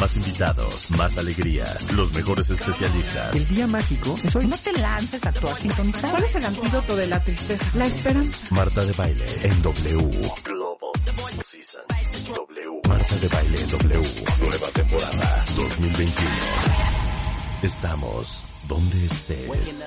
[0.00, 3.36] Más invitados, más alegrías, los mejores especialistas.
[3.36, 4.46] El día mágico es hoy.
[4.46, 6.10] No te lances a tu sintonizar.
[6.10, 7.66] ¿Cuál es el antídoto de la tristeza?
[7.74, 8.46] La esperanza.
[8.50, 10.20] Marta de Baile en W.
[10.42, 11.82] Global Season.
[12.34, 12.80] W.
[12.88, 14.24] Marta de Baile en W.
[14.40, 16.30] Nueva temporada 2021.
[17.62, 19.86] Estamos donde estés.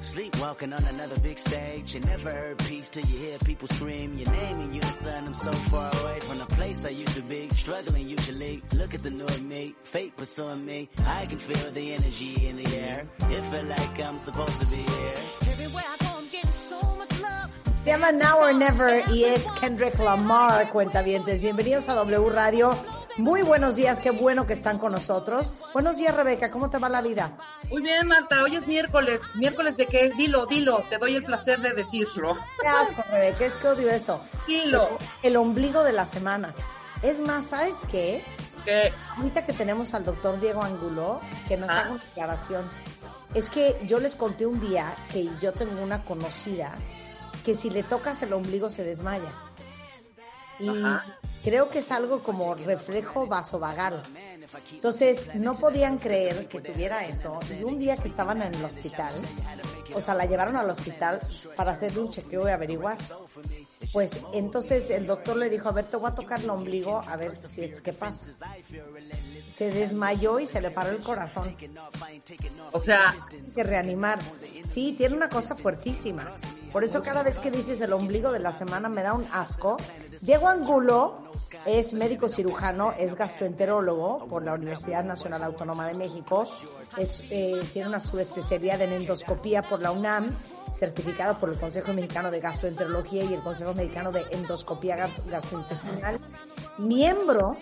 [0.00, 1.94] Sleepwalking on another big stage.
[1.94, 5.26] You never heard peace till you hear people scream your name and you're son.
[5.26, 7.50] I'm so far away from the place I used to be.
[7.54, 8.62] Struggling usually.
[8.72, 9.74] Look at the new me.
[9.84, 10.88] Fate pursuing me.
[11.04, 13.06] I can feel the energy in the air.
[13.20, 15.14] It feel like I'm supposed to be here.
[15.42, 15.99] Everywhere I
[17.84, 21.40] Se llama Now or Never y es Kendrick Lamar, cuentavientes.
[21.40, 22.70] Bienvenidos a W Radio.
[23.16, 25.50] Muy buenos días, qué bueno que están con nosotros.
[25.72, 27.32] Buenos días, Rebeca, ¿cómo te va la vida?
[27.70, 29.20] Muy bien, Marta, hoy es miércoles.
[29.34, 30.10] ¿Miércoles de qué?
[30.10, 32.36] Dilo, dilo, te doy el placer de decirlo.
[32.60, 34.20] Qué asco, Rebeca, es que odio eso.
[34.46, 34.98] Dilo.
[35.22, 36.54] El ombligo de la semana.
[37.02, 38.22] Es más, ¿sabes qué?
[38.64, 38.92] ¿Qué?
[39.16, 41.80] Ahorita que tenemos al doctor Diego Angulo, que nos Ah.
[41.80, 42.70] haga una declaración.
[43.34, 46.72] Es que yo les conté un día que yo tengo una conocida
[47.44, 49.32] que si le tocas el ombligo se desmaya.
[50.58, 51.18] Y Ajá.
[51.42, 54.02] creo que es algo como reflejo vasovagal.
[54.72, 57.38] Entonces, no podían creer que tuviera eso.
[57.58, 59.14] Y un día que estaban en el hospital,
[59.94, 61.20] o sea, la llevaron al hospital
[61.56, 62.98] para hacerle un chequeo y averiguar.
[63.92, 67.16] Pues entonces el doctor le dijo, a ver, te voy a tocar el ombligo, a
[67.16, 68.26] ver si es que pasa.
[69.56, 71.56] Se desmayó y se le paró el corazón.
[72.72, 73.14] O sea,
[73.54, 74.18] que reanimar.
[74.64, 76.34] Sí, tiene una cosa fuertísima.
[76.72, 79.76] Por eso cada vez que dices el ombligo de la semana me da un asco.
[80.20, 81.30] Diego Angulo
[81.66, 86.44] es médico cirujano, es gastroenterólogo por la Universidad Nacional Autónoma de México.
[86.96, 90.28] Es, eh, tiene una subespecialidad en endoscopía por la UNAM,
[90.78, 96.20] certificado por el Consejo Mexicano de Gastroenterología y el Consejo Mexicano de Endoscopía Gastro- Gastrointestinal.
[96.78, 97.56] Miembro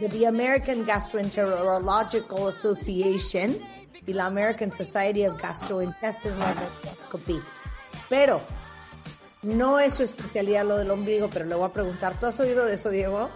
[0.00, 3.56] de the American Gastroenterological Association
[4.04, 7.40] y la American Society of Gastrointestinal Endoscopy.
[8.12, 8.42] Pero
[9.40, 12.66] no es su especialidad lo del ombligo, pero le voy a preguntar, ¿tú has oído
[12.66, 13.30] de eso, Diego?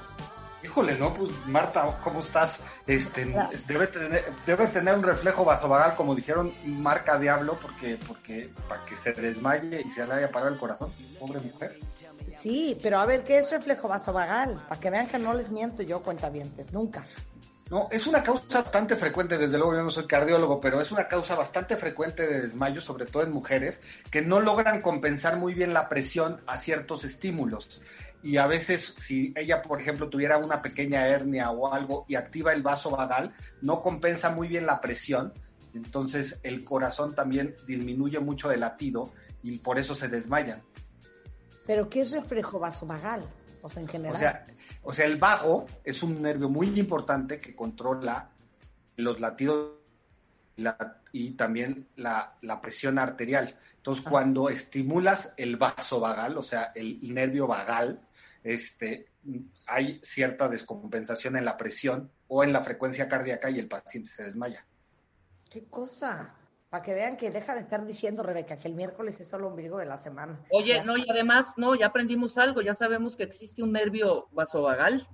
[0.63, 2.61] Híjole, no, pues Marta, ¿cómo estás?
[2.87, 3.25] Este,
[3.67, 8.97] debe tener, debe tener un reflejo vasovagal, como dijeron, marca diablo, porque, porque para que
[8.97, 11.81] se desmaye y se le haya parado el corazón, pobre mujer.
[12.29, 14.63] Sí, pero a ver, ¿qué es reflejo vasovagal?
[14.69, 17.07] Para que vean que no les miento yo, cuentavientes, nunca.
[17.69, 21.09] No, es una causa bastante frecuente, desde luego yo no soy cardiólogo, pero es una
[21.09, 25.75] causa bastante frecuente de desmayo, sobre todo en mujeres, que no logran compensar muy bien
[25.75, 27.82] la presión a ciertos estímulos.
[28.22, 32.53] Y a veces, si ella, por ejemplo, tuviera una pequeña hernia o algo y activa
[32.53, 35.33] el vaso vagal, no compensa muy bien la presión,
[35.75, 39.12] entonces el corazón también disminuye mucho de latido
[39.43, 40.62] y por eso se desmayan.
[41.66, 43.28] Pero ¿qué es reflejo vasovagal?
[43.62, 44.15] O sea, en general.
[44.15, 44.44] O sea,
[44.87, 48.31] o sea, el vago es un nervio muy importante que controla
[48.97, 49.73] los latidos
[50.57, 53.59] y, la- y también la, la presión arterial.
[53.77, 54.11] Entonces, Ah.
[54.11, 58.01] cuando estimulas el vaso vagal, o sea, el nervio vagal,
[58.43, 59.09] este,
[59.67, 64.23] hay cierta descompensación en la presión o en la frecuencia cardíaca y el paciente se
[64.25, 64.65] desmaya.
[65.51, 66.35] ¿Qué cosa?
[66.69, 69.78] Para que vean que deja de estar diciendo, Rebeca, que el miércoles es solo ombligo
[69.78, 70.41] de la semana.
[70.50, 70.84] oye, Ya.
[70.84, 75.06] no, y además, no, ya aprendimos algo, ya sabemos que existe un nervio vasovagal.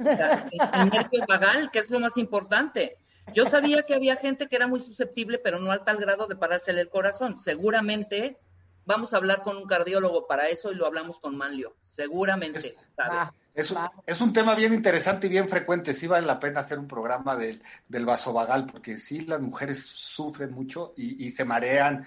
[0.00, 0.48] O sea,
[0.82, 2.98] el nervio vagal, que es lo más importante.
[3.32, 6.34] Yo sabía que había gente que era muy susceptible, pero no al tal grado de
[6.36, 7.38] parársele el corazón.
[7.38, 8.38] Seguramente
[8.86, 11.76] vamos a hablar con un cardiólogo para eso y lo hablamos con Manlio.
[11.86, 12.74] Seguramente.
[12.96, 13.10] ¿sabe?
[13.16, 15.92] Va, Es un, es un tema bien interesante y bien frecuente.
[15.92, 20.52] Sí vale la pena hacer un programa del, del vasovagal, porque sí las mujeres sufren
[20.52, 22.06] mucho y, y se marean,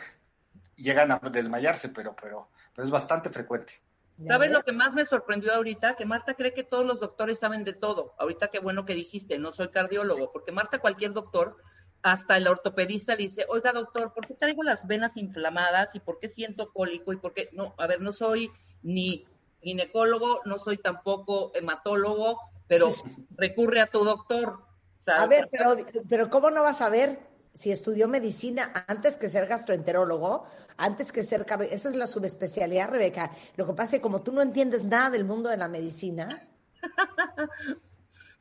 [0.78, 3.74] llegan a desmayarse, pero, pero, pero es bastante frecuente.
[4.20, 5.98] ¿Ya ¿Sabes lo que más me sorprendió ahorita?
[5.98, 8.14] Que Marta cree que todos los doctores saben de todo.
[8.18, 11.58] Ahorita qué bueno que dijiste, no soy cardiólogo, porque Marta cualquier doctor,
[12.02, 16.18] hasta el ortopedista le dice, oiga doctor, ¿por qué traigo las venas inflamadas y por
[16.18, 17.50] qué siento cólico y por qué?
[17.52, 18.50] No, a ver, no soy
[18.84, 19.26] ni
[19.62, 22.92] ginecólogo, no soy tampoco hematólogo, pero
[23.36, 24.60] recurre a tu doctor.
[25.08, 25.76] A ver, pero,
[26.08, 27.20] pero ¿cómo no vas a ver
[27.54, 30.46] si estudió medicina antes que ser gastroenterólogo,
[30.78, 31.46] antes que ser...
[31.70, 33.32] Esa es la subespecialidad, Rebeca.
[33.56, 36.48] Lo que pasa es que como tú no entiendes nada del mundo de la medicina,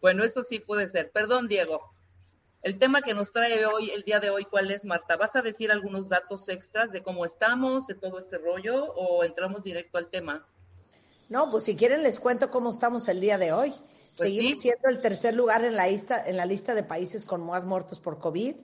[0.00, 1.10] Bueno, eso sí puede ser.
[1.10, 1.92] Perdón, Diego.
[2.62, 5.16] El tema que nos trae hoy, el día de hoy, ¿cuál es, Marta?
[5.16, 9.62] ¿Vas a decir algunos datos extras de cómo estamos, de todo este rollo, o entramos
[9.62, 10.46] directo al tema?
[11.30, 13.70] No, pues si quieren les cuento cómo estamos el día de hoy.
[13.70, 14.68] Pues Seguimos sí.
[14.68, 18.00] siendo el tercer lugar en la lista, en la lista de países con más muertos
[18.00, 18.56] por COVID.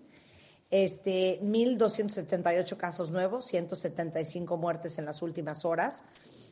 [0.68, 6.02] Este, 1.278 casos nuevos, 175 muertes en las últimas horas.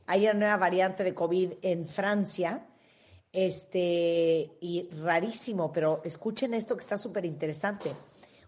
[0.06, 2.64] Hay una nueva variante de COVID en Francia.
[3.32, 7.90] Este, y rarísimo, pero escuchen esto que está súper interesante.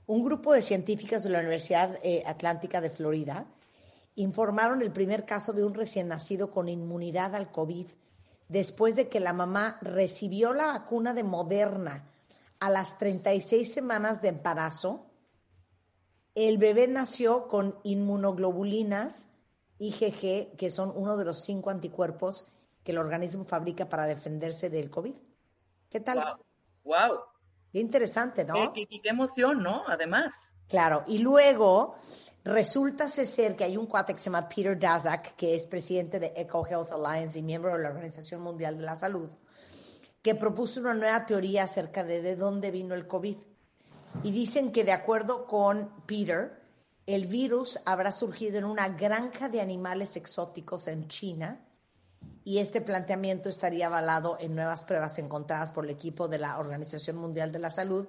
[0.07, 3.45] Un grupo de científicas de la Universidad eh, Atlántica de Florida
[4.17, 7.87] informaron el primer caso de un recién nacido con inmunidad al COVID
[8.49, 12.11] después de que la mamá recibió la vacuna de Moderna
[12.61, 15.07] a las 36 semanas de embarazo.
[16.35, 19.31] El bebé nació con inmunoglobulinas
[19.79, 22.47] IgG, que son uno de los cinco anticuerpos
[22.83, 25.15] que el organismo fabrica para defenderse del COVID.
[25.91, 26.19] ¿Qué tal?
[26.19, 26.37] Wow.
[26.85, 27.19] Wow.
[27.73, 28.73] Qué interesante, ¿no?
[28.73, 29.83] Qué, qué- qué emoción, ¿no?
[29.89, 30.35] Además.
[30.69, 31.97] Claro, y luego
[32.47, 36.33] resulta ser que hay un cuate que se llama Peter Daszak, que es presidente de
[36.37, 39.29] Eco Health Alliance y miembro de la Organización Mundial de la Salud,
[40.23, 43.37] que propuso una nueva teoría acerca de de dónde vino el COVID.
[44.23, 46.63] Y dicen que de acuerdo con Peter,
[47.07, 51.61] el virus habrá surgido en una granja de animales exóticos en China
[52.45, 57.17] y este planteamiento estaría avalado en nuevas pruebas encontradas por el equipo de la Organización
[57.17, 58.07] Mundial de la Salud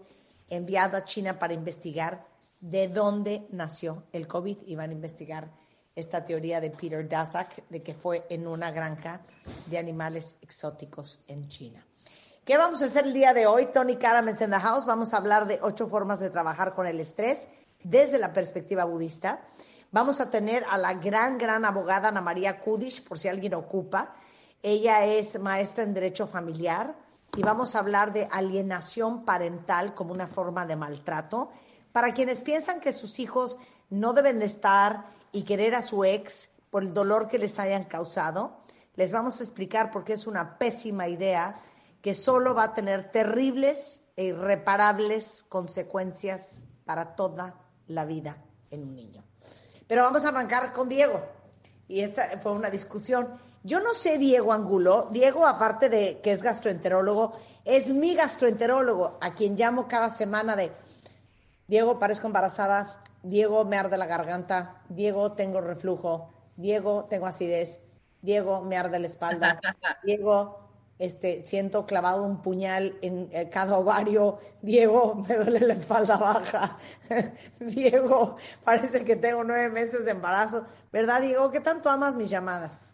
[0.47, 5.51] enviado a China para investigar de dónde nació el COVID y van a investigar
[5.95, 9.21] esta teoría de Peter Daszak de que fue en una granja
[9.65, 11.85] de animales exóticos en China.
[12.45, 13.67] ¿Qué vamos a hacer el día de hoy?
[13.73, 14.85] Tony Karames in the house.
[14.85, 17.49] Vamos a hablar de ocho formas de trabajar con el estrés
[17.83, 19.41] desde la perspectiva budista.
[19.91, 24.15] Vamos a tener a la gran, gran abogada Ana María Kudish, por si alguien ocupa.
[24.61, 26.95] Ella es maestra en Derecho Familiar
[27.35, 31.51] y vamos a hablar de alienación parental como una forma de maltrato.
[31.97, 33.57] Para quienes piensan que sus hijos
[33.89, 37.85] no deben de estar y querer a su ex por el dolor que les hayan
[37.85, 38.59] causado,
[38.93, 41.59] les vamos a explicar por qué es una pésima idea
[42.03, 47.55] que solo va a tener terribles e irreparables consecuencias para toda
[47.87, 48.37] la vida
[48.69, 49.23] en un niño.
[49.87, 51.19] Pero vamos a arrancar con Diego.
[51.87, 53.39] Y esta fue una discusión.
[53.63, 55.09] Yo no sé Diego Angulo.
[55.11, 57.33] Diego, aparte de que es gastroenterólogo,
[57.65, 60.71] es mi gastroenterólogo, a quien llamo cada semana de
[61.67, 63.03] Diego, parezco embarazada.
[63.23, 64.81] Diego, me arde la garganta.
[64.89, 66.33] Diego, tengo reflujo.
[66.55, 67.81] Diego, tengo acidez.
[68.21, 69.59] Diego, me arde la espalda.
[70.03, 70.67] Diego,
[70.99, 74.39] este, siento clavado un puñal en eh, cada ovario.
[74.61, 76.77] Diego, me duele la espalda baja.
[77.59, 80.65] Diego, parece que tengo nueve meses de embarazo.
[80.91, 81.51] ¿Verdad, Diego?
[81.51, 82.87] ¿Qué tanto amas mis llamadas?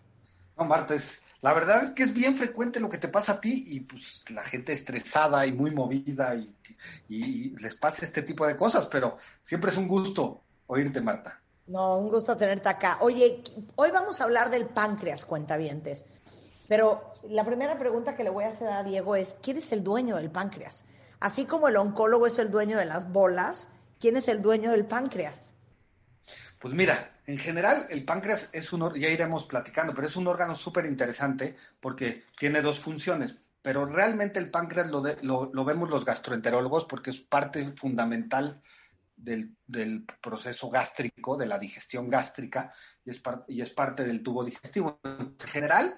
[0.57, 3.41] No, Marta, es, la verdad es que es bien frecuente lo que te pasa a
[3.41, 6.55] ti y pues la gente estresada y muy movida y,
[7.09, 11.39] y les pasa este tipo de cosas, pero siempre es un gusto oírte, Marta.
[11.67, 12.97] No, un gusto tenerte acá.
[13.01, 13.43] Oye,
[13.75, 16.05] hoy vamos a hablar del páncreas, cuentavientes.
[16.69, 19.83] Pero la primera pregunta que le voy a hacer a Diego es, ¿quién es el
[19.83, 20.85] dueño del páncreas?
[21.19, 23.69] Así como el oncólogo es el dueño de las bolas,
[23.99, 25.55] ¿quién es el dueño del páncreas?
[26.59, 30.55] Pues mira, en general el páncreas es un, ya iremos platicando, pero es un órgano
[30.55, 33.37] súper interesante porque tiene dos funciones.
[33.61, 38.61] Pero realmente el páncreas lo, de- lo, vemos los gastroenterólogos porque es parte fundamental
[39.15, 39.55] del,
[40.21, 42.73] proceso gástrico, de la digestión gástrica,
[43.05, 44.99] y es, y es parte del tubo digestivo.
[45.03, 45.97] En general,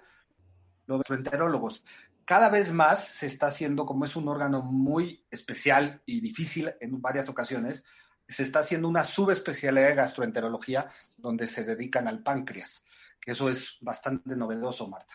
[0.86, 1.84] los gastroenterólogos,
[2.24, 7.02] cada vez más se está haciendo, como es un órgano muy especial y difícil en
[7.02, 7.84] varias ocasiones,
[8.28, 12.84] se está haciendo una subespecialidad de gastroenterología donde se dedican al páncreas,
[13.22, 15.14] que eso es bastante novedoso, Marta.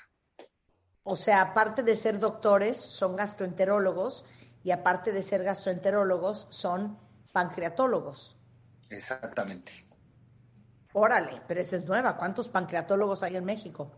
[1.03, 4.27] O sea, aparte de ser doctores, son gastroenterólogos
[4.63, 6.99] y aparte de ser gastroenterólogos, son
[7.33, 8.37] pancreatólogos.
[8.91, 9.73] Exactamente.
[10.93, 12.17] Órale, pero esa es nueva.
[12.17, 13.93] ¿Cuántos pancreatólogos hay en México?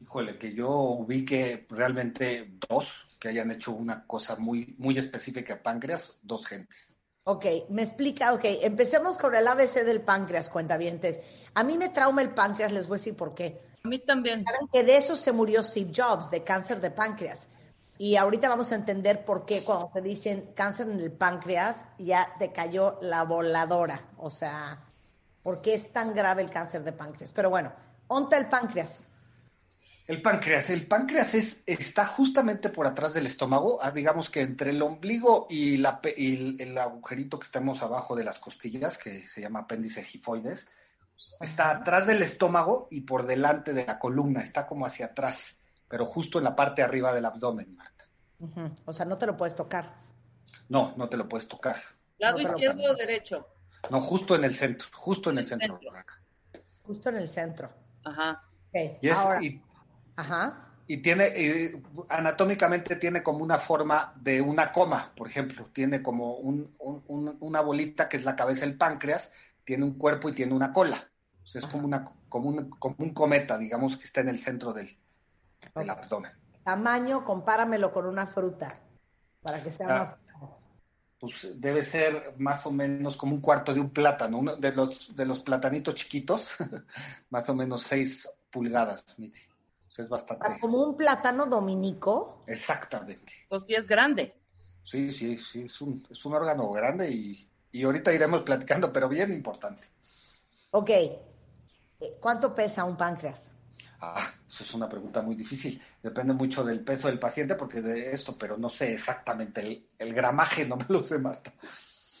[0.00, 2.88] Híjole, que yo ubique realmente dos
[3.18, 6.94] que hayan hecho una cosa muy, muy específica a páncreas, dos gentes.
[7.30, 11.20] Ok, me explica, ok, empecemos con el ABC del páncreas, cuentavientes.
[11.52, 13.60] A mí me trauma el páncreas, les voy a decir por qué.
[13.84, 14.42] A mí también.
[14.44, 17.50] Saben que de eso se murió Steve Jobs, de cáncer de páncreas.
[17.98, 22.32] Y ahorita vamos a entender por qué cuando te dicen cáncer en el páncreas ya
[22.38, 24.08] te cayó la voladora.
[24.16, 24.82] O sea,
[25.42, 27.32] ¿por qué es tan grave el cáncer de páncreas?
[27.34, 27.74] Pero bueno,
[28.06, 29.06] onta el páncreas.
[30.08, 34.70] El páncreas, el páncreas es, está justamente por atrás del estómago, ah, digamos que entre
[34.70, 38.96] el ombligo y, la, pe- y el, el agujerito que estamos abajo de las costillas,
[38.96, 40.66] que se llama apéndice gifoides,
[41.42, 46.06] está atrás del estómago y por delante de la columna, está como hacia atrás, pero
[46.06, 48.04] justo en la parte de arriba del abdomen, Marta.
[48.86, 49.92] O sea, no te lo puedes tocar.
[50.70, 51.76] No, no te lo puedes tocar.
[52.18, 53.46] ¿Lado No, izquierdo o derecho?
[53.90, 55.74] No, justo en el centro, justo en el centro.
[55.76, 55.92] Centro.
[55.92, 56.14] Raca.
[56.84, 57.68] Justo en el centro.
[58.04, 58.42] Ajá.
[58.70, 59.42] Ok, Y es- ahora.
[59.44, 59.60] y
[60.18, 60.64] Ajá.
[60.86, 66.36] y tiene, y anatómicamente tiene como una forma de una coma, por ejemplo, tiene como
[66.38, 69.30] un, un- una bolita que es la cabeza del páncreas,
[69.64, 71.08] tiene un cuerpo y tiene una cola.
[71.42, 74.38] O sea, es como, una, como, un, como un cometa, digamos, que está en el
[74.38, 74.96] centro del,
[75.74, 76.32] del abdomen.
[76.64, 78.80] Tamaño, compáramelo con una fruta,
[79.42, 79.98] para que sea Ah.
[80.00, 80.16] más...
[81.20, 85.14] Pues debe ser más o menos como un cuarto de un plátano, uno de los,
[85.16, 86.50] de los platanitos chiquitos,
[87.30, 89.40] más o menos seis pulgadas, Miti.
[89.88, 90.60] O sea, es bastante.
[90.60, 92.44] Como un plátano dominico.
[92.46, 93.32] Exactamente.
[93.48, 94.34] Pues sí es grande.
[94.84, 99.08] Sí, sí, sí, es un, es un órgano grande y, y ahorita iremos platicando, pero
[99.08, 99.84] bien importante.
[100.70, 100.90] Ok.
[100.90, 101.18] Eh,
[102.20, 103.54] ¿Cuánto pesa un páncreas?
[104.00, 105.82] Ah, eso es una pregunta muy difícil.
[106.02, 110.14] Depende mucho del peso del paciente, porque de esto, pero no sé exactamente el, el
[110.14, 111.52] gramaje, no me lo sé, Marta.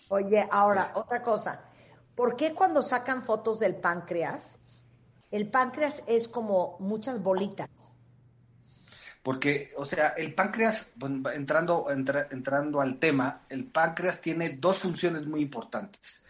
[0.08, 1.62] Oye, ahora, otra cosa.
[2.16, 4.58] ¿Por qué cuando sacan fotos del páncreas,
[5.30, 7.68] el páncreas es como muchas bolitas?
[9.22, 10.90] Porque, o sea, el páncreas,
[11.34, 16.24] entrando, entra- entrando al tema, el páncreas tiene dos funciones muy importantes.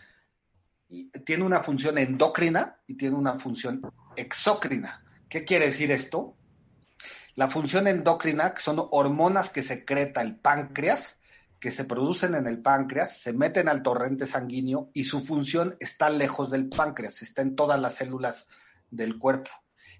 [1.24, 3.82] Tiene una función endocrina y tiene una función
[4.16, 5.04] exócrina.
[5.28, 6.34] ¿Qué quiere decir esto?
[7.36, 11.18] La función endocrina, que son hormonas que secreta el páncreas,
[11.60, 16.08] que se producen en el páncreas, se meten al torrente sanguíneo y su función está
[16.08, 18.46] lejos del páncreas, está en todas las células
[18.90, 19.50] del cuerpo.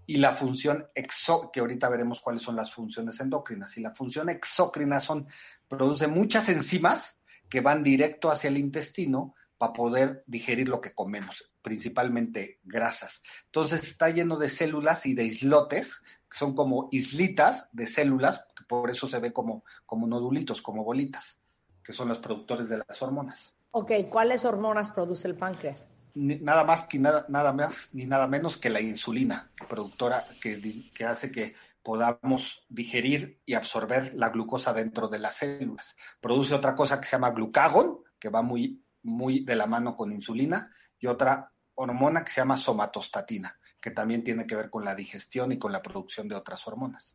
[0.07, 3.77] Y la función exo, que ahorita veremos cuáles son las funciones endocrinas.
[3.77, 5.27] Y la función exócrina son,
[5.69, 7.19] produce muchas enzimas
[7.49, 13.23] que van directo hacia el intestino para poder digerir lo que comemos, principalmente grasas.
[13.47, 18.65] Entonces está lleno de células y de islotes, que son como islitas de células, que
[18.65, 21.39] por eso se ve como, como nodulitos, como bolitas,
[21.83, 23.53] que son los productores de las hormonas.
[23.73, 25.91] Ok, ¿cuáles hormonas produce el páncreas?
[26.21, 31.05] Nada más que nada, nada más ni nada menos que la insulina, productora que, que
[31.05, 35.95] hace que podamos digerir y absorber la glucosa dentro de las células.
[36.21, 40.13] Produce otra cosa que se llama glucagón, que va muy, muy de la mano con
[40.13, 44.97] insulina, y otra hormona que se llama somatostatina, que también tiene que ver con la
[44.97, 47.15] digestión y con la producción de otras hormonas.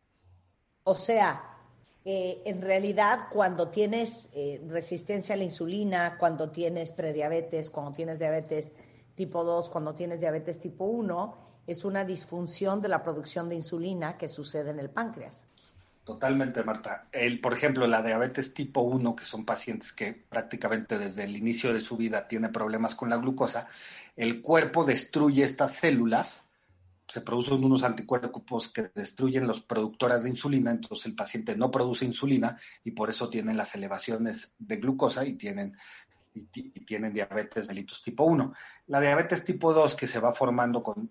[0.86, 1.44] O sea,
[2.06, 8.18] eh, en realidad cuando tienes eh, resistencia a la insulina, cuando tienes prediabetes, cuando tienes
[8.18, 8.74] diabetes
[9.16, 14.18] tipo 2, cuando tienes diabetes tipo 1, es una disfunción de la producción de insulina
[14.18, 15.48] que sucede en el páncreas.
[16.04, 17.08] Totalmente, Marta.
[17.42, 21.80] Por ejemplo, la diabetes tipo 1, que son pacientes que prácticamente desde el inicio de
[21.80, 23.70] su vida tienen problemas con la glucosa,
[24.18, 26.44] el cuerpo destruye estas células,
[27.08, 32.04] se producen unos anticuerpos que destruyen los productoras de insulina, entonces el paciente no produce
[32.04, 35.78] insulina y por eso tienen las elevaciones de glucosa y tienen,
[36.34, 38.54] y, ti- y tienen diabetes mellitus tipo 1.
[38.88, 41.10] La diabetes tipo 2 que se va formando con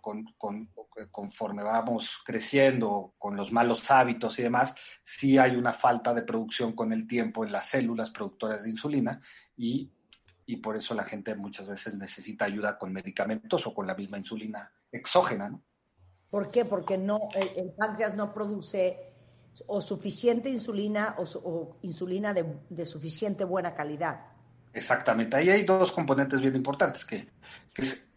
[0.00, 0.68] con, con-
[1.12, 6.72] conforme vamos creciendo con los malos hábitos y demás, sí hay una falta de producción
[6.72, 9.20] con el tiempo en las células productoras de insulina
[9.56, 9.92] y,
[10.46, 14.18] y por eso la gente muchas veces necesita ayuda con medicamentos o con la misma
[14.18, 15.50] insulina exógena.
[15.50, 15.62] ¿no?
[16.30, 16.64] ¿Por qué?
[16.64, 19.12] Porque no, el, el páncreas no produce
[19.68, 24.29] o suficiente insulina o, o insulina de suficiente buena calidad.
[24.72, 25.36] Exactamente.
[25.36, 27.28] Ahí hay dos componentes bien importantes, que,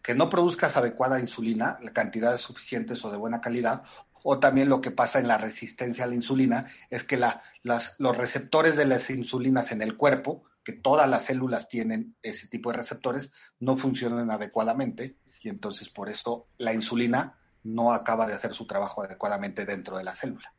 [0.02, 3.82] que, no produzcas adecuada insulina, la cantidad suficientes o de buena calidad,
[4.22, 7.96] o también lo que pasa en la resistencia a la insulina es que la, las,
[7.98, 12.70] los receptores de las insulinas en el cuerpo, que todas las células tienen ese tipo
[12.70, 13.30] de receptores,
[13.60, 19.02] no funcionan adecuadamente y entonces por eso la insulina no acaba de hacer su trabajo
[19.02, 20.54] adecuadamente dentro de la célula.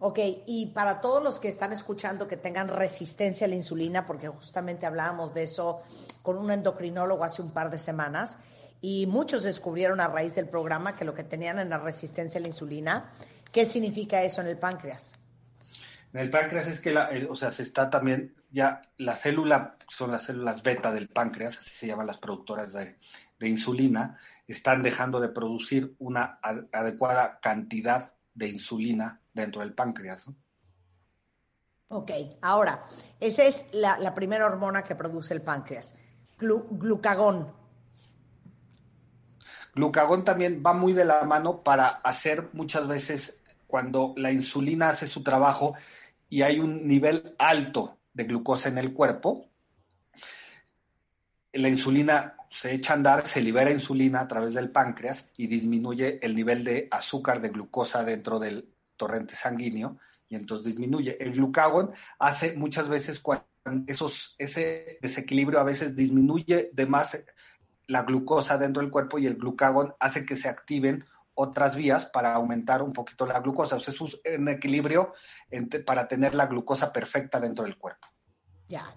[0.00, 4.28] Ok, y para todos los que están escuchando que tengan resistencia a la insulina, porque
[4.28, 5.82] justamente hablábamos de eso
[6.22, 8.38] con un endocrinólogo hace un par de semanas,
[8.80, 12.42] y muchos descubrieron a raíz del programa que lo que tenían en la resistencia a
[12.42, 13.10] la insulina,
[13.50, 15.16] ¿qué significa eso en el páncreas?
[16.12, 20.12] En el páncreas es que, la, o sea, se está también, ya la célula, son
[20.12, 22.96] las células beta del páncreas, así se llaman las productoras de,
[23.40, 30.26] insulina, están dejando de producir una adecuada cantidad de insulina dentro del páncreas.
[30.26, 30.34] ¿no?
[31.88, 32.10] Ok,
[32.42, 32.84] ahora,
[33.18, 35.96] esa es la, la primera hormona que produce el páncreas,
[36.38, 37.52] Glu- glucagón.
[39.74, 45.06] Glucagón también va muy de la mano para hacer muchas veces cuando la insulina hace
[45.06, 45.74] su trabajo
[46.28, 49.46] y hay un nivel alto de glucosa en el cuerpo,
[51.52, 56.18] la insulina se echa a andar, se libera insulina a través del páncreas y disminuye
[56.24, 61.16] el nivel de azúcar de glucosa dentro del torrente sanguíneo y entonces disminuye.
[61.18, 63.46] El glucagón hace muchas veces cuando
[63.86, 67.18] esos, ese desequilibrio a veces disminuye de más
[67.86, 72.34] la glucosa dentro del cuerpo y el glucagón hace que se activen otras vías para
[72.34, 73.76] aumentar un poquito la glucosa.
[73.76, 75.14] O sea, es un equilibrio
[75.86, 78.08] para tener la glucosa perfecta dentro del cuerpo.
[78.68, 78.94] Ya.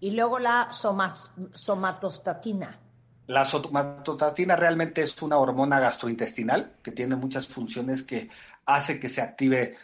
[0.00, 2.78] Y luego la somatostatina.
[3.26, 8.30] La somatostatina realmente es una hormona gastrointestinal que tiene muchas funciones que
[8.68, 9.76] hace que se active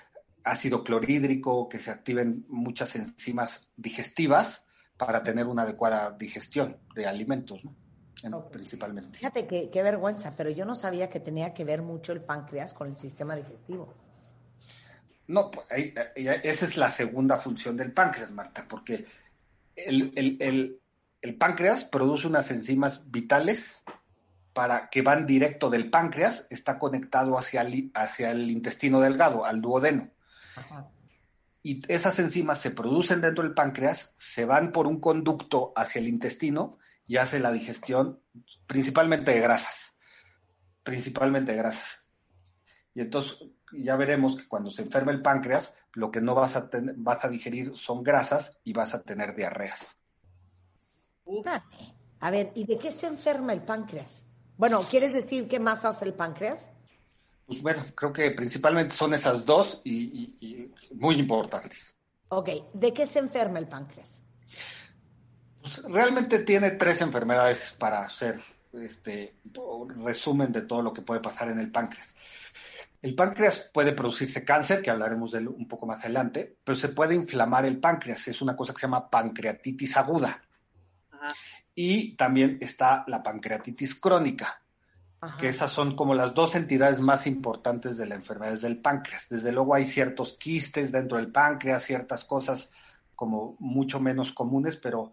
[0.45, 4.67] ácido clorhídrico, que se activen muchas enzimas digestivas
[4.99, 7.75] para tener una adecuada digestión de alimentos, ¿no?
[8.50, 9.19] principalmente.
[9.19, 12.88] Fíjate qué vergüenza, pero yo no sabía que tenía que ver mucho el páncreas con
[12.88, 13.93] el sistema digestivo.
[15.29, 15.67] No, pues,
[16.14, 19.07] esa es la segunda función del páncreas, Marta, porque
[19.75, 20.12] el,
[21.23, 23.83] el páncreas produce unas enzimas vitales
[24.55, 29.61] para que van directo del páncreas, está conectado hacia el, hacia el intestino delgado, al
[29.61, 30.11] duodeno.
[31.61, 36.09] Y esas enzimas se producen dentro del páncreas, se van por un conducto hacia el
[36.09, 38.21] intestino y hace la digestión
[38.67, 39.97] principalmente de grasas,
[40.85, 42.07] principalmente de grasas.
[42.95, 43.39] Y entonces
[43.73, 47.29] ya veremos que cuando se enferma el páncreas, lo que no vas a, vas a
[47.29, 49.81] digerir son grasas y vas a tener diarreas.
[52.21, 54.29] A ver, ¿y de qué se enferma el páncreas?
[54.57, 56.71] Bueno, ¿quieres decir qué más hace el páncreas?
[57.47, 61.95] Pues bueno, creo que principalmente son esas dos y, muy importantes.
[62.29, 64.23] Ok, ¿de qué se enferma el páncreas?
[65.61, 68.41] Pues realmente tiene tres enfermedades para hacer
[68.73, 69.37] este
[69.97, 72.15] resumen de todo lo que puede pasar en el páncreas.
[73.03, 76.89] El páncreas puede producirse cáncer, que hablaremos de él un poco más adelante, pero se
[76.89, 78.27] puede inflamar el páncreas.
[78.29, 80.43] Es una cosa que se llama pancreatitis aguda.
[81.75, 84.62] Y también está la pancreatitis crónica,
[85.38, 89.28] que esas son como las dos entidades más importantes de la enfermedad del páncreas.
[89.28, 92.71] Desde luego hay ciertos quistes dentro del páncreas, ciertas cosas
[93.14, 95.12] como mucho menos comunes, pero,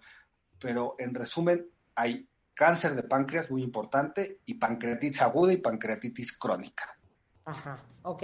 [0.59, 1.65] pero en resumen
[1.95, 6.97] hay cáncer de páncreas muy importante y pancreatitis aguda y pancreatitis crónica.
[7.45, 8.23] Ajá, ok.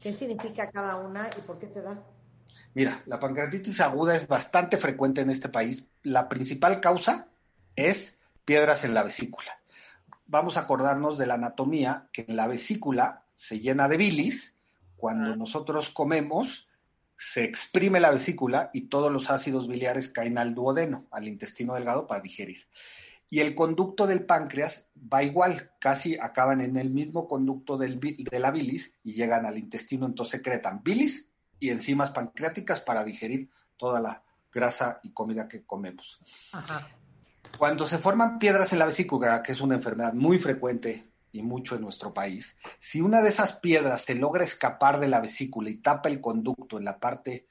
[0.00, 2.02] ¿Qué significa cada una y por qué te da?
[2.74, 5.82] Mira, la pancreatitis aguda es bastante frecuente en este país.
[6.02, 7.28] La principal causa
[7.76, 9.60] es piedras en la vesícula.
[10.26, 14.54] Vamos a acordarnos de la anatomía, que en la vesícula se llena de bilis.
[14.96, 16.66] Cuando nosotros comemos,
[17.16, 22.06] se exprime la vesícula y todos los ácidos biliares caen al duodeno, al intestino delgado,
[22.06, 22.66] para digerir.
[23.28, 28.40] Y el conducto del páncreas va igual, casi acaban en el mismo conducto del, de
[28.40, 34.00] la bilis y llegan al intestino, entonces secretan bilis y enzimas pancreáticas para digerir toda
[34.00, 36.20] la grasa y comida que comemos.
[36.52, 36.86] Ajá.
[37.58, 41.74] Cuando se forman piedras en la vesícula, que es una enfermedad muy frecuente y mucho
[41.74, 45.76] en nuestro país, si una de esas piedras se logra escapar de la vesícula y
[45.76, 47.46] tapa el conducto en la parte,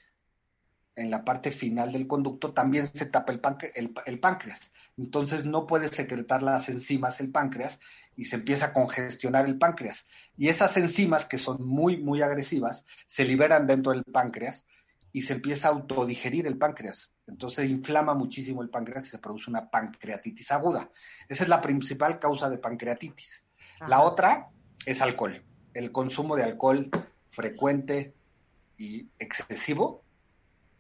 [0.96, 4.60] en la parte final del conducto, también se tapa el, el páncreas.
[4.98, 7.80] Entonces no puede secretar las enzimas el páncreas
[8.16, 10.06] y se empieza a congestionar el páncreas.
[10.38, 14.64] Y esas enzimas, que son muy, muy agresivas, se liberan dentro del páncreas
[15.16, 17.10] y se empieza a autodigerir el páncreas.
[17.26, 20.90] Entonces inflama muchísimo el páncreas y se produce una pancreatitis aguda.
[21.30, 23.48] Esa es la principal causa de pancreatitis.
[23.88, 24.50] La otra
[24.86, 25.42] es alcohol.
[25.74, 26.90] El consumo de alcohol
[27.32, 28.14] frecuente
[28.78, 30.04] y excesivo,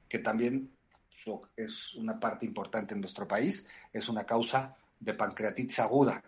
[0.09, 0.69] que también
[1.55, 6.21] es una parte importante en nuestro país, es una causa de pancreatitis aguda.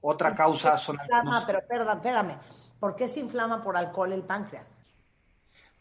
[0.00, 0.94] Otra causa son...
[0.94, 2.38] Inflama, pero perdón, espérame.
[2.78, 4.81] ¿Por qué se inflama por alcohol el páncreas?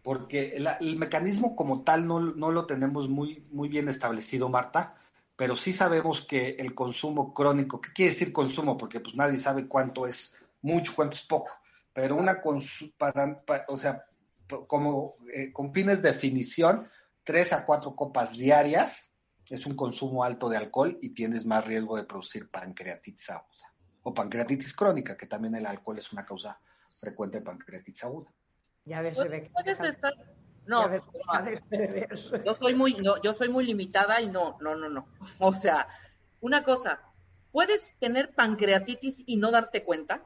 [0.04, 4.96] Porque el, mecanismo como tal no, lo tenemos muy, muy bien establecido, Marta,
[5.36, 8.78] pero sí sabemos que el consumo crónico, ¿qué quiere decir consumo?
[8.78, 11.52] Porque pues nadie sabe cuánto es mucho, cuánto es poco,
[11.94, 12.42] pero una,
[12.98, 14.06] para, o sea,
[14.68, 16.88] como eh, con fines de definición,
[17.24, 19.12] tres a cuatro copas diarias
[19.50, 24.14] es un consumo alto de alcohol y tienes más riesgo de producir pancreatitis aguda o
[24.14, 26.60] pancreatitis crónica, que también el alcohol es una causa
[27.00, 28.32] frecuente de pancreatitis aguda.
[28.86, 29.14] Ya ver,
[29.54, 30.14] Puedes estar...
[30.66, 30.88] No,
[32.46, 35.08] yo soy muy, yo soy muy limitada y no, no, no, no.
[35.40, 35.88] O sea,
[36.40, 37.02] una cosa,
[37.52, 40.24] ¿puedes tener pancreatitis y no darte cuenta?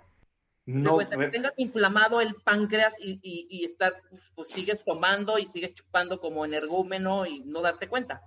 [0.67, 5.75] No, que tengas inflamado el páncreas y, y, estar, pues, pues, sigues tomando y sigues
[5.75, 8.23] chupando como energúmeno y no darte cuenta.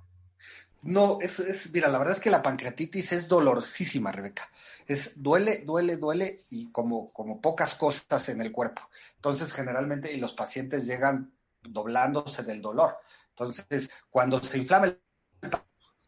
[0.83, 4.49] No, es, es, mira, la verdad es que la pancreatitis es dolorosísima, Rebeca
[4.89, 8.83] es duele, duele, duele y como, como pocas cosas en el cuerpo.
[9.17, 12.97] Entonces, generalmente, y los pacientes llegan doblándose del dolor.
[13.31, 15.01] Entonces, cuando se inflama el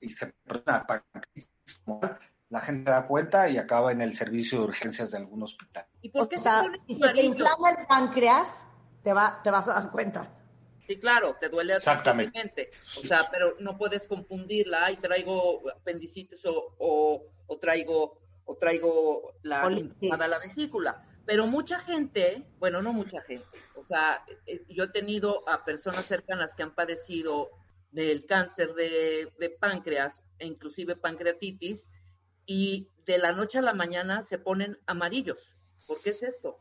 [0.00, 0.32] y se
[2.48, 5.86] la gente da cuenta y acaba en el servicio de urgencias de algún hospital.
[6.00, 8.66] ¿Y por qué si se te inflama el páncreas,
[9.04, 10.36] te, va, te vas a dar cuenta.
[10.86, 12.70] Sí, claro, te duele Exactamente.
[12.98, 18.19] O sea, pero no puedes confundirla y traigo apendicitis o, o, o traigo
[18.50, 21.06] o traigo la, la vesícula.
[21.24, 26.04] Pero mucha gente, bueno, no mucha gente, o sea, eh, yo he tenido a personas
[26.04, 27.50] cercanas que han padecido
[27.92, 31.86] del cáncer de, de páncreas, e inclusive pancreatitis,
[32.44, 35.54] y de la noche a la mañana se ponen amarillos.
[35.86, 36.58] ¿Por qué es esto?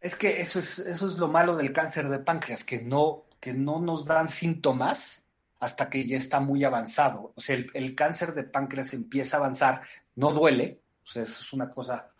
[0.00, 3.52] Es que eso es, eso es lo malo del cáncer de páncreas, que no, que
[3.52, 5.24] no nos dan síntomas
[5.58, 7.32] hasta que ya está muy avanzado.
[7.34, 9.82] O sea, el, cáncer de páncreas empieza a avanzar,
[10.14, 10.80] no duele,
[11.14, 12.10] eso es una cosa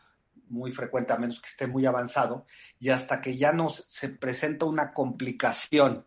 [0.49, 2.46] muy frecuente, a menos que esté muy avanzado,
[2.79, 6.07] y hasta que ya nos se presenta una complicación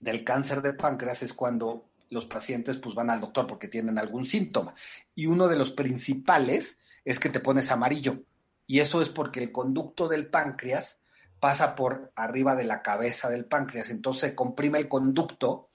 [0.00, 4.26] del cáncer de páncreas es cuando los pacientes pues van al doctor porque tienen algún
[4.26, 4.74] síntoma.
[5.14, 8.22] Y uno de los principales es que te pones amarillo.
[8.66, 10.98] Y eso es porque el conducto del páncreas
[11.40, 13.90] pasa por arriba de la cabeza del páncreas.
[13.90, 15.68] Entonces se comprime el conducto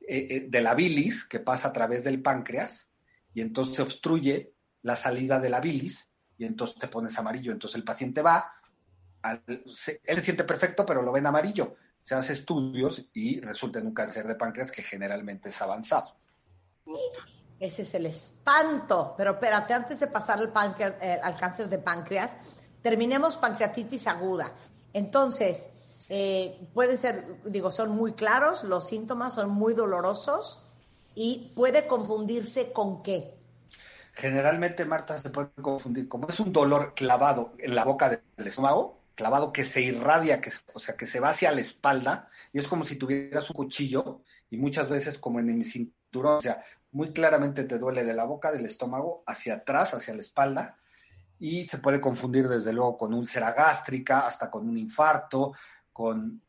[0.00, 2.88] eh, eh, de la bilis que pasa a través del páncreas
[3.34, 7.52] y entonces se obstruye la salida de la bilis y entonces te pones amarillo.
[7.52, 8.52] Entonces el paciente va,
[9.46, 11.76] él se siente perfecto, pero lo ven amarillo.
[12.02, 16.16] Se hace estudios y resulta en un cáncer de páncreas que generalmente es avanzado.
[17.60, 19.14] Ese es el espanto.
[19.16, 20.52] Pero espérate, antes de pasar al,
[21.00, 22.36] eh, al cáncer de páncreas,
[22.82, 24.52] terminemos pancreatitis aguda.
[24.92, 25.70] Entonces,
[26.08, 30.66] eh, puede ser, digo, son muy claros, los síntomas son muy dolorosos
[31.14, 33.41] y puede confundirse con qué.
[34.12, 39.00] Generalmente, Marta, se puede confundir, como es un dolor clavado en la boca del estómago,
[39.14, 42.68] clavado que se irradia, que, o sea, que se va hacia la espalda, y es
[42.68, 47.12] como si tuvieras un cuchillo, y muchas veces como en mi cinturón, o sea, muy
[47.12, 50.76] claramente te duele de la boca, del estómago, hacia atrás, hacia la espalda,
[51.38, 55.54] y se puede confundir desde luego con úlcera gástrica, hasta con un infarto,
[55.92, 56.42] con,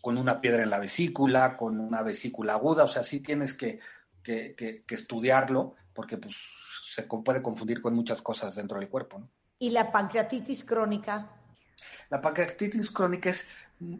[0.00, 3.78] con una piedra en la vesícula, con una vesícula aguda, o sea, sí tienes que,
[4.22, 6.36] que, estudiarlo, porque pues,
[6.96, 9.18] se puede confundir con muchas cosas dentro del cuerpo.
[9.18, 9.28] ¿no?
[9.58, 11.30] ¿Y la pancreatitis crónica?
[12.08, 13.46] La pancreatitis crónica es,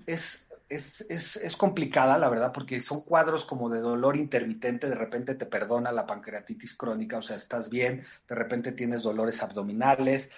[0.06, 5.34] es, es, es, complicada, la verdad, porque son cuadros como de dolor intermitente, de repente
[5.34, 10.30] te perdona la pancreatitis crónica, o sea, estás bien, de repente tienes dolores abdominales,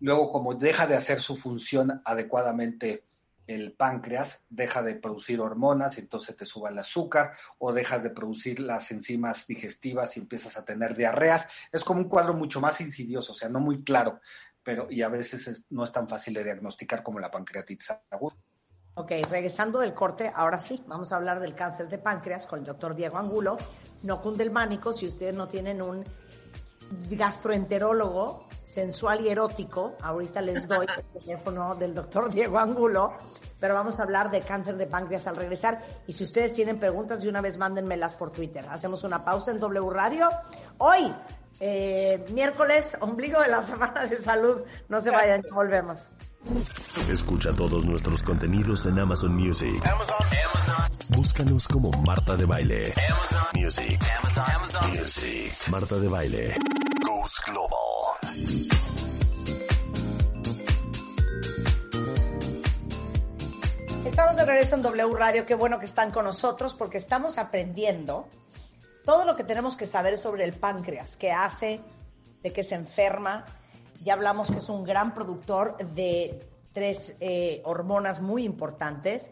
[0.00, 3.04] luego como deja de hacer su función adecuadamente
[3.54, 8.10] el páncreas, deja de producir hormonas y entonces te suba el azúcar, o dejas de
[8.10, 11.46] producir las enzimas digestivas y empiezas a tener diarreas.
[11.72, 14.20] Es como un cuadro mucho más insidioso, o sea, no muy claro
[14.62, 18.36] pero y a veces no es tan fácil de diagnosticar como la pancreatitis aguda.
[18.94, 22.64] Ok, regresando del corte, ahora sí, vamos a hablar del cáncer de páncreas con el
[22.64, 23.56] doctor Diego Angulo,
[24.02, 26.04] no mánico, si ustedes no tienen un
[27.08, 33.16] gastroenterólogo sensual y erótico, ahorita les doy el teléfono del doctor Diego Angulo,
[33.60, 35.82] pero vamos a hablar de cáncer de páncreas al regresar.
[36.06, 38.64] Y si ustedes tienen preguntas, de una vez mándenmelas por Twitter.
[38.70, 40.30] Hacemos una pausa en W Radio.
[40.78, 41.14] Hoy
[41.60, 44.62] eh, miércoles, ombligo de la semana de salud.
[44.88, 46.10] No se vayan, volvemos.
[47.08, 49.82] Escucha todos nuestros contenidos en Amazon Music.
[51.08, 52.94] Búscanos como Marta de Baile.
[53.54, 54.00] Music.
[54.88, 55.52] Music.
[55.70, 56.56] Marta de Baile.
[57.46, 58.79] Global.
[64.20, 65.46] Estamos de regreso en W Radio.
[65.46, 68.28] Qué bueno que están con nosotros porque estamos aprendiendo
[69.02, 71.80] todo lo que tenemos que saber sobre el páncreas, qué hace,
[72.42, 73.46] de qué se enferma.
[74.04, 79.30] Ya hablamos que es un gran productor de tres eh, hormonas muy importantes.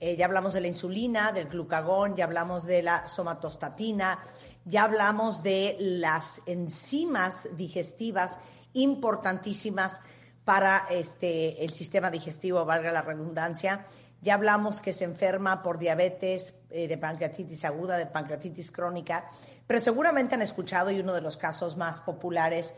[0.00, 4.18] Eh, ya hablamos de la insulina, del glucagón, ya hablamos de la somatostatina,
[4.66, 8.38] ya hablamos de las enzimas digestivas
[8.74, 10.02] importantísimas
[10.44, 13.86] para este, el sistema digestivo, valga la redundancia.
[14.22, 19.28] Ya hablamos que se enferma por diabetes, eh, de pancreatitis aguda, de pancreatitis crónica,
[19.66, 22.74] pero seguramente han escuchado y uno de los casos más populares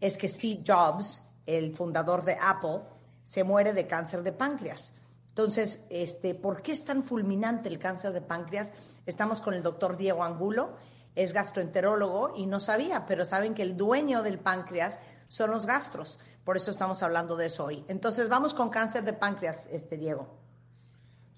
[0.00, 2.80] es que Steve Jobs, el fundador de Apple,
[3.24, 4.92] se muere de cáncer de páncreas.
[5.28, 8.74] Entonces, este, ¿por qué es tan fulminante el cáncer de páncreas?
[9.06, 10.76] Estamos con el doctor Diego Angulo,
[11.14, 16.18] es gastroenterólogo y no sabía, pero saben que el dueño del páncreas son los gastros.
[16.44, 17.84] Por eso estamos hablando de eso hoy.
[17.88, 20.41] Entonces, vamos con cáncer de páncreas, este Diego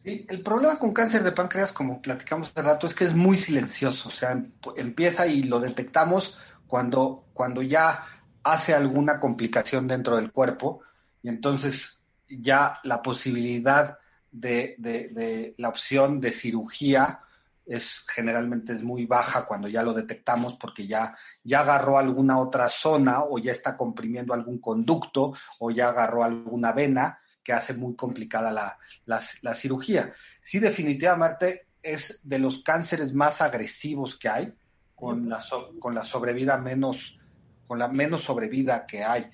[0.04, 4.10] el problema con cáncer de páncreas, como platicamos hace rato, es que es muy silencioso.
[4.10, 4.38] O sea,
[4.76, 6.36] empieza y lo detectamos
[6.66, 8.06] cuando, cuando ya
[8.42, 10.82] hace alguna complicación dentro del cuerpo
[11.22, 13.98] y entonces ya la posibilidad
[14.30, 17.20] de, de, la opción de cirugía
[17.64, 22.68] es generalmente es muy baja cuando ya lo detectamos porque ya, ya agarró alguna otra
[22.68, 27.94] zona o ya está comprimiendo algún conducto o ya agarró alguna vena que hace muy
[27.94, 30.12] complicada la, cirugía.
[30.40, 34.52] Sí, definitivamente es de los cánceres más agresivos que hay,
[34.94, 35.44] con la,
[35.78, 37.18] con la sobrevida menos,
[37.66, 39.30] con la menos sobrevida que hay.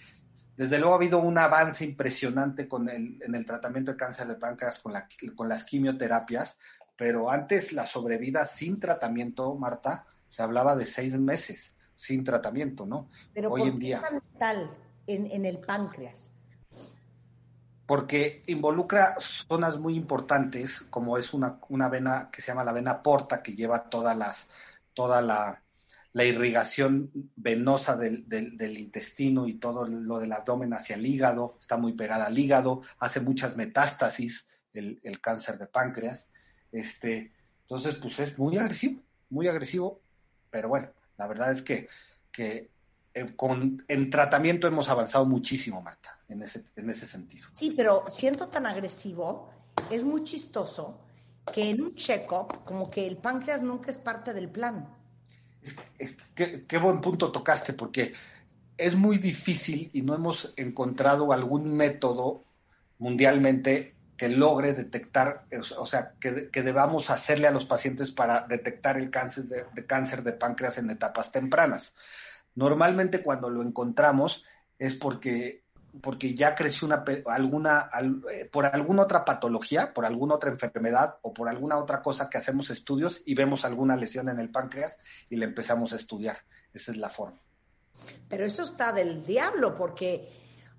[0.56, 4.34] desde luego ha habido un avance impresionante con el, en el tratamiento de cáncer de
[4.34, 6.58] páncreas con, la, con las quimioterapias,
[6.96, 13.10] pero antes la sobrevida sin tratamiento, Marta, se hablaba de seis meses sin tratamiento, ¿no?
[13.32, 14.02] Pero Hoy en día.
[14.38, 14.70] tal
[15.06, 16.32] en, en el páncreas?
[17.90, 23.02] Porque involucra zonas muy importantes, como es una, una, vena que se llama la vena
[23.02, 24.48] porta, que lleva todas las,
[24.94, 25.60] toda la,
[26.12, 31.76] la irrigación venosa del, del, intestino y todo lo del abdomen hacia el hígado, está
[31.78, 36.30] muy pegada al hígado, hace muchas metástasis el, el cáncer de páncreas.
[36.70, 40.00] Este, entonces, pues es muy agresivo, muy agresivo,
[40.48, 41.88] pero bueno, la verdad es que,
[42.30, 42.70] que
[43.14, 47.48] eh, con, en tratamiento hemos avanzado muchísimo, Marta, en ese, en ese sentido.
[47.52, 49.50] Sí, pero siendo tan agresivo,
[49.90, 51.02] es muy chistoso
[51.52, 55.00] que en un check-up, como que el páncreas nunca es parte del plan
[56.34, 58.12] qué, buen punto tocaste, porque
[58.76, 62.44] es muy difícil y no hemos encontrado algún método
[62.98, 65.46] mundialmente que logre detectar,
[65.78, 70.32] o sea, que, debamos hacerle a los pacientes para detectar el cáncer de, cáncer de
[70.32, 71.94] páncreas en etapas tempranas.
[72.54, 74.44] Normalmente cuando lo encontramos
[74.78, 75.64] es porque
[76.00, 77.90] porque ya creció una, alguna,
[78.30, 82.38] eh, por alguna otra patología, por alguna otra enfermedad o por alguna otra cosa que
[82.38, 84.96] hacemos estudios y vemos alguna lesión en el páncreas
[85.28, 86.38] y le empezamos a estudiar.
[86.72, 87.40] Esa es la forma.
[88.28, 90.28] Pero eso está del diablo porque,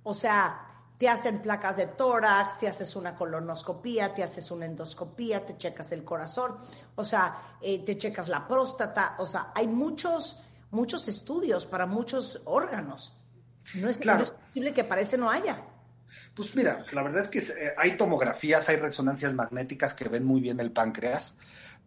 [0.04, 5.46] o sea, te hacen placas de tórax, te haces una colonoscopía, te haces una endoscopía,
[5.46, 6.58] te checas el corazón,
[6.96, 12.42] o sea, eh, te checas la próstata, o sea, hay muchos, muchos estudios para muchos
[12.46, 13.21] órganos.
[13.76, 15.62] No es, posible que parece no haya.
[16.34, 20.42] Pues mira, la verdad es que eh, hay tomografías, hay resonancias magnéticas que ven muy
[20.42, 21.36] bien el páncreas,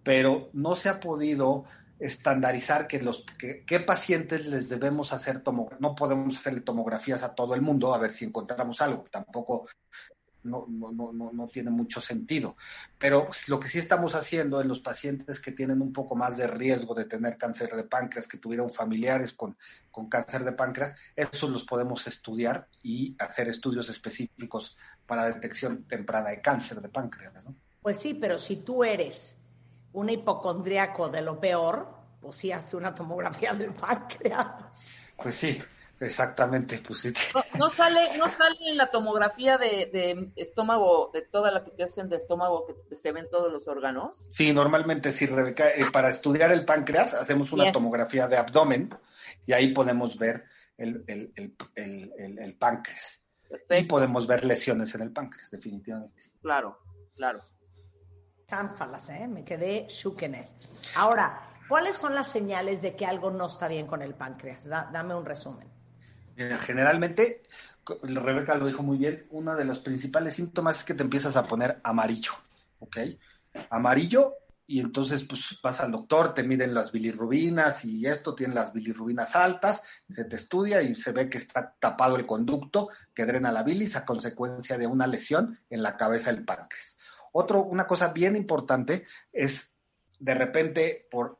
[0.03, 1.65] pero no se ha podido
[1.99, 5.81] estandarizar que los qué pacientes les debemos hacer tomografías.
[5.81, 9.05] No podemos hacerle tomografías a todo el mundo a ver si encontramos algo.
[9.11, 9.67] Tampoco
[10.45, 12.57] no, no, no, no, tiene mucho sentido.
[12.99, 16.47] Pero lo que sí estamos haciendo en los pacientes que tienen un poco más de
[16.47, 19.57] riesgo de tener cáncer de páncreas, que tuvieron familiares con,
[19.91, 24.77] con cáncer de páncreas, esos los podemos estudiar y hacer estudios específicos
[25.07, 27.33] para detección temprana de cáncer de páncreas.
[27.45, 27.55] ¿no?
[27.83, 29.41] Pues sí, pero si tú eres
[29.93, 34.47] un hipocondriaco de lo peor, pues sí hazte una tomografía del páncreas.
[35.17, 35.61] Pues sí,
[36.01, 37.13] Exactamente, pues
[37.59, 42.17] No, sale, no sale en la tomografía de, estómago, de toda la que hacen de
[42.17, 44.17] estómago, que se ven todos los órganos.
[44.33, 48.91] Sí, normalmente sí, Rebeca, eh, para estudiar el páncreas hacemos una tomografía de abdomen
[49.47, 50.45] y ahí podemos ver
[50.77, 53.21] el, el, páncreas.
[53.71, 56.23] Y podemos ver lesiones en el páncreas, definitivamente.
[56.43, 56.79] Claro,
[57.15, 57.45] claro.
[58.47, 59.29] Tánfalas, ¿eh?
[59.29, 60.45] Me quedé él.
[60.97, 64.69] Ahora, ¿cuáles son las señales de que algo no está bien con el páncreas?
[64.69, 65.74] dame un resumen.
[66.37, 67.43] Generalmente,
[67.87, 71.47] Rebeca lo dijo muy bien, uno de los principales síntomas es que te empiezas a
[71.47, 72.33] poner amarillo,
[72.79, 72.99] ¿ok?
[73.71, 74.35] Amarillo
[74.67, 79.37] y entonces pues vas al doctor, te miden las bilirrubinas y esto tiene las bilirrubinas
[79.37, 83.63] altas, se te estudia y se ve que está tapado el conducto que drena la
[83.63, 86.97] bilis a consecuencia de una lesión en la cabeza del páncreas.
[87.33, 89.75] Otro, una cosa bien importante es
[90.19, 91.39] de repente por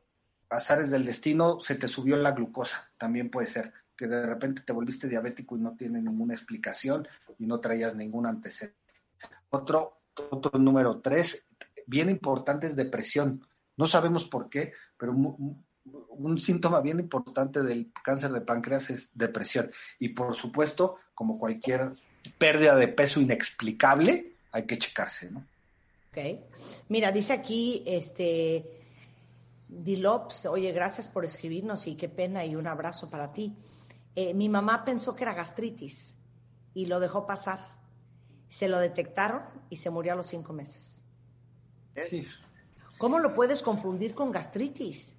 [0.51, 4.73] azares del destino se te subió la glucosa, también puede ser que de repente te
[4.73, 7.07] volviste diabético y no tiene ninguna explicación
[7.39, 8.79] y no traías ningún antecedente.
[9.51, 11.47] Otro, otro número tres,
[11.87, 13.47] bien importante es depresión.
[13.77, 19.71] No sabemos por qué, pero un, síntoma bien importante del cáncer de páncreas es depresión.
[19.99, 21.93] Y por supuesto, como cualquier
[22.39, 25.47] pérdida de peso inexplicable, hay que checarse, ¿no?
[26.11, 26.41] Ok.
[26.89, 28.65] Mira, dice aquí, este,
[29.69, 33.55] Dilops, oye, gracias por escribirnos y qué pena y un abrazo para ti.
[34.17, 36.19] Eh, mi mamá pensó que era gastritis
[36.73, 37.61] y lo dejó pasar.
[38.49, 41.03] Se lo detectaron y se murió a los cinco meses.
[42.03, 42.27] Sí.
[42.99, 45.17] ¿Cómo lo puedes confundir con gastritis?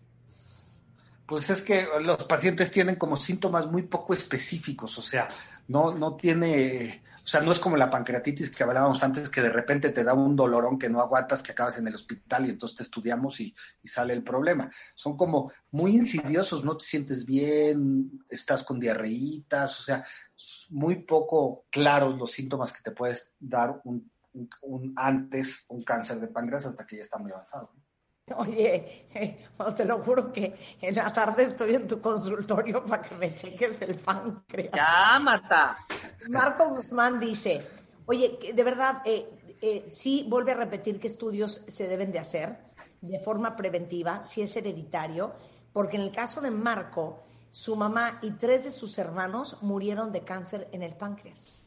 [1.26, 5.30] Pues es que los pacientes tienen como síntomas muy poco específicos, o sea,
[5.68, 9.50] no, no tiene, o sea, no es como la pancreatitis que hablábamos antes, que de
[9.50, 12.78] repente te da un dolorón que no aguantas, que acabas en el hospital y entonces
[12.78, 14.70] te estudiamos y, sale el problema.
[14.94, 20.06] Son como muy insidiosos, no te sientes bien, estás con diarreitas, o sea,
[20.70, 24.12] muy poco claros los síntomas que te puedes dar un,
[24.62, 27.72] un antes, un cáncer de páncreas hasta que ya está muy avanzado.
[28.38, 29.08] Oye,
[29.78, 33.82] te lo juro que en la tarde estoy en tu consultorio para que me cheques
[33.82, 34.74] el páncreas.
[34.74, 35.78] Ya, Marta.
[36.30, 37.62] Marco Guzmán dice,
[38.08, 39.30] oye, de verdad, eh,
[39.62, 42.58] eh, sí, vuelve a repetir qué estudios se deben de hacer
[43.02, 45.34] de forma preventiva, si es hereditario,
[45.72, 50.24] porque en el caso de Marco, su mamá y tres de sus hermanos murieron de
[50.24, 51.65] cáncer en el páncreas.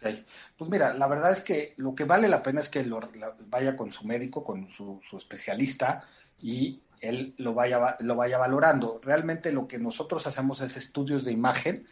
[0.00, 3.00] Pues mira, la verdad es que lo que vale la pena es que lo,
[3.46, 6.04] vaya con su médico, con su, especialista
[6.42, 9.00] y él lo vaya, lo vaya valorando.
[9.02, 11.86] Realmente lo que nosotros hacemos es estudios de imagen,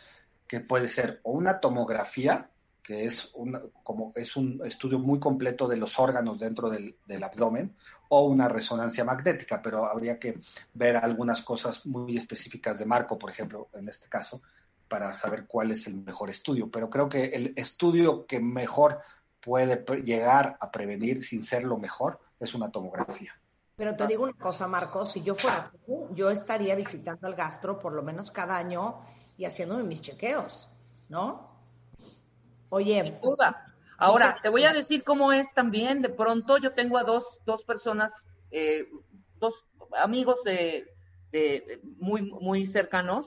[0.46, 2.50] que puede ser o una tomografía,
[2.82, 7.76] que es un, como es un estudio muy completo de los órganos dentro del, abdomen,
[8.08, 10.40] o una resonancia magnética, pero habría que
[10.72, 14.40] ver algunas cosas muy específicas de Marco, por ejemplo, en este caso,
[14.88, 16.70] para saber cuál es el mejor estudio.
[16.70, 19.00] Pero creo que el estudio que mejor
[19.40, 23.38] puede llegar a prevenir sin ser lo mejor es una tomografía.
[23.76, 27.78] Pero te digo una cosa, Marcos, si yo fuera tú, yo estaría visitando al gastro
[27.78, 29.00] por lo menos cada año
[29.36, 30.68] y haciéndome mis chequeos,
[31.08, 31.48] ¿no?
[32.70, 33.02] Oye.
[33.02, 33.64] Sin duda.
[33.96, 36.02] Ahora, te voy a decir cómo es también.
[36.02, 38.12] De pronto yo tengo a dos, dos personas,
[38.50, 38.88] eh,
[39.36, 39.64] dos
[39.96, 40.92] amigos de,
[41.32, 43.26] de, muy, muy cercanos,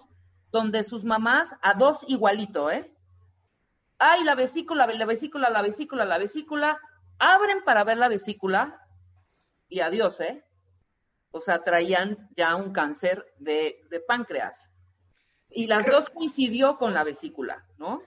[0.51, 2.91] donde sus mamás, a dos igualito, ¿eh?
[3.97, 6.79] Ay, la vesícula, la vesícula, la vesícula, la vesícula.
[7.19, 8.85] Abren para ver la vesícula
[9.69, 10.43] y adiós, ¿eh?
[11.31, 14.69] O sea, traían ya un cáncer de, de páncreas.
[15.49, 18.01] Y las dos coincidió con la vesícula, ¿no?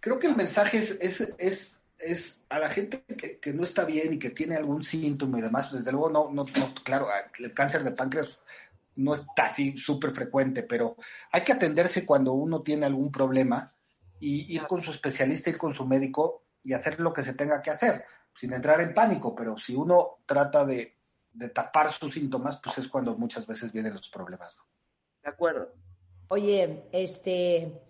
[0.00, 3.84] Creo que el mensaje es, es, es, es a la gente que, que, no está
[3.84, 7.08] bien y que tiene algún síntoma y demás, desde luego no, no, no claro,
[7.38, 8.38] el cáncer de páncreas
[8.98, 10.96] no está así súper frecuente, pero
[11.30, 13.72] hay que atenderse cuando uno tiene algún problema
[14.18, 17.62] y ir con su especialista, ir con su médico y hacer lo que se tenga
[17.62, 20.96] que hacer, sin entrar en pánico, pero si uno trata de,
[21.32, 24.56] de tapar sus síntomas, pues es cuando muchas veces vienen los problemas.
[24.56, 24.64] ¿no?
[25.22, 25.72] De acuerdo.
[26.26, 27.80] Oye, este,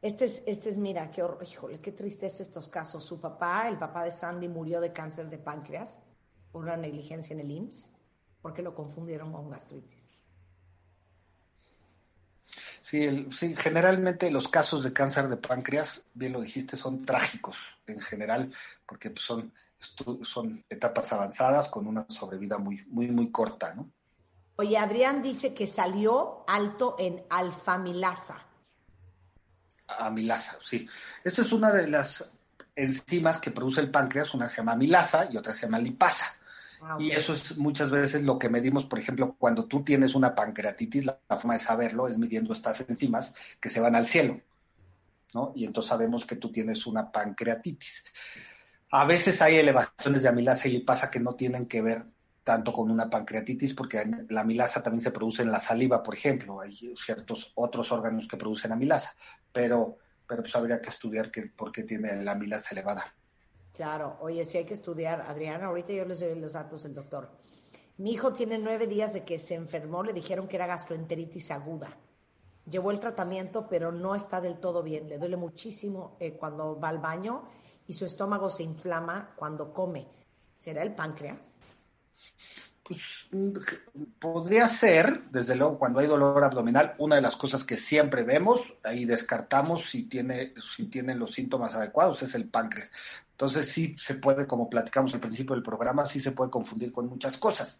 [0.00, 3.04] este es, este es, mira, qué horror, híjole, qué tristeza estos casos.
[3.04, 6.00] Su papá, el papá de Sandy, murió de cáncer de páncreas
[6.52, 7.90] por una negligencia en el IMSS
[8.42, 10.10] porque lo confundieron con gastritis.
[12.82, 18.00] Sí, sí, generalmente los casos de cáncer de páncreas, bien lo dijiste, son trágicos en
[18.00, 18.52] general,
[18.84, 19.52] porque pues, son,
[20.22, 23.90] son etapas avanzadas con una sobrevida muy, muy, muy corta, ¿no?
[24.56, 28.36] Oye, Adrián dice que salió alto en alfamilasa.
[29.86, 30.86] Amilasa, sí.
[31.24, 32.30] Esa es una de las
[32.76, 36.34] enzimas que produce el páncreas, una se llama amilasa y otra se llama lipasa.
[36.82, 40.34] Ah, y eso es muchas veces lo que medimos, por ejemplo, cuando tú tienes una
[40.34, 44.40] pancreatitis, la, forma de saberlo es midiendo estas enzimas que se van al cielo,
[45.34, 45.52] ¿no?
[45.54, 48.04] Y entonces sabemos que tú tienes una pancreatitis.
[48.90, 52.06] A veces hay elevaciones de amilasa y pasa que no tienen que ver
[52.42, 56.60] tanto con una pancreatitis, porque la amilasa también se produce en la saliva, por ejemplo.
[56.60, 59.14] Hay ciertos otros órganos que producen amilasa,
[59.52, 63.14] pero, pero pues habría que estudiar que, por qué tiene la amilasa elevada.
[63.80, 65.22] Claro, oye, sí hay que estudiar.
[65.22, 67.30] Adriana, ahorita yo les doy los datos del doctor.
[67.96, 71.88] Mi hijo tiene nueve días de que se enfermó, le dijeron que era gastroenteritis aguda.
[72.68, 75.08] Llevó el tratamiento, pero no está del todo bien.
[75.08, 77.48] Le duele muchísimo eh, cuando va al baño
[77.86, 80.06] y su estómago se inflama cuando come.
[80.58, 81.62] ¿Será el páncreas?
[82.82, 83.00] Pues
[84.18, 88.60] podría ser, desde luego, cuando hay dolor abdominal, una de las cosas que siempre vemos,
[88.82, 92.90] ahí descartamos si tiene, si tiene los síntomas adecuados, es el páncreas.
[93.40, 97.06] Entonces sí se puede, como platicamos al principio del programa, sí se puede confundir con
[97.06, 97.78] muchas cosas.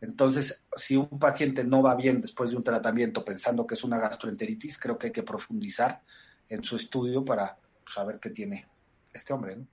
[0.00, 3.98] Entonces, si un paciente no va bien después de un tratamiento pensando que es una
[3.98, 6.00] gastroenteritis, creo que hay que profundizar
[6.48, 7.58] en su estudio para
[7.94, 8.66] saber qué tiene
[9.12, 9.56] este hombre.
[9.56, 9.66] ¿no?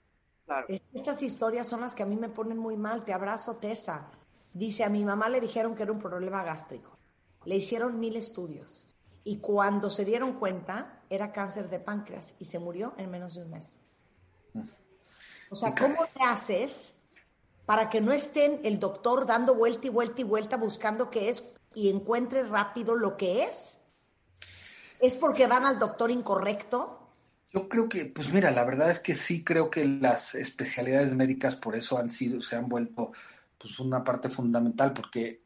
[0.93, 3.05] Estas historias son las que a mí me ponen muy mal.
[3.05, 4.11] Te abrazo, Tessa.
[4.53, 6.97] Dice, a mi mamá le dijeron que era un problema gástrico.
[7.45, 8.89] Le hicieron mil estudios.
[9.23, 13.43] Y cuando se dieron cuenta, era cáncer de páncreas y se murió en menos de
[13.43, 13.79] un mes.
[14.53, 14.63] Mm.
[15.49, 16.95] O sea, ¿cómo te haces
[17.65, 21.53] para que no estén el doctor dando vuelta y vuelta y vuelta buscando qué es
[21.73, 23.81] y encuentre rápido lo que es?
[24.99, 26.99] ¿Es porque van al doctor incorrecto?
[27.51, 31.55] Yo creo que, pues mira, la verdad es que sí creo que las especialidades médicas
[31.55, 33.11] por eso han sido, se han vuelto
[33.57, 35.41] pues una parte fundamental, porque,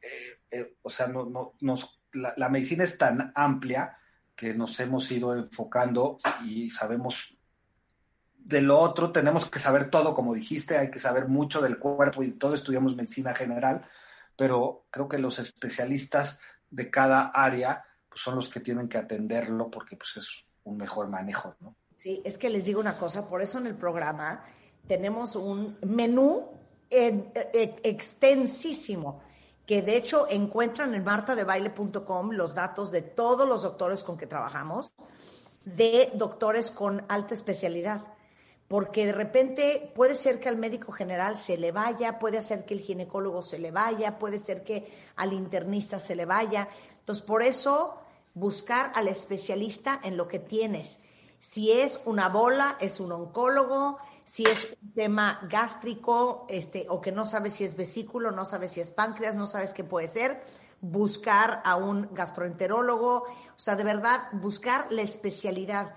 [0.00, 3.98] eh, eh, o sea, no, no, nos, la, la medicina es tan amplia
[4.34, 7.33] que nos hemos ido enfocando y sabemos
[8.44, 12.22] de lo otro tenemos que saber todo, como dijiste, hay que saber mucho del cuerpo
[12.22, 13.88] y todo, estudiamos medicina general,
[14.36, 16.38] pero creo que los especialistas
[16.70, 21.08] de cada área pues, son los que tienen que atenderlo porque pues, es un mejor
[21.08, 21.74] manejo, ¿no?
[21.96, 24.44] Sí, es que les digo una cosa, por eso en el programa
[24.86, 26.50] tenemos un menú
[26.90, 29.22] extensísimo
[29.64, 34.94] que de hecho encuentran en martadebaile.com los datos de todos los doctores con que trabajamos,
[35.64, 38.02] de doctores con alta especialidad
[38.68, 42.74] porque de repente puede ser que al médico general se le vaya, puede ser que
[42.74, 46.68] el ginecólogo se le vaya, puede ser que al internista se le vaya.
[46.98, 47.98] Entonces, por eso
[48.32, 51.04] buscar al especialista en lo que tienes.
[51.40, 57.12] Si es una bola, es un oncólogo, si es un tema gástrico, este, o que
[57.12, 60.42] no sabes si es vesículo, no sabes si es páncreas, no sabes qué puede ser,
[60.80, 65.94] buscar a un gastroenterólogo, o sea, de verdad, buscar la especialidad.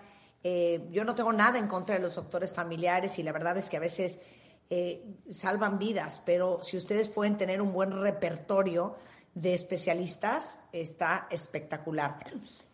[0.49, 3.69] Eh, yo no tengo nada en contra de los doctores familiares y la verdad es
[3.69, 4.21] que a veces
[4.69, 8.95] eh, salvan vidas, pero si ustedes pueden tener un buen repertorio
[9.33, 12.19] de especialistas, está espectacular.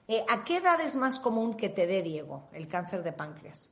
[0.08, 3.72] Eh, ¿A qué edad es más común que te dé, Diego, el cáncer de páncreas?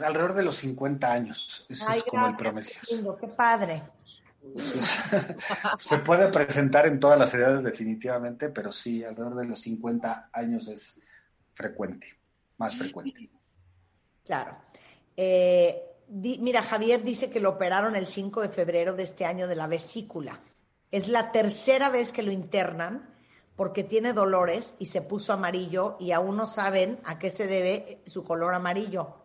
[0.00, 1.64] Alrededor de los 50 años.
[1.68, 2.72] Eso es como el promedio.
[3.20, 3.84] Qué, padre.
[5.78, 10.66] Se puede presentar en todas las edades definitivamente, pero sí, alrededor de los 50 años
[10.66, 10.98] es
[11.54, 12.16] frecuente,
[12.58, 13.30] más frecuente.
[14.24, 14.56] Claro.
[15.16, 19.56] Eh, mira, Javier dice que lo operaron el 5 de febrero de este año de
[19.56, 20.40] la vesícula.
[20.90, 23.14] Es la tercera vez que lo internan
[23.56, 28.02] porque tiene dolores y se puso amarillo y aún no saben a qué se debe
[28.06, 29.16] su color amarillo.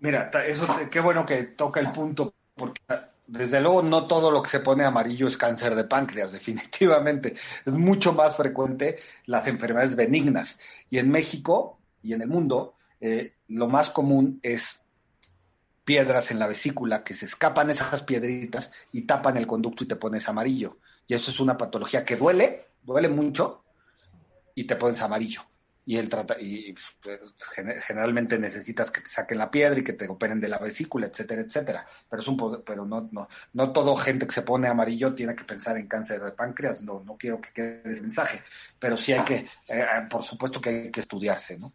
[0.00, 2.82] Mira, eso qué bueno que toca el punto, porque
[3.26, 7.34] desde luego no todo lo que se pone amarillo es cáncer de páncreas, definitivamente.
[7.64, 10.58] Es mucho más frecuente las enfermedades benignas.
[10.90, 14.80] Y en México y en el mundo, eh, lo más común es
[15.84, 19.96] piedras en la vesícula, que se escapan esas piedritas y tapan el conducto y te
[19.96, 20.78] pones amarillo.
[21.06, 23.62] Y eso es una patología que duele, duele mucho
[24.54, 25.42] y te pones amarillo
[25.88, 27.20] y él trata y pues,
[27.86, 31.42] generalmente necesitas que te saquen la piedra y que te operen de la vesícula, etcétera,
[31.42, 31.86] etcétera.
[32.10, 35.44] Pero es un pero no no no todo gente que se pone amarillo tiene que
[35.44, 38.42] pensar en cáncer de páncreas, no no quiero que quede ese mensaje,
[38.80, 41.72] pero sí hay que eh, eh, por supuesto que hay que estudiarse, ¿no?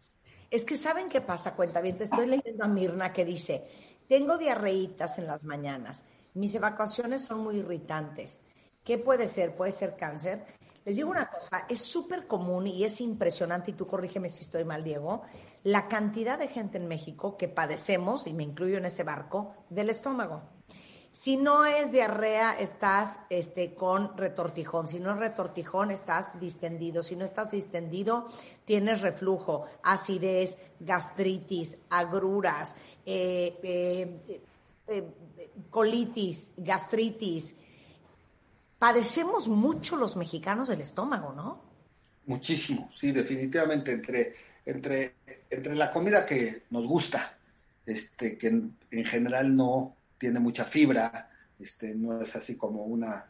[0.49, 3.65] Es que saben qué pasa, cuenta bien, te estoy leyendo a Mirna que dice,
[4.09, 6.03] "Tengo diarreitas en las mañanas.
[6.33, 8.41] Mis evacuaciones son muy irritantes.
[8.83, 9.55] ¿Qué puede ser?
[9.55, 10.43] ¿Puede ser cáncer?"
[10.83, 14.63] Les digo una cosa, es súper común y es impresionante, y tú corrígeme si estoy
[14.63, 15.21] mal, Diego,
[15.63, 19.91] la cantidad de gente en México que padecemos, y me incluyo en ese barco, del
[19.91, 20.41] estómago.
[21.13, 24.87] Si no es diarrea, estás este, con retortijón.
[24.87, 27.03] Si no es retortijón, estás distendido.
[27.03, 28.27] Si no estás distendido,
[28.63, 34.41] tienes reflujo, acidez, gastritis, agruras, eh, eh,
[34.87, 35.13] eh,
[35.69, 37.55] colitis, gastritis,
[38.81, 41.61] padecemos mucho los mexicanos del estómago, ¿no?
[42.25, 45.17] Muchísimo, sí, definitivamente entre, entre,
[45.51, 47.37] entre la comida que nos gusta,
[47.85, 51.29] este, que en, general no tiene mucha fibra,
[51.59, 53.23] este, no es así como una,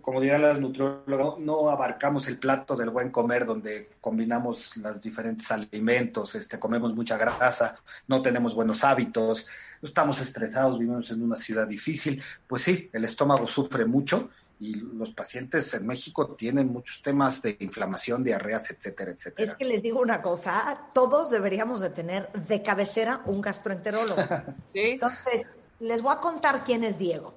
[0.00, 5.48] como dirán las nutriólogas, no abarcamos el plato del buen comer donde combinamos los diferentes
[5.52, 7.78] alimentos, este, comemos mucha grasa,
[8.08, 9.46] no tenemos buenos hábitos,
[9.88, 14.30] estamos estresados, vivimos en una ciudad difícil, pues sí, el estómago sufre mucho
[14.60, 19.52] y los pacientes en México tienen muchos temas de inflamación, diarreas, etcétera, etcétera.
[19.52, 24.22] Es que les digo una cosa, todos deberíamos de tener de cabecera un gastroenterólogo.
[24.74, 25.46] Entonces,
[25.80, 27.34] les voy a contar quién es Diego.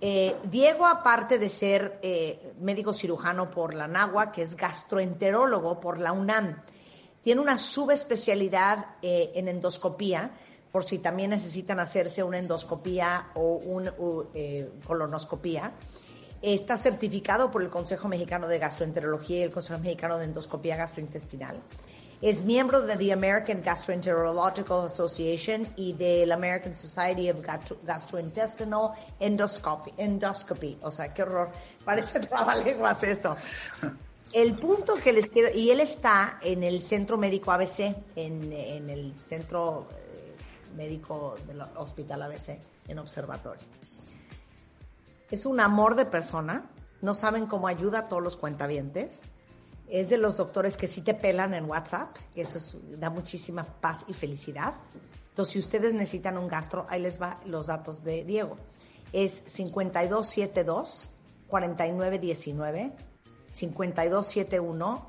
[0.00, 5.98] Eh, Diego, aparte de ser eh, médico cirujano por la NAGUA, que es gastroenterólogo por
[5.98, 6.62] la UNAM,
[7.22, 10.30] tiene una subespecialidad eh, en endoscopía,
[10.74, 13.94] por si también necesitan hacerse una endoscopía o una
[14.34, 15.70] eh, colonoscopía.
[16.42, 21.62] Está certificado por el Consejo Mexicano de Gastroenterología y el Consejo Mexicano de Endoscopía Gastrointestinal.
[22.20, 27.36] Es miembro de the American Gastroenterological Association y de la American Society of
[27.84, 29.94] Gastrointestinal Endoscopy.
[29.96, 30.78] Endoscopy.
[30.82, 31.52] O sea, qué horror.
[31.84, 33.36] Parece trabalenguas esto.
[34.32, 35.56] El punto que les quiero...
[35.56, 39.86] Y él está en el Centro Médico ABC, en, en el Centro
[40.74, 42.58] médico del Hospital ABC
[42.88, 43.66] en observatorio.
[45.30, 46.70] Es un amor de persona,
[47.00, 49.22] no saben cómo ayuda a todos los cuentavientes.
[49.88, 54.14] Es de los doctores que sí te pelan en WhatsApp, eso da muchísima paz y
[54.14, 54.74] felicidad.
[55.30, 58.56] Entonces, si ustedes necesitan un gastro, ahí les va los datos de Diego.
[59.12, 61.10] Es 5272
[61.48, 62.92] 4919
[63.52, 65.08] 5271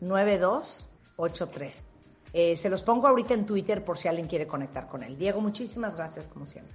[0.00, 1.89] 9283.
[2.32, 5.18] Eh, se los pongo ahorita en Twitter por si alguien quiere conectar con él.
[5.18, 6.74] Diego, muchísimas gracias como siempre.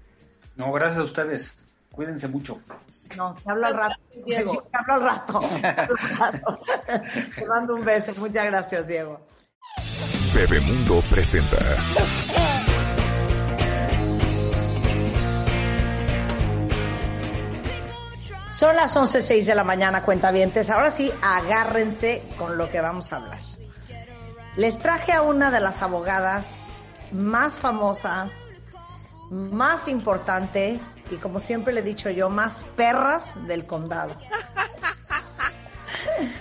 [0.56, 1.56] No, gracias a ustedes.
[1.92, 2.60] Cuídense mucho.
[3.16, 3.96] No, te hablo al rato.
[4.26, 4.64] Diego.
[4.64, 5.42] Te hablo al rato.
[7.36, 8.12] te mando un beso.
[8.18, 9.20] Muchas gracias, Diego.
[10.34, 11.58] Bebemundo presenta.
[18.50, 20.70] Son las 11.06 de la mañana, cuentavientes.
[20.70, 23.55] Ahora sí, agárrense con lo que vamos a hablar.
[24.58, 26.56] Les traje a una de las abogadas
[27.12, 28.48] más famosas,
[29.30, 30.82] más importantes
[31.12, 34.16] y como siempre le he dicho yo, más perras del condado.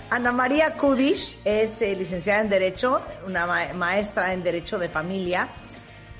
[0.09, 5.49] Ana María Kudish es eh, licenciada en Derecho, una maestra en Derecho de Familia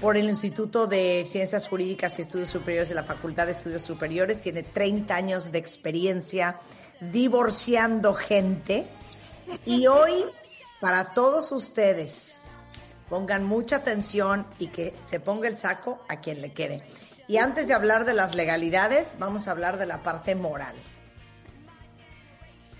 [0.01, 4.41] por el Instituto de Ciencias Jurídicas y Estudios Superiores de la Facultad de Estudios Superiores.
[4.41, 6.59] Tiene 30 años de experiencia
[6.99, 8.87] divorciando gente.
[9.65, 10.25] Y hoy,
[10.85, 12.39] para todos ustedes,
[13.09, 16.83] pongan mucha atención y que se ponga el saco a quien le quede.
[17.27, 20.75] Y antes de hablar de las legalidades, vamos a hablar de la parte moral.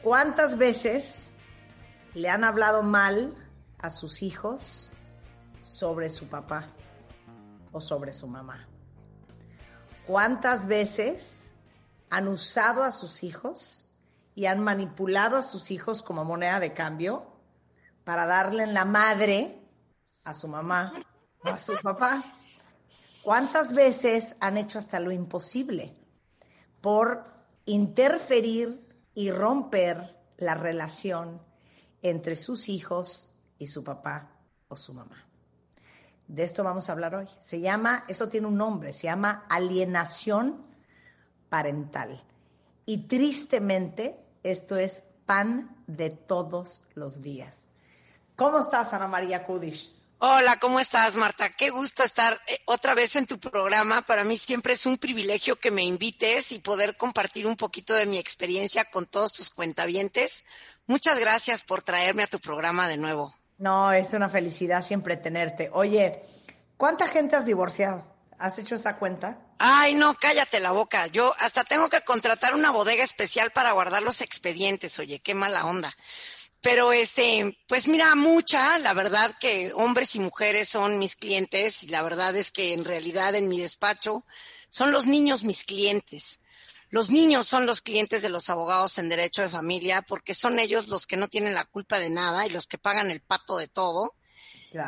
[0.03, 1.33] ¿Cuántas veces
[2.13, 3.33] le han hablado mal
[3.79, 4.91] a sus hijos
[5.63, 6.67] sobre su papá
[7.71, 8.67] o sobre su mamá?
[10.05, 11.55] ¿Cuántas veces
[12.11, 13.89] han usado a sus hijos
[14.35, 17.33] y han manipulado a sus hijos como moneda de cambio
[18.05, 19.59] para darle en la madre
[20.23, 20.93] a su mamá
[21.43, 22.23] o a su papá?
[23.23, 25.93] ¿Cuántas veces han hecho hasta lo imposible
[26.79, 27.25] por
[27.65, 31.41] interferir y romper la relación
[32.01, 34.29] entre sus hijos y su papá
[34.67, 35.25] o su mamá?
[36.27, 37.27] De esto vamos a hablar hoy.
[37.39, 40.65] Se llama, eso tiene un nombre, se llama alienación
[41.49, 42.23] parental.
[42.85, 47.67] Y tristemente, esto es pan de todos los días.
[48.35, 49.91] ¿Cómo estás, Ana María Kudish?
[50.19, 51.49] Hola, ¿cómo estás, Marta?
[51.49, 54.01] Qué gusto estar eh, otra vez en tu programa.
[54.01, 58.05] Para mí siempre es un privilegio que me invites y poder compartir un poquito de
[58.05, 60.43] mi experiencia con todos tus cuentavientes.
[60.85, 63.33] Muchas gracias por traerme a tu programa de nuevo.
[63.57, 65.69] No, es una felicidad siempre tenerte.
[65.71, 66.21] Oye,
[66.75, 68.03] ¿cuánta gente has divorciado?
[68.37, 69.37] ¿Has hecho esa cuenta?
[69.59, 71.07] Ay, no, cállate la boca.
[71.07, 74.99] Yo hasta tengo que contratar una bodega especial para guardar los expedientes.
[74.99, 75.95] Oye, qué mala onda.
[76.65, 81.89] Pero este, pues mira, mucha, la verdad que hombres y mujeres son mis clientes y
[81.89, 84.25] la verdad es que en realidad en mi despacho
[84.69, 86.39] son los niños mis clientes.
[86.89, 90.87] Los niños son los clientes de los abogados en derecho de familia porque son ellos
[90.87, 93.67] los que no tienen la culpa de nada y los que pagan el pato de
[93.67, 94.15] todo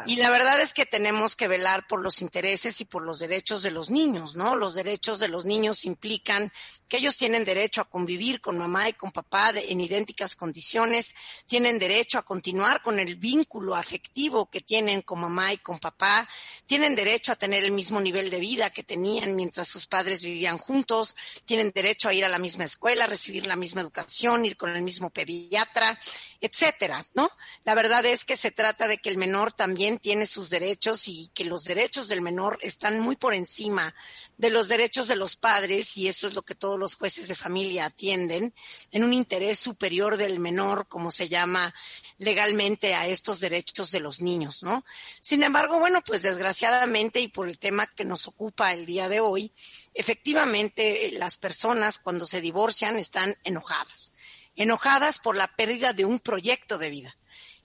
[0.06, 3.64] y la verdad es que tenemos que velar por los intereses y por los derechos
[3.64, 4.56] de los niños, ¿no?
[4.56, 6.52] Los derechos de los niños implican
[6.90, 11.16] que ellos tienen derecho a convivir con mamá y con papá en idénticas condiciones,
[11.46, 16.28] tienen derecho a continuar con el vínculo afectivo que tienen con mamá y con papá,
[16.66, 20.58] tienen derecho a tener el mismo nivel de vida que tenían mientras sus padres vivían
[20.58, 21.16] juntos,
[21.46, 24.82] tienen derecho a ir a la misma escuela, recibir la misma educación, ir con el
[24.82, 25.98] mismo pediatra,
[26.42, 27.32] etcétera, ¿no?
[27.64, 31.08] La verdad es que se trata de que el menor también también tiene sus derechos
[31.08, 33.94] y que los derechos del menor están muy por encima
[34.36, 37.36] de los derechos de los padres y eso es lo que todos los jueces de
[37.36, 38.56] familia atienden
[38.90, 41.76] en un interés superior del menor, como se llama
[42.18, 44.84] legalmente a estos derechos de los niños, ¿no?
[45.22, 49.20] Sin embargo, bueno, pues desgraciadamente y por el tema que nos ocupa el día de
[49.20, 49.52] hoy,
[49.94, 54.12] efectivamente las personas cuando se divorcian están enojadas,
[54.56, 57.18] enojadas por la pérdida de un proyecto de vida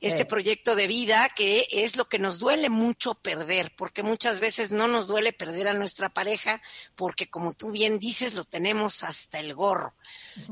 [0.03, 4.73] este proyecto de vida que es lo que nos duele mucho perder, porque muchas veces
[4.73, 6.61] no nos duele perder a nuestra pareja,
[6.95, 9.95] porque como tú bien dices, lo tenemos hasta el gorro.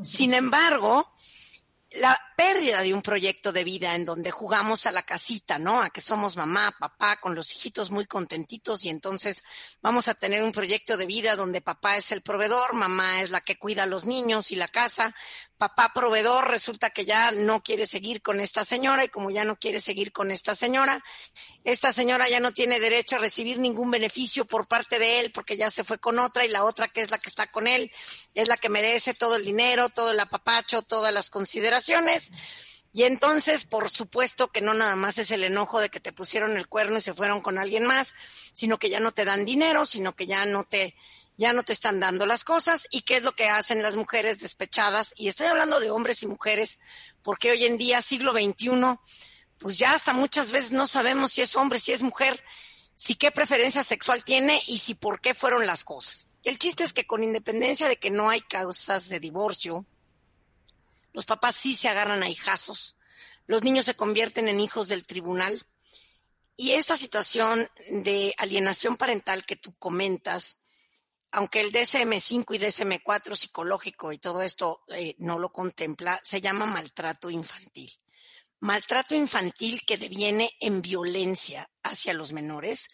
[0.03, 1.12] Sin embargo,
[1.92, 5.82] la pérdida de un proyecto de vida en donde jugamos a la casita, ¿no?
[5.82, 9.42] A que somos mamá, papá, con los hijitos muy contentitos y entonces
[9.82, 13.40] vamos a tener un proyecto de vida donde papá es el proveedor, mamá es la
[13.40, 15.14] que cuida a los niños y la casa,
[15.61, 19.56] papá proveedor resulta que ya no quiere seguir con esta señora y como ya no
[19.56, 21.04] quiere seguir con esta señora,
[21.64, 25.58] esta señora ya no tiene derecho a recibir ningún beneficio por parte de él porque
[25.58, 27.92] ya se fue con otra y la otra que es la que está con él
[28.34, 32.32] es la que merece todo el dinero, todo el apapacho, todas las consideraciones.
[32.94, 36.56] Y entonces, por supuesto que no nada más es el enojo de que te pusieron
[36.56, 38.14] el cuerno y se fueron con alguien más,
[38.54, 40.96] sino que ya no te dan dinero, sino que ya no te
[41.41, 44.41] ya no te están dando las cosas y qué es lo que hacen las mujeres
[44.41, 45.14] despechadas.
[45.16, 46.78] Y estoy hablando de hombres y mujeres,
[47.22, 48.99] porque hoy en día, siglo XXI,
[49.57, 52.45] pues ya hasta muchas veces no sabemos si es hombre, si es mujer,
[52.95, 56.28] si qué preferencia sexual tiene y si por qué fueron las cosas.
[56.45, 59.86] El chiste es que con independencia de que no hay causas de divorcio,
[61.14, 62.97] los papás sí se agarran a hijazos,
[63.47, 65.64] los niños se convierten en hijos del tribunal.
[66.59, 70.59] Y esta situación de alienación parental que tú comentas,
[71.32, 76.66] aunque el DSM-5 y DSM-4 psicológico y todo esto eh, no lo contempla, se llama
[76.66, 77.90] maltrato infantil.
[78.60, 82.88] Maltrato infantil que deviene en violencia hacia los menores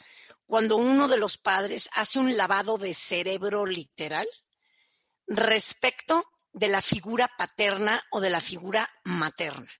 [0.46, 4.28] cuando uno de los padres hace un lavado de cerebro literal
[5.26, 9.70] respecto de la figura paterna o de la figura materna.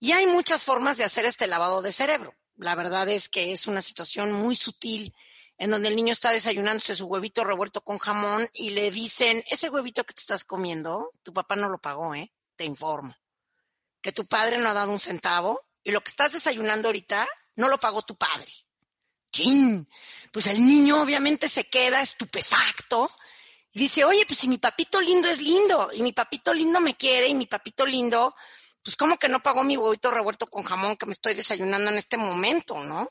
[0.00, 2.34] Y hay muchas formas de hacer este lavado de cerebro.
[2.56, 5.14] La verdad es que es una situación muy sutil
[5.58, 9.70] en donde el niño está desayunándose su huevito revuelto con jamón y le dicen, ese
[9.70, 12.32] huevito que te estás comiendo, tu papá no lo pagó, ¿eh?
[12.56, 13.14] Te informo.
[14.02, 17.26] Que tu padre no ha dado un centavo y lo que estás desayunando ahorita
[17.56, 18.52] no lo pagó tu padre.
[19.32, 19.88] ¡Chin!
[20.32, 23.10] Pues el niño obviamente se queda estupefacto
[23.72, 26.96] y dice, oye, pues si mi papito lindo es lindo y mi papito lindo me
[26.96, 28.34] quiere y mi papito lindo,
[28.82, 31.98] pues ¿cómo que no pagó mi huevito revuelto con jamón que me estoy desayunando en
[31.98, 33.08] este momento, no?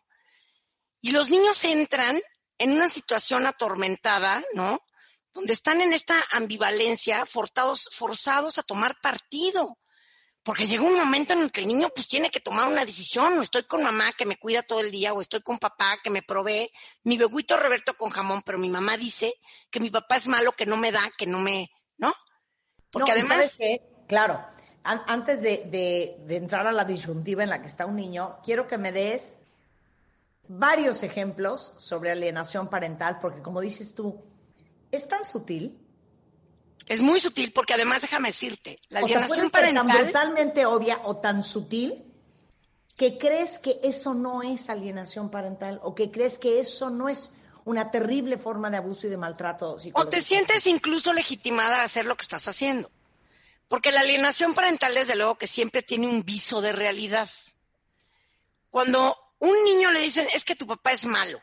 [1.01, 2.21] Y los niños entran
[2.63, 4.79] en una situación atormentada, ¿no?
[5.33, 9.79] Donde están en esta ambivalencia, forzados, forzados a tomar partido.
[10.43, 13.37] Porque llega un momento en el que el niño pues tiene que tomar una decisión,
[13.37, 16.09] o estoy con mamá que me cuida todo el día, o estoy con papá que
[16.09, 16.71] me provee
[17.03, 19.33] mi beguito reverto con jamón, pero mi mamá dice
[19.69, 22.13] que mi papá es malo, que no me da, que no me, ¿no?
[22.91, 23.37] Porque además...
[23.37, 23.81] ¿sabes qué?
[24.07, 24.45] Claro,
[24.83, 28.77] antes de, de entrar a la disyuntiva en la que está un niño, quiero que
[28.77, 29.42] me des
[30.57, 34.23] varios ejemplos sobre alienación parental, porque como dices tú,
[34.91, 35.79] es tan sutil.
[36.85, 39.87] Es muy sutil, porque además déjame decirte, la alienación parental.
[39.87, 42.03] tan brutalmente obvia o tan sutil
[42.97, 47.33] que crees que eso no es alienación parental o que crees que eso no es
[47.65, 50.01] una terrible forma de abuso y de maltrato psicológico.
[50.01, 52.91] O te sientes incluso legitimada a hacer lo que estás haciendo.
[53.67, 57.29] Porque la alienación parental, desde luego, que siempre tiene un viso de realidad.
[58.69, 61.41] Cuando un niño le dicen, es que tu papá es malo.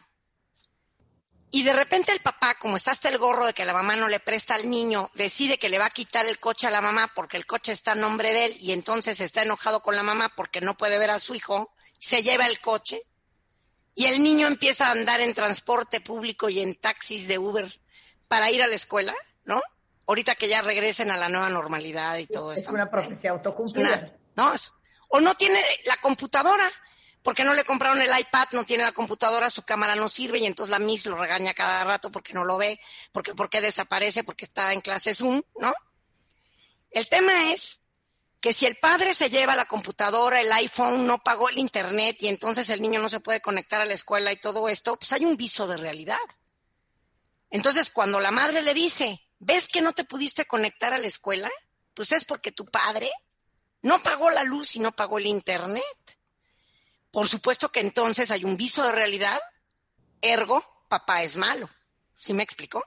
[1.50, 4.08] Y de repente el papá, como está hasta el gorro de que la mamá no
[4.08, 7.12] le presta al niño, decide que le va a quitar el coche a la mamá
[7.14, 10.32] porque el coche está a nombre de él y entonces está enojado con la mamá
[10.34, 13.02] porque no puede ver a su hijo, se lleva el coche
[13.94, 17.70] y el niño empieza a andar en transporte público y en taxis de Uber
[18.28, 19.60] para ir a la escuela, ¿no?
[20.06, 22.62] Ahorita que ya regresen a la nueva normalidad y todo eso.
[22.62, 24.16] Es una profecía autocumplida.
[24.36, 24.54] no,
[25.08, 26.70] o no tiene la computadora
[27.22, 30.46] porque no le compraron el iPad, no tiene la computadora, su cámara no sirve y
[30.46, 32.80] entonces la Miss lo regaña cada rato porque no lo ve,
[33.12, 35.72] porque porque desaparece, porque está en clase Zoom, ¿no?
[36.90, 37.82] El tema es
[38.40, 42.28] que si el padre se lleva la computadora, el iPhone, no pagó el internet y
[42.28, 45.24] entonces el niño no se puede conectar a la escuela y todo esto, pues hay
[45.24, 46.16] un viso de realidad.
[47.50, 51.50] Entonces, cuando la madre le dice, ¿ves que no te pudiste conectar a la escuela?
[51.92, 53.10] Pues es porque tu padre
[53.82, 56.18] no pagó la luz y no pagó el internet.
[57.10, 59.40] Por supuesto que entonces hay un viso de realidad,
[60.20, 61.68] ergo, papá es malo.
[62.14, 62.84] ¿Sí me explico?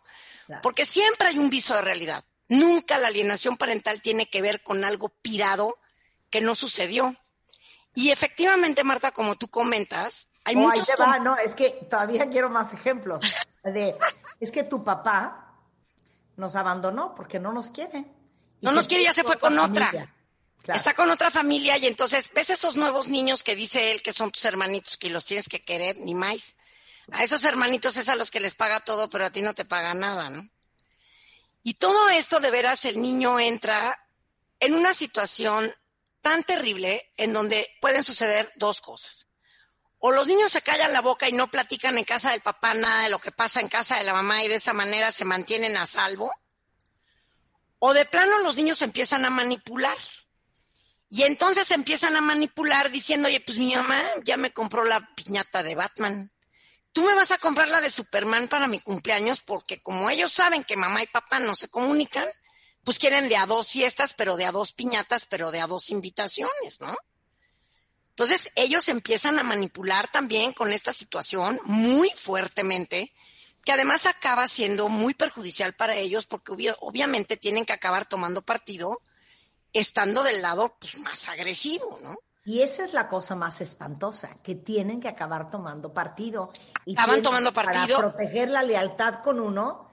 [0.61, 2.23] Porque siempre hay un viso de realidad.
[2.49, 5.79] Nunca la alienación parental tiene que ver con algo pirado
[6.29, 7.15] que no sucedió.
[7.95, 10.87] Y efectivamente, Marta, como tú comentas, hay muchos...
[11.21, 13.19] no, es que todavía quiero más ejemplos.
[13.63, 13.95] De,
[14.39, 15.57] es que tu papá
[16.35, 18.05] nos abandonó porque no nos quiere.
[18.61, 19.91] No nos quiere, ya se fue con otra.
[20.67, 24.31] Está con otra familia y entonces ves esos nuevos niños que dice él que son
[24.31, 26.55] tus hermanitos que los tienes que querer, ni más.
[27.11, 29.65] A esos hermanitos es a los que les paga todo, pero a ti no te
[29.65, 30.47] paga nada, ¿no?
[31.63, 34.07] Y todo esto de veras el niño entra
[34.59, 35.73] en una situación
[36.21, 39.27] tan terrible en donde pueden suceder dos cosas.
[39.99, 43.03] O los niños se callan la boca y no platican en casa del papá nada
[43.03, 45.75] de lo que pasa en casa de la mamá y de esa manera se mantienen
[45.75, 46.31] a salvo.
[47.79, 49.97] O de plano los niños empiezan a manipular
[51.15, 55.61] y entonces empiezan a manipular diciendo, oye, pues mi mamá ya me compró la piñata
[55.61, 56.31] de Batman.
[56.91, 60.63] Tú me vas a comprar la de Superman para mi cumpleaños porque como ellos saben
[60.63, 62.25] que mamá y papá no se comunican,
[62.83, 65.91] pues quieren de a dos fiestas, pero de a dos piñatas, pero de a dos
[65.91, 66.97] invitaciones, ¿no?
[68.09, 73.13] Entonces ellos empiezan a manipular también con esta situación muy fuertemente,
[73.63, 78.99] que además acaba siendo muy perjudicial para ellos porque obviamente tienen que acabar tomando partido
[79.73, 82.15] estando del lado pues, más agresivo, ¿no?
[82.45, 86.51] Y esa es la cosa más espantosa, que tienen que acabar tomando partido.
[86.85, 87.95] Y Acaban tomando partido.
[87.95, 89.89] Para proteger la lealtad con uno,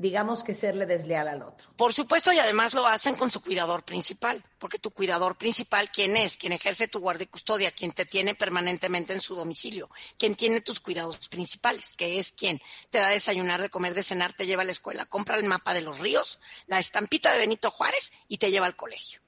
[0.00, 1.68] digamos que serle desleal al otro.
[1.76, 6.16] Por supuesto, y además lo hacen con su cuidador principal, porque tu cuidador principal, ¿quién
[6.16, 6.38] es?
[6.38, 10.62] Quien ejerce tu guardia y custodia, quien te tiene permanentemente en su domicilio, quien tiene
[10.62, 14.62] tus cuidados principales, que es quien te da desayunar, de comer, de cenar, te lleva
[14.62, 18.38] a la escuela, compra el mapa de los ríos, la estampita de Benito Juárez y
[18.38, 19.20] te lleva al colegio.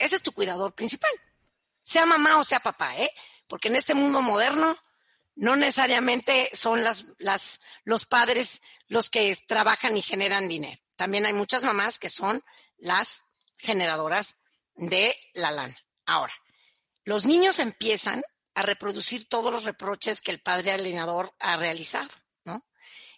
[0.00, 1.12] Ese es tu cuidador principal.
[1.84, 3.10] Sea mamá o sea papá, ¿eh?
[3.46, 4.76] Porque en este mundo moderno
[5.38, 10.82] no necesariamente son las, las, los padres los que trabajan y generan dinero.
[10.96, 12.42] También hay muchas mamás que son
[12.76, 13.22] las
[13.56, 14.38] generadoras
[14.74, 15.76] de la lana.
[16.06, 16.34] Ahora,
[17.04, 18.24] los niños empiezan
[18.54, 22.10] a reproducir todos los reproches que el padre alienador ha realizado,
[22.44, 22.66] ¿no?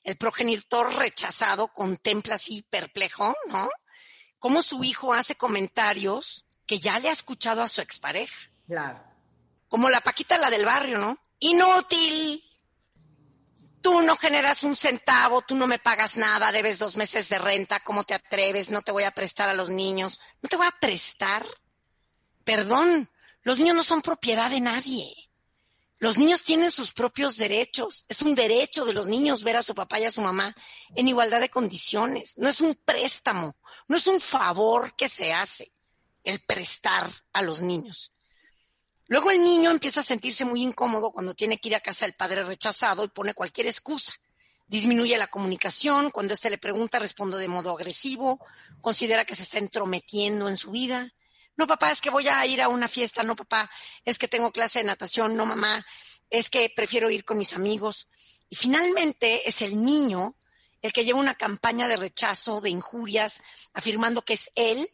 [0.04, 3.70] El progenitor rechazado contempla así perplejo, ¿no?
[4.38, 8.50] Cómo su hijo hace comentarios que ya le ha escuchado a su expareja.
[8.68, 9.02] Claro.
[9.68, 11.18] Como la Paquita, la del barrio, ¿no?
[11.40, 12.44] Inútil.
[13.82, 17.80] Tú no generas un centavo, tú no me pagas nada, debes dos meses de renta,
[17.80, 18.70] ¿cómo te atreves?
[18.70, 20.20] No te voy a prestar a los niños.
[20.42, 21.46] ¿No te voy a prestar?
[22.44, 23.10] Perdón,
[23.42, 25.30] los niños no son propiedad de nadie.
[25.98, 28.06] Los niños tienen sus propios derechos.
[28.08, 30.54] Es un derecho de los niños ver a su papá y a su mamá
[30.94, 32.38] en igualdad de condiciones.
[32.38, 35.72] No es un préstamo, no es un favor que se hace
[36.24, 38.12] el prestar a los niños.
[39.10, 42.14] Luego el niño empieza a sentirse muy incómodo cuando tiene que ir a casa del
[42.14, 44.12] padre rechazado y pone cualquier excusa.
[44.68, 48.38] Disminuye la comunicación, cuando éste le pregunta responde de modo agresivo,
[48.80, 51.12] considera que se está entrometiendo en su vida.
[51.56, 53.68] No, papá, es que voy a ir a una fiesta, no, papá,
[54.04, 55.84] es que tengo clase de natación, no, mamá,
[56.30, 58.06] es que prefiero ir con mis amigos.
[58.48, 60.36] Y finalmente es el niño
[60.82, 63.42] el que lleva una campaña de rechazo, de injurias,
[63.74, 64.88] afirmando que es él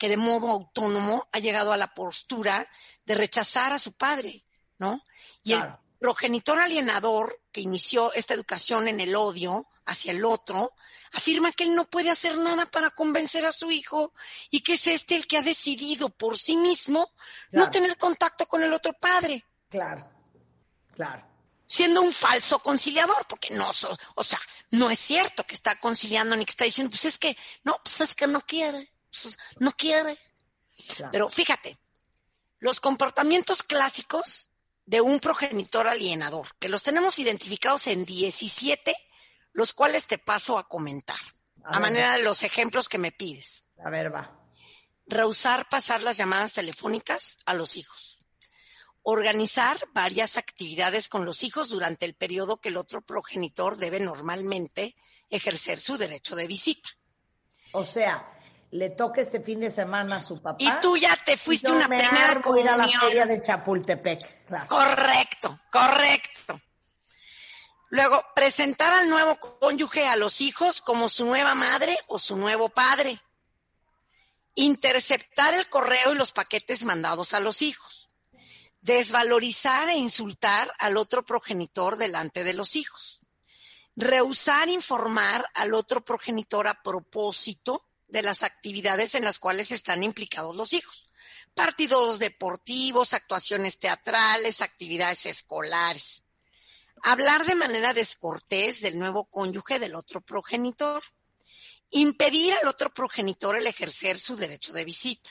[0.00, 2.66] que de modo autónomo ha llegado a la postura
[3.10, 4.44] de rechazar a su padre,
[4.78, 5.02] ¿no?
[5.42, 5.64] Y el
[5.98, 10.74] progenitor alienador que inició esta educación en el odio hacia el otro,
[11.10, 14.12] afirma que él no puede hacer nada para convencer a su hijo
[14.48, 17.10] y que es este el que ha decidido por sí mismo
[17.50, 19.44] no tener contacto con el otro padre.
[19.68, 20.08] Claro,
[20.94, 21.26] claro.
[21.66, 23.70] Siendo un falso conciliador, porque no,
[24.14, 24.38] o sea,
[24.70, 28.02] no es cierto que está conciliando ni que está diciendo, pues es que, no, pues
[28.02, 28.92] es que no quiere.
[29.10, 30.16] Pues, no quiere.
[31.10, 31.76] Pero fíjate,
[32.60, 34.50] los comportamientos clásicos
[34.84, 38.94] de un progenitor alienador, que los tenemos identificados en 17,
[39.52, 41.18] los cuales te paso a comentar,
[41.64, 43.64] a, manera de los ejemplos que me pides.
[43.84, 44.36] A ver, va.
[45.06, 48.18] Rehusar pasar las llamadas telefónicas a los hijos.
[49.02, 54.96] Organizar varias actividades con los hijos durante el periodo que el otro progenitor debe normalmente
[55.30, 56.90] ejercer su derecho de visita.
[57.72, 58.39] O sea,
[58.70, 60.58] le toca este fin de semana a su papá.
[60.60, 62.66] Y tú ya te fuiste una primera comunión.
[62.66, 64.68] ir a la feria de Chapultepec.
[64.68, 66.60] Correcto, correcto.
[67.88, 72.68] Luego, presentar al nuevo cónyuge a los hijos como su nueva madre o su nuevo
[72.68, 73.18] padre.
[74.54, 78.08] Interceptar el correo y los paquetes mandados a los hijos.
[78.80, 83.18] Desvalorizar e insultar al otro progenitor delante de los hijos.
[83.96, 90.56] Rehusar informar al otro progenitor a propósito de las actividades en las cuales están implicados
[90.56, 91.06] los hijos.
[91.54, 96.24] Partidos deportivos, actuaciones teatrales, actividades escolares.
[97.02, 101.02] Hablar de manera descortés del nuevo cónyuge del otro progenitor.
[101.90, 105.30] Impedir al otro progenitor el ejercer su derecho de visita.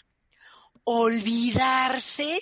[0.83, 2.41] Olvidarse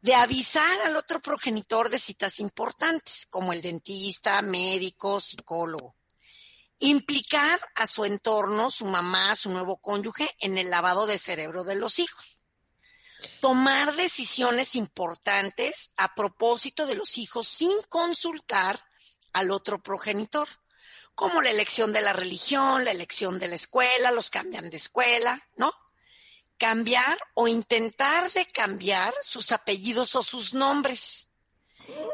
[0.00, 5.96] de avisar al otro progenitor de citas importantes, como el dentista, médico, psicólogo
[6.84, 11.76] implicar a su entorno, su mamá, su nuevo cónyuge, en el lavado de cerebro de
[11.76, 12.38] los hijos.
[13.40, 18.84] Tomar decisiones importantes a propósito de los hijos sin consultar
[19.32, 20.46] al otro progenitor,
[21.14, 25.40] como la elección de la religión, la elección de la escuela, los cambian de escuela,
[25.56, 25.72] ¿no?
[26.58, 31.30] Cambiar o intentar de cambiar sus apellidos o sus nombres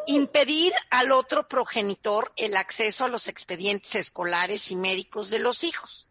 [0.06, 6.08] impedir al otro progenitor el acceso a los expedientes escolares y médicos de los hijos.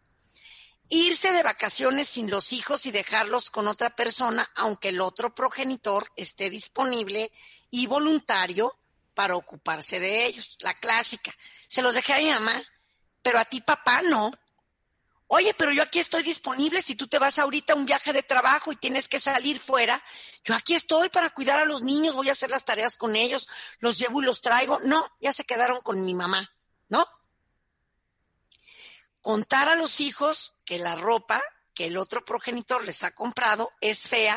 [0.88, 6.10] Irse de vacaciones sin los hijos y dejarlos con otra persona, aunque el otro progenitor
[6.16, 7.30] esté disponible
[7.70, 8.76] y voluntario
[9.14, 10.56] para ocuparse de ellos.
[10.60, 11.32] La clásica.
[11.68, 12.60] Se los dejé a mi mamá,
[13.22, 14.32] pero a ti papá no.
[15.32, 18.24] Oye, pero yo aquí estoy disponible si tú te vas ahorita a un viaje de
[18.24, 20.02] trabajo y tienes que salir fuera.
[20.42, 23.48] Yo aquí estoy para cuidar a los niños, voy a hacer las tareas con ellos,
[23.78, 24.80] los llevo y los traigo.
[24.80, 26.52] No, ya se quedaron con mi mamá,
[26.88, 27.06] ¿no?
[29.20, 31.40] Contar a los hijos que la ropa
[31.74, 34.36] que el otro progenitor les ha comprado es fea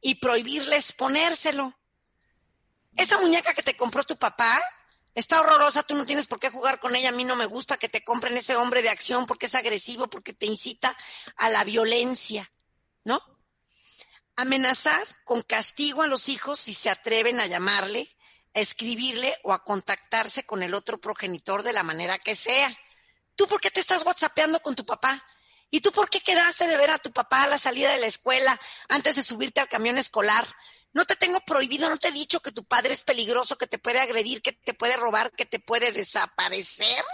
[0.00, 1.78] y prohibirles ponérselo.
[2.96, 4.60] Esa muñeca que te compró tu papá,
[5.16, 7.08] Está horrorosa, tú no tienes por qué jugar con ella.
[7.08, 10.08] A mí no me gusta que te compren ese hombre de acción porque es agresivo,
[10.08, 10.94] porque te incita
[11.36, 12.52] a la violencia,
[13.02, 13.22] ¿no?
[14.36, 18.14] Amenazar con castigo a los hijos si se atreven a llamarle,
[18.52, 22.78] a escribirle o a contactarse con el otro progenitor de la manera que sea.
[23.36, 25.24] ¿Tú por qué te estás whatsappeando con tu papá?
[25.70, 28.06] ¿Y tú por qué quedaste de ver a tu papá a la salida de la
[28.06, 28.60] escuela
[28.90, 30.46] antes de subirte al camión escolar?
[30.96, 33.78] No te tengo prohibido, no te he dicho que tu padre es peligroso, que te
[33.78, 37.04] puede agredir, que te puede robar, que te puede desaparecer.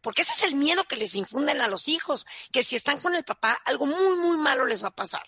[0.00, 3.16] Porque ese es el miedo que les infunden a los hijos, que si están con
[3.16, 5.26] el papá, algo muy, muy malo les va a pasar.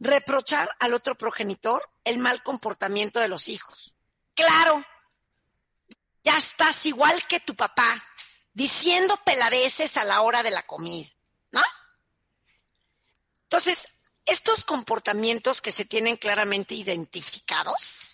[0.00, 3.94] Reprochar al otro progenitor el mal comportamiento de los hijos.
[4.34, 4.84] Claro,
[6.24, 8.04] ya estás igual que tu papá,
[8.54, 11.08] diciendo peladeces a la hora de la comida,
[11.52, 11.62] ¿no?
[13.44, 13.86] Entonces,
[14.26, 18.10] estos comportamientos que se tienen claramente identificados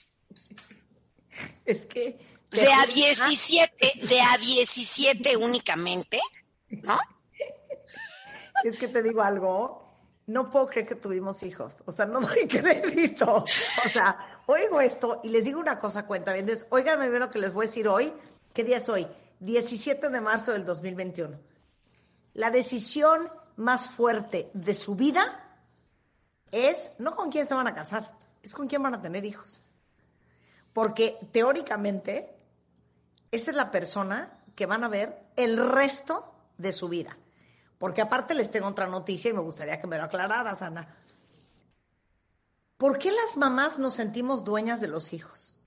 [1.65, 2.27] Es que...
[2.51, 6.19] De a juro- 17, de a 17 únicamente,
[6.71, 6.99] ¿no?
[8.65, 9.87] Es que te digo algo,
[10.29, 11.77] no puedo creer que tuvimos hijos.
[11.85, 13.45] O sea, no doy crédito.
[13.45, 16.49] O sea, oigo esto y les digo una cosa, cuenta bien.
[16.71, 18.13] Óiganme bien lo que les voy a decir hoy.
[18.55, 19.07] ¿Qué día es hoy?
[19.41, 21.39] 17 de marzo del 2021.
[22.33, 25.48] La decisión más fuerte de su vida
[26.53, 29.63] es no con quién se van a casar, es con quién van a tener hijos.
[30.73, 32.37] Porque teóricamente,
[33.31, 37.17] esa es la persona que van a ver el resto de su vida.
[37.79, 40.97] Porque aparte les tengo otra noticia y me gustaría que me lo aclararas, Ana.
[42.77, 45.58] ¿Por qué las mamás nos sentimos dueñas de los hijos?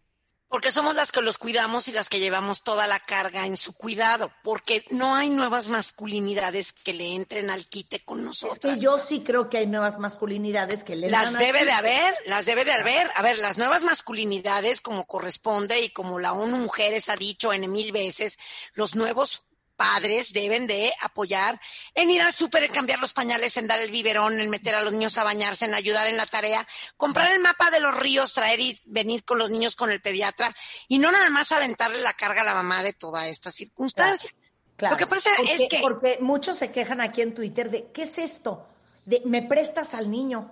[0.52, 3.74] Porque somos las que los cuidamos y las que llevamos toda la carga en su
[3.74, 9.00] cuidado, porque no hay nuevas masculinidades que le entren al quite con Es que yo
[9.08, 12.66] sí creo que hay nuevas masculinidades que le Las al- debe de haber, las debe
[12.66, 13.10] de haber.
[13.16, 17.72] A ver, las nuevas masculinidades, como corresponde y como la ONU Mujeres ha dicho en
[17.72, 18.38] mil veces,
[18.74, 19.44] los nuevos
[19.82, 21.60] padres deben de apoyar
[21.96, 24.84] en ir al súper, en cambiar los pañales, en dar el biberón, en meter a
[24.84, 26.68] los niños a bañarse, en ayudar en la tarea,
[26.98, 30.56] comprar el mapa de los ríos, traer y venir con los niños con el pediatra
[30.88, 34.30] y no nada más aventarle la carga a la mamá de toda esta circunstancia.
[34.78, 37.92] Claro, Lo que pasa porque, es que Porque muchos se quejan aquí en Twitter de,
[37.92, 38.68] ¿qué es esto?
[39.06, 40.52] De, me prestas al niño.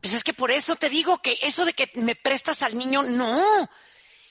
[0.00, 3.04] Pues es que por eso te digo que eso de que me prestas al niño,
[3.04, 3.44] no.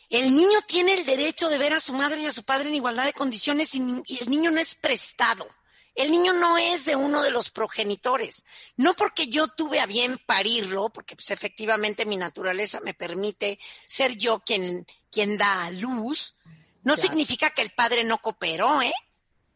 [0.09, 2.75] El niño tiene el derecho de ver a su madre y a su padre en
[2.75, 5.47] igualdad de condiciones y, y el niño no es prestado.
[5.95, 8.45] El niño no es de uno de los progenitores.
[8.77, 14.15] No porque yo tuve a bien parirlo, porque pues efectivamente mi naturaleza me permite ser
[14.15, 16.35] yo quien, quien da a luz,
[16.83, 17.01] no Claro.
[17.01, 18.93] significa que el padre no cooperó, ¿eh?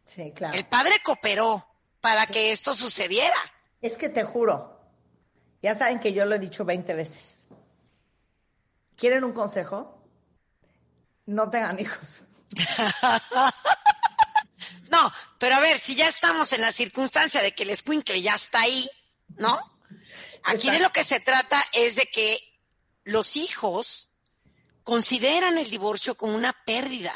[0.05, 0.55] Sí, claro.
[0.57, 1.65] El padre cooperó
[2.01, 3.35] para que esto sucediera.
[3.81, 4.81] Es que te juro,
[5.61, 7.47] ya saben que yo lo he dicho 20 veces.
[8.97, 9.92] ¿Quieren un consejo?
[11.25, 12.23] No tengan hijos.
[14.89, 18.35] No, pero a ver, si ya estamos en la circunstancia de que el escuincle ya
[18.35, 18.87] está ahí,
[19.37, 19.59] ¿no?
[20.43, 22.39] Aquí de lo que se trata es de que
[23.03, 24.09] los hijos
[24.83, 27.13] consideran el divorcio como una pérdida.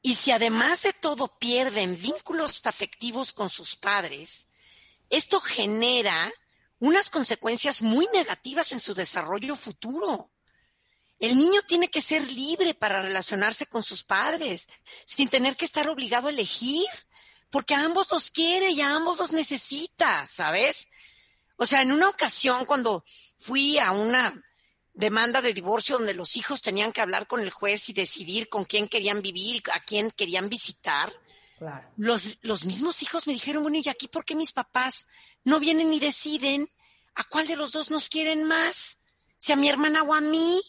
[0.00, 4.48] Y si además de todo pierden vínculos afectivos con sus padres,
[5.10, 6.32] esto genera
[6.78, 10.30] unas consecuencias muy negativas en su desarrollo futuro.
[11.18, 14.68] El niño tiene que ser libre para relacionarse con sus padres,
[15.04, 16.86] sin tener que estar obligado a elegir,
[17.50, 20.88] porque a ambos los quiere y a ambos los necesita, ¿sabes?
[21.56, 23.04] O sea, en una ocasión cuando
[23.38, 24.40] fui a una
[24.92, 28.64] demanda de divorcio donde los hijos tenían que hablar con el juez y decidir con
[28.64, 31.12] quién querían vivir, a quién querían visitar,
[31.58, 31.88] Claro.
[31.96, 35.08] los, los mismos hijos me dijeron, bueno, ¿y aquí por qué mis papás
[35.42, 36.68] no vienen y deciden
[37.16, 38.98] a cuál de los dos nos quieren más?
[39.36, 40.60] Si a mi hermana o a mí.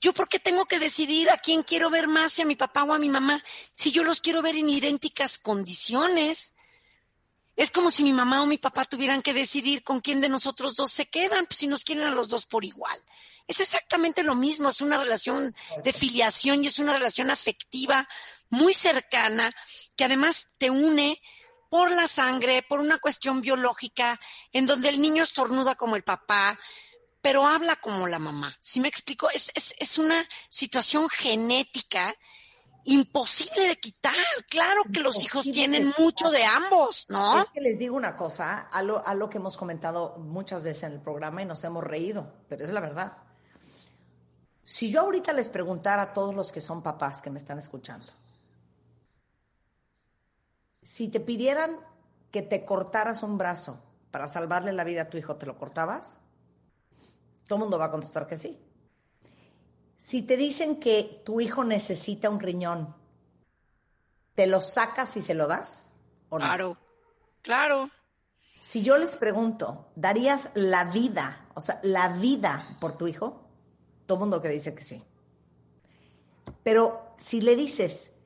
[0.00, 2.84] ¿Yo por qué tengo que decidir a quién quiero ver más, si a mi papá
[2.84, 3.44] o a mi mamá,
[3.74, 6.54] si yo los quiero ver en idénticas condiciones?
[7.54, 10.76] Es como si mi mamá o mi papá tuvieran que decidir con quién de nosotros
[10.76, 12.98] dos se quedan, pues si nos quieren a los dos por igual.
[13.46, 18.08] Es exactamente lo mismo, es una relación de filiación y es una relación afectiva
[18.48, 19.54] muy cercana
[19.96, 21.20] que además te une
[21.68, 24.18] por la sangre, por una cuestión biológica,
[24.52, 26.58] en donde el niño estornuda como el papá,
[27.22, 28.56] pero habla como la mamá.
[28.60, 29.30] ¿Sí me explico?
[29.30, 32.14] Es, es, es una situación genética
[32.84, 34.14] imposible de quitar.
[34.48, 37.40] Claro que los hijos tienen mucho de ambos, ¿no?
[37.40, 40.84] Es que les digo una cosa, a lo, a lo que hemos comentado muchas veces
[40.84, 43.18] en el programa y nos hemos reído, pero es la verdad.
[44.62, 48.06] Si yo ahorita les preguntara a todos los que son papás que me están escuchando,
[50.82, 51.78] si te pidieran
[52.30, 56.19] que te cortaras un brazo para salvarle la vida a tu hijo, ¿te lo cortabas?
[57.50, 58.56] Todo el mundo va a contestar que sí.
[59.98, 62.94] Si te dicen que tu hijo necesita un riñón,
[64.36, 65.92] ¿te lo sacas y se lo das?
[66.28, 66.44] ¿O no?
[66.44, 66.76] Claro,
[67.42, 67.90] claro.
[68.60, 73.40] Si yo les pregunto, ¿darías la vida, o sea, la vida por tu hijo?
[74.06, 75.02] Todo el mundo que dice que sí.
[76.62, 78.16] Pero si le dices,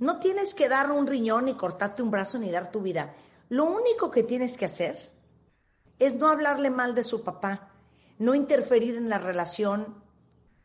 [0.00, 3.14] no tienes que dar un riñón ni cortarte un brazo ni dar tu vida,
[3.48, 4.98] lo único que tienes que hacer
[6.00, 7.71] es no hablarle mal de su papá,
[8.18, 10.02] no interferir en la relación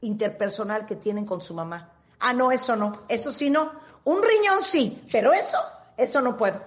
[0.01, 1.93] interpersonal que tienen con su mamá.
[2.19, 3.71] Ah, no, eso no, eso sí no.
[4.03, 5.57] Un riñón sí, pero eso,
[5.97, 6.63] eso no puedo.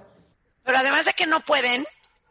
[0.62, 1.87] Pero además de que no pueden,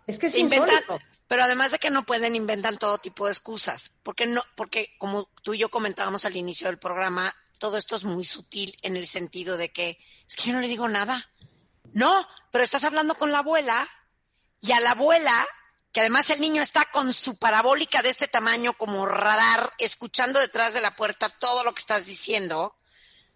[0.08, 1.00] Es que es inventan, insólito.
[1.28, 3.92] pero además de que no pueden, inventan todo tipo de excusas.
[4.04, 8.04] Porque no, porque como tú y yo comentábamos al inicio del programa, todo esto es
[8.04, 9.98] muy sutil en el sentido de que
[10.28, 11.22] es que yo no le digo nada.
[11.92, 13.88] No, pero estás hablando con la abuela
[14.62, 15.48] y a la abuela
[15.92, 20.74] que además el niño está con su parabólica de este tamaño como radar, escuchando detrás
[20.74, 22.76] de la puerta todo lo que estás diciendo,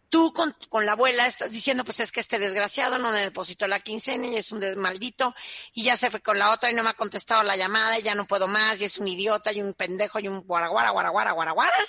[0.10, 3.68] tú con, con, la abuela estás diciendo, pues es que este desgraciado no me depositó
[3.68, 5.34] la quincena y es un maldito
[5.74, 8.04] y ya se fue con la otra y no me ha contestado la llamada y
[8.04, 11.32] ya no puedo más y es un idiota y un pendejo y un guaraguara, guaraguara,
[11.32, 11.88] guaraguara.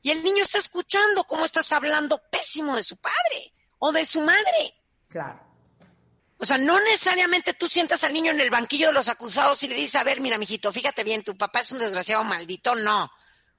[0.00, 4.20] Y el niño está escuchando cómo estás hablando pésimo de su padre o de su
[4.20, 4.80] madre.
[5.08, 5.45] Claro.
[6.38, 9.68] O sea, no necesariamente tú sientas al niño en el banquillo de los acusados y
[9.68, 12.74] le dices, a ver, mira, mijito, fíjate bien, tu papá es un desgraciado maldito.
[12.74, 13.10] No.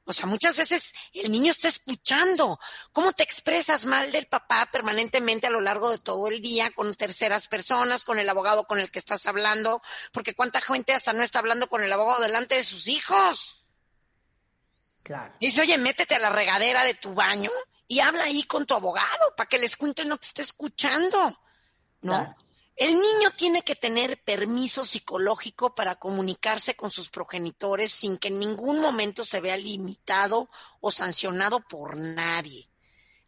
[0.05, 2.59] O sea, muchas veces el niño está escuchando
[2.93, 6.93] cómo te expresas mal del papá permanentemente a lo largo de todo el día con
[6.95, 9.81] terceras personas, con el abogado con el que estás hablando,
[10.13, 13.65] porque cuánta gente hasta no está hablando con el abogado delante de sus hijos.
[15.03, 15.33] Claro.
[15.41, 17.51] Dice, oye, métete a la regadera de tu baño
[17.87, 21.37] y habla ahí con tu abogado para que el escuinte no te esté escuchando.
[22.01, 22.13] ¿No?
[22.13, 22.46] Claro.
[22.77, 28.37] El niño tiene que tener permiso psicológico para comunicarse con sus progenitores sin que en
[28.37, 30.47] ningún momento se vea limitado
[30.79, 32.69] o sancionado por nadie.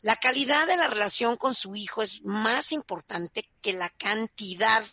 [0.01, 4.83] La calidad de la relación con su hijo es más importante que la cantidad.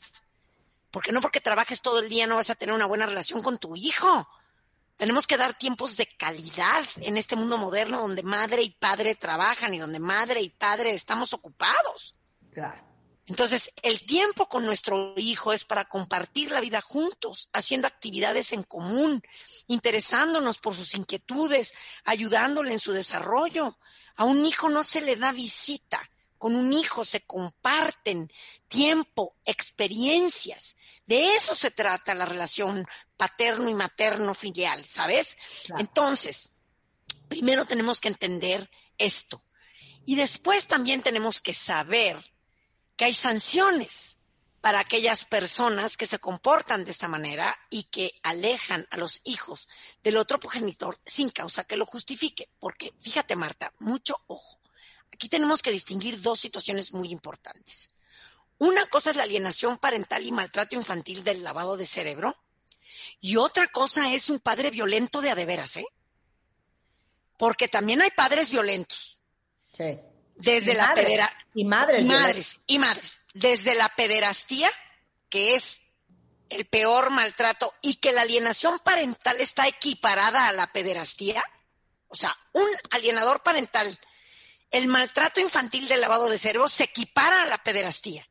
[0.90, 3.58] Porque no porque trabajes todo el día no vas a tener una buena relación con
[3.58, 4.26] tu hijo.
[4.96, 9.74] Tenemos que dar tiempos de calidad en este mundo moderno donde madre y padre trabajan
[9.74, 12.16] y donde madre y padre estamos ocupados.
[12.50, 12.95] Claro.
[13.26, 18.62] Entonces, el tiempo con nuestro hijo es para compartir la vida juntos, haciendo actividades en
[18.62, 19.20] común,
[19.66, 21.74] interesándonos por sus inquietudes,
[22.04, 23.78] ayudándole en su desarrollo.
[24.14, 26.08] A un hijo no se le da visita,
[26.38, 28.30] con un hijo se comparten
[28.68, 30.76] tiempo, experiencias.
[31.04, 35.36] De eso se trata la relación paterno y materno filial, ¿sabes?
[35.66, 35.80] Claro.
[35.80, 36.50] Entonces,
[37.28, 39.42] primero tenemos que entender esto.
[40.04, 42.16] Y después también tenemos que saber
[42.96, 44.16] que hay sanciones
[44.60, 49.68] para aquellas personas que se comportan de esta manera y que alejan a los hijos
[50.02, 52.48] del otro progenitor sin causa que lo justifique.
[52.58, 54.58] Porque fíjate, Marta, mucho ojo.
[55.12, 57.90] Aquí tenemos que distinguir dos situaciones muy importantes.
[58.58, 62.36] Una cosa es la alienación parental y maltrato infantil del lavado de cerebro.
[63.20, 65.86] Y otra cosa es un padre violento de adeveras, ¿eh?
[67.38, 69.20] Porque también hay padres violentos.
[69.72, 69.98] Sí.
[70.36, 73.20] Desde Y la madres, pedera y madres madres y madres.
[73.34, 74.70] Desde la pederastía,
[75.28, 75.80] que es
[76.50, 81.42] el peor maltrato, y que la alienación parental está equiparada a la pederastía.
[82.08, 83.98] O sea, un alienador parental,
[84.70, 88.28] el maltrato infantil del lavado de cerebro se equipara a la pederastía.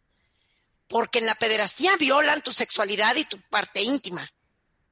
[0.87, 4.25] Porque en la pederastía violan tu sexualidad y tu parte íntima.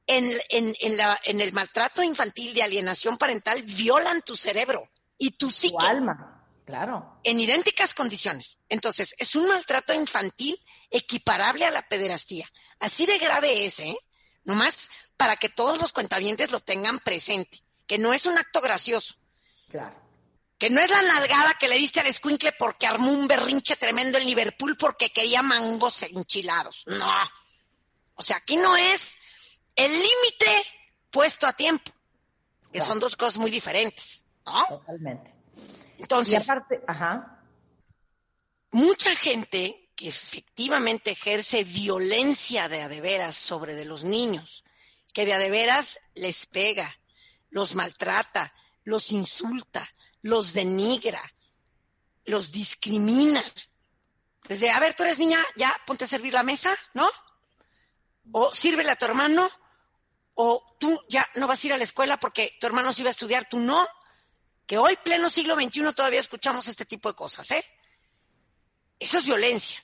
[0.07, 5.31] En, en- en la- en el maltrato infantil de alienación parental violan tu cerebro y
[5.31, 6.32] tu Tu psique alma.
[6.77, 7.19] Claro.
[7.23, 8.57] en idénticas condiciones.
[8.67, 10.57] Entonces, es un maltrato infantil
[10.89, 12.47] equiparable a la pederastía.
[12.79, 13.95] Así de grave es, ¿eh?
[14.43, 19.15] Nomás para que todos los cuentavientes lo tengan presente, que no es un acto gracioso,
[19.69, 19.95] Claro.
[20.57, 24.17] que no es la nalgada que le diste al escuincle porque armó un berrinche tremendo
[24.17, 26.83] en Liverpool porque quería mangos enchilados.
[26.87, 27.11] No.
[28.15, 29.15] O sea, aquí no es
[29.75, 30.65] el límite
[31.11, 31.91] puesto a tiempo,
[32.71, 32.85] que Claro.
[32.87, 34.65] son dos cosas muy diferentes, ¿no?
[34.67, 35.31] Totalmente.
[36.03, 37.39] Y Entonces, aparte, ajá.
[38.71, 44.63] mucha gente que efectivamente ejerce violencia de a de veras sobre de los niños,
[45.13, 46.93] que de a de veras les pega,
[47.49, 49.87] los maltrata, los insulta,
[50.21, 51.21] los denigra,
[52.25, 53.43] los discrimina.
[54.47, 57.09] Desde, a ver, tú eres niña, ya ponte a servir la mesa, ¿no?
[58.31, 59.49] O sírvele a tu hermano,
[60.35, 63.09] o tú ya no vas a ir a la escuela porque tu hermano sí va
[63.09, 63.87] a estudiar, tú no.
[64.65, 67.65] Que hoy, pleno siglo XXI, todavía escuchamos este tipo de cosas, ¿eh?
[68.99, 69.83] Eso es violencia.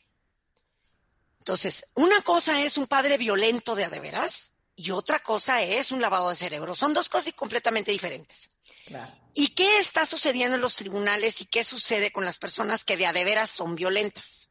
[1.39, 5.91] Entonces, una cosa es un padre violento de a de veras y otra cosa es
[5.91, 6.75] un lavado de cerebro.
[6.75, 8.51] Son dos cosas completamente diferentes.
[8.85, 9.13] Claro.
[9.33, 13.05] ¿Y qué está sucediendo en los tribunales y qué sucede con las personas que de
[13.05, 14.49] a de veras son violentas?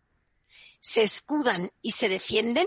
[0.81, 2.66] Se escudan y se defienden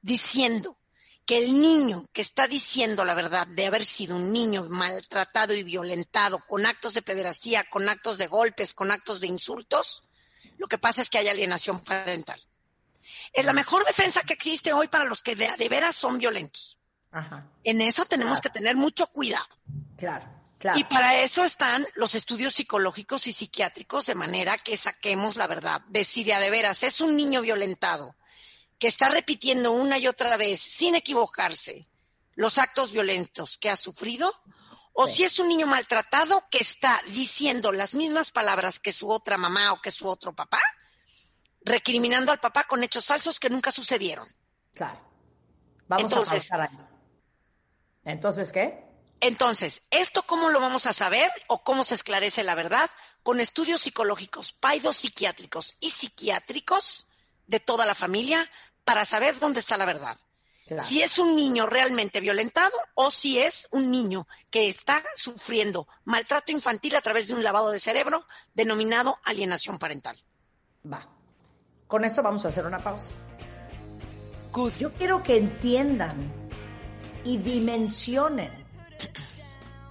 [0.00, 0.78] diciendo
[1.26, 5.62] que el niño que está diciendo la verdad de haber sido un niño maltratado y
[5.62, 10.04] violentado con actos de pederastía, con actos de golpes, con actos de insultos,
[10.58, 12.40] lo que pasa es que hay alienación parental.
[13.32, 16.76] Es la mejor defensa que existe hoy para los que de, de veras son violentos.
[17.10, 17.46] Ajá.
[17.62, 19.46] En eso tenemos que tener mucho cuidado.
[19.96, 20.26] Claro.
[20.58, 20.78] Claro.
[20.78, 25.82] Y para eso están los estudios psicológicos y psiquiátricos, de manera que saquemos la verdad
[25.88, 28.14] de si de a de veras es un niño violentado
[28.78, 31.88] que está repitiendo una y otra vez, sin equivocarse,
[32.34, 34.32] los actos violentos que ha sufrido,
[34.92, 39.36] o si es un niño maltratado que está diciendo las mismas palabras que su otra
[39.36, 40.60] mamá o que su otro papá,
[41.62, 44.28] recriminando al papá con hechos falsos que nunca sucedieron.
[44.72, 45.00] Claro.
[45.88, 46.78] Vamos Entonces, a ahí.
[48.04, 48.84] Entonces, ¿qué?
[49.20, 52.90] Entonces, ¿esto cómo lo vamos a saber o cómo se esclarece la verdad?
[53.22, 57.06] Con estudios psicológicos, paidos psiquiátricos y psiquiátricos
[57.46, 58.48] de toda la familia
[58.84, 60.16] para saber dónde está la verdad.
[60.66, 60.82] Claro.
[60.82, 66.52] Si es un niño realmente violentado o si es un niño que está sufriendo maltrato
[66.52, 70.18] infantil a través de un lavado de cerebro denominado alienación parental.
[70.90, 71.06] Va.
[71.86, 73.12] Con esto vamos a hacer una pausa.
[74.78, 76.32] Yo quiero que entiendan
[77.24, 78.50] y dimensionen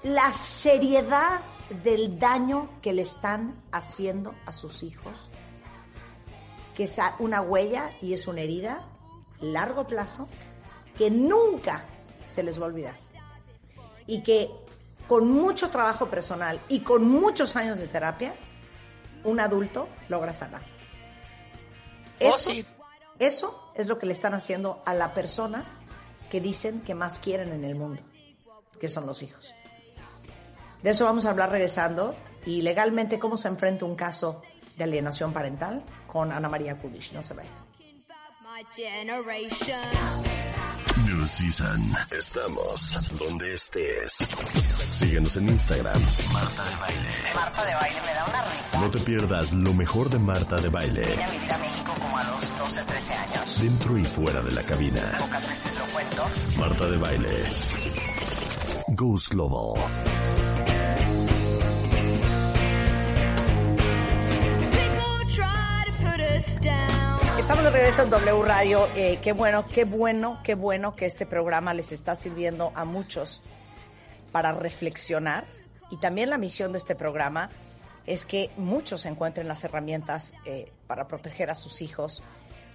[0.04, 1.42] la seriedad
[1.84, 5.30] del daño que le están haciendo a sus hijos,
[6.76, 8.84] que es una huella y es una herida
[9.40, 10.28] largo plazo
[10.98, 11.86] que nunca
[12.28, 12.96] se les va a olvidar
[14.08, 14.50] y que
[15.08, 18.36] con mucho trabajo personal y con muchos años de terapia,
[19.24, 20.62] un adulto logra sanar.
[22.22, 22.66] Oh, Eso, sí.
[23.20, 25.66] eso es lo que le están haciendo a la persona
[26.30, 28.02] que dicen que más quieren en el mundo,
[28.80, 29.54] que son los hijos.
[30.82, 32.16] De eso vamos a hablar regresando
[32.46, 34.42] y legalmente cómo se enfrenta un caso
[34.78, 37.14] de alienación parental con Ana María Kudish.
[37.14, 37.44] No se ve.
[38.44, 40.24] My generation.
[41.06, 41.96] New Season.
[42.12, 44.14] Estamos donde estés.
[44.92, 46.00] Síguenos en Instagram.
[46.32, 47.10] Marta de Baile.
[47.34, 48.80] Marta de baile me da una risa.
[48.80, 51.02] No te pierdas lo mejor de Marta de Baile.
[51.02, 53.62] Vine a vivir a México como a los 12, 13 años.
[53.62, 55.02] Dentro y fuera de la cabina.
[55.20, 56.26] Pocas veces lo cuento.
[56.60, 57.44] Marta de Baile.
[58.90, 59.82] Goose Global.
[67.44, 68.88] Estamos de regreso en W Radio.
[68.96, 73.42] Eh, qué bueno, qué bueno, qué bueno que este programa les está sirviendo a muchos
[74.32, 75.44] para reflexionar.
[75.92, 77.50] Y también la misión de este programa
[78.06, 82.24] es que muchos encuentren las herramientas eh, para proteger a sus hijos.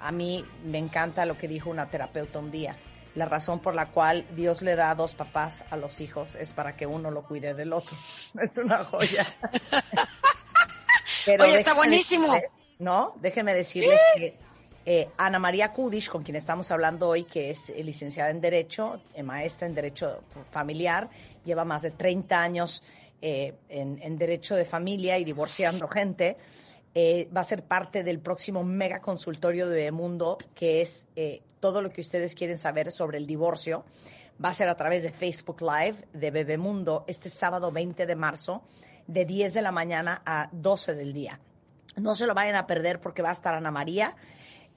[0.01, 2.77] A mí me encanta lo que dijo una terapeuta un día.
[3.14, 6.77] La razón por la cual Dios le da dos papás a los hijos es para
[6.77, 7.97] que uno lo cuide del otro.
[8.41, 9.27] Es una joya.
[11.27, 12.29] Pero Oye, está buenísimo.
[12.29, 13.14] decirles- ¿no?
[13.16, 14.39] Déjenme decirles que
[14.91, 19.03] eh, Ana María Kudish, con quien estamos hablando hoy, que es eh, licenciada en Derecho,
[19.12, 21.11] eh, maestra en Derecho Familiar,
[21.45, 22.82] lleva más de 30 años
[23.20, 26.39] en, Derecho de Familia y divorciando gente,
[26.97, 31.07] va a ser parte del próximo mega consultorio de Mundo, que es
[31.61, 33.84] todo lo que ustedes quieren saber sobre el divorcio.
[34.43, 38.62] Va a ser a través de Facebook Live de Bebemundo este sábado 20 de marzo,
[39.07, 41.41] de 10 de la mañana a 12 del día.
[41.97, 44.14] No se lo vayan a perder porque va a estar Ana María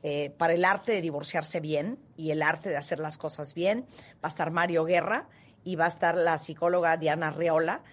[0.03, 3.85] eh, para el arte de divorciarse bien y el arte de hacer las cosas bien.
[4.15, 5.27] Va a estar Mario Guerra
[5.63, 7.83] y va a estar la psicóloga Diana Reola.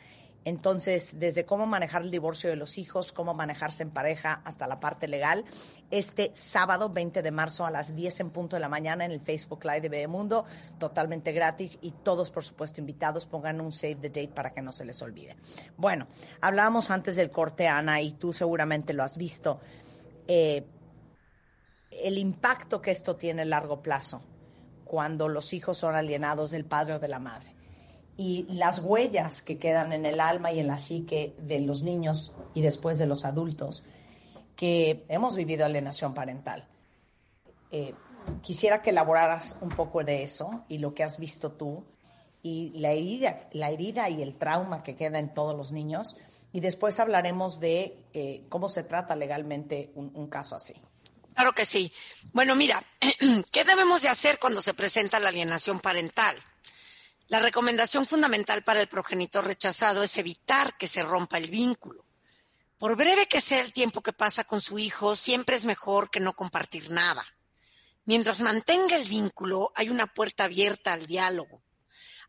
[0.45, 4.81] Entonces, desde cómo manejar el divorcio de los hijos, cómo manejarse en pareja, hasta la
[4.81, 5.45] parte legal,
[5.91, 9.21] este sábado 20 de marzo a las 10 en punto de la mañana en el
[9.21, 10.47] Facebook Live de Bebemundo,
[10.79, 13.27] totalmente gratis y todos, por supuesto, invitados.
[13.27, 15.37] Pongan un save the date para que no se les olvide.
[15.77, 16.07] Bueno,
[16.41, 19.61] hablábamos antes del corte, Ana, y tú seguramente lo has visto.
[20.27, 20.65] Eh,
[22.03, 24.23] el impacto que esto tiene a largo plazo
[24.85, 27.59] cuando los hijos son alienados del padre o de la madre
[28.19, 32.35] y las huellas que quedan en el alma y en la psique de los niños
[32.53, 33.85] y después de los adultos
[34.57, 36.67] que hemos vivido alienación parental.
[37.71, 37.95] Eh,
[38.43, 41.85] quisiera que elaboraras un poco de eso y lo que has visto tú
[42.43, 46.17] y la herida, la herida y el trauma que queda en todos los niños
[46.53, 50.75] y después hablaremos de eh, cómo se trata legalmente un, un caso así.
[51.39, 51.93] Claro que sí.
[52.33, 52.83] Bueno, mira,
[53.53, 56.37] ¿qué debemos de hacer cuando se presenta la alienación parental?
[57.29, 62.05] La recomendación fundamental para el progenitor rechazado es evitar que se rompa el vínculo.
[62.77, 66.19] Por breve que sea el tiempo que pasa con su hijo, siempre es mejor que
[66.19, 67.25] no compartir nada.
[68.05, 71.63] Mientras mantenga el vínculo, hay una puerta abierta al diálogo.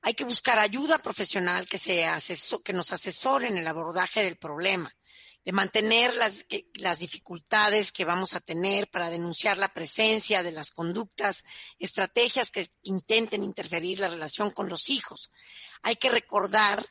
[0.04, 2.06] Hay que buscar ayuda profesional que, se
[2.64, 4.94] que nos asesore en el abordaje del problema,
[5.50, 6.46] de mantener las,
[6.76, 11.44] las dificultades que vamos a tener para denunciar la presencia de las conductas,
[11.80, 15.32] estrategias que intenten interferir la relación con los hijos.
[15.82, 16.86] Hay que recordar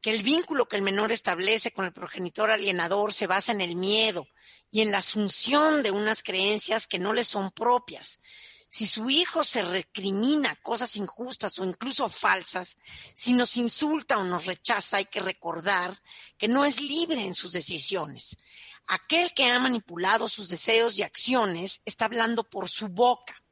[0.00, 3.76] que el vínculo que el menor establece con el progenitor alienador se basa en el
[3.76, 4.26] miedo
[4.72, 8.18] y en la asunción de unas creencias que no le son propias.
[8.70, 12.76] Si su hijo se recrimina cosas injustas o incluso falsas,
[13.16, 16.00] si nos insulta o nos rechaza, hay que recordar
[16.38, 18.36] que no es libre en sus decisiones.
[18.86, 23.42] Aquel que ha manipulado sus deseos y acciones está hablando por su boca.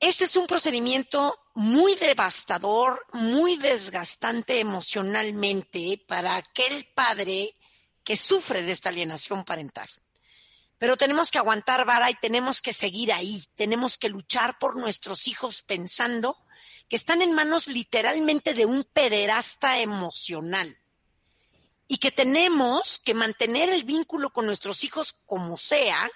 [0.00, 7.56] Este es un procedimiento muy devastador, muy desgastante emocionalmente para aquel padre
[8.02, 9.88] que sufre de esta alienación parental.
[10.82, 13.40] Pero tenemos que aguantar vara y tenemos que seguir ahí.
[13.54, 16.36] Tenemos que luchar por nuestros hijos pensando
[16.88, 20.76] que están en manos literalmente de un pederasta emocional
[21.86, 26.10] y que tenemos que mantener el vínculo con nuestros hijos como sea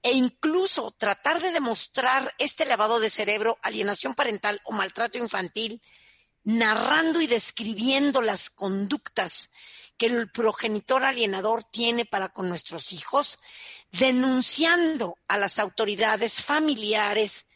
[0.00, 5.82] e incluso tratar de demostrar este lavado de cerebro, alienación parental o maltrato infantil,
[6.44, 9.50] narrando y describiendo las conductas
[9.98, 13.38] que el progenitor alienador tiene para con nuestros hijos,
[13.92, 17.48] denunciando a las autoridades familiares,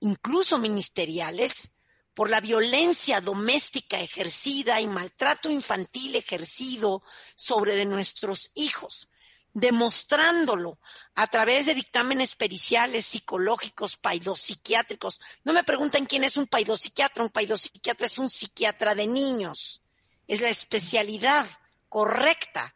[0.00, 1.70] incluso ministeriales,
[2.14, 7.02] por la violencia doméstica ejercida y maltrato infantil ejercido
[7.34, 9.08] sobre de nuestros hijos,
[9.52, 10.78] demostrándolo
[11.14, 15.20] a través de dictámenes periciales, psicológicos, paidopsiquiátricos.
[15.42, 17.24] No me pregunten quién es un paidopsiquiatra.
[17.24, 19.82] Un paidopsiquiatra es un psiquiatra de niños.
[20.26, 21.46] Es la especialidad
[21.88, 22.74] correcta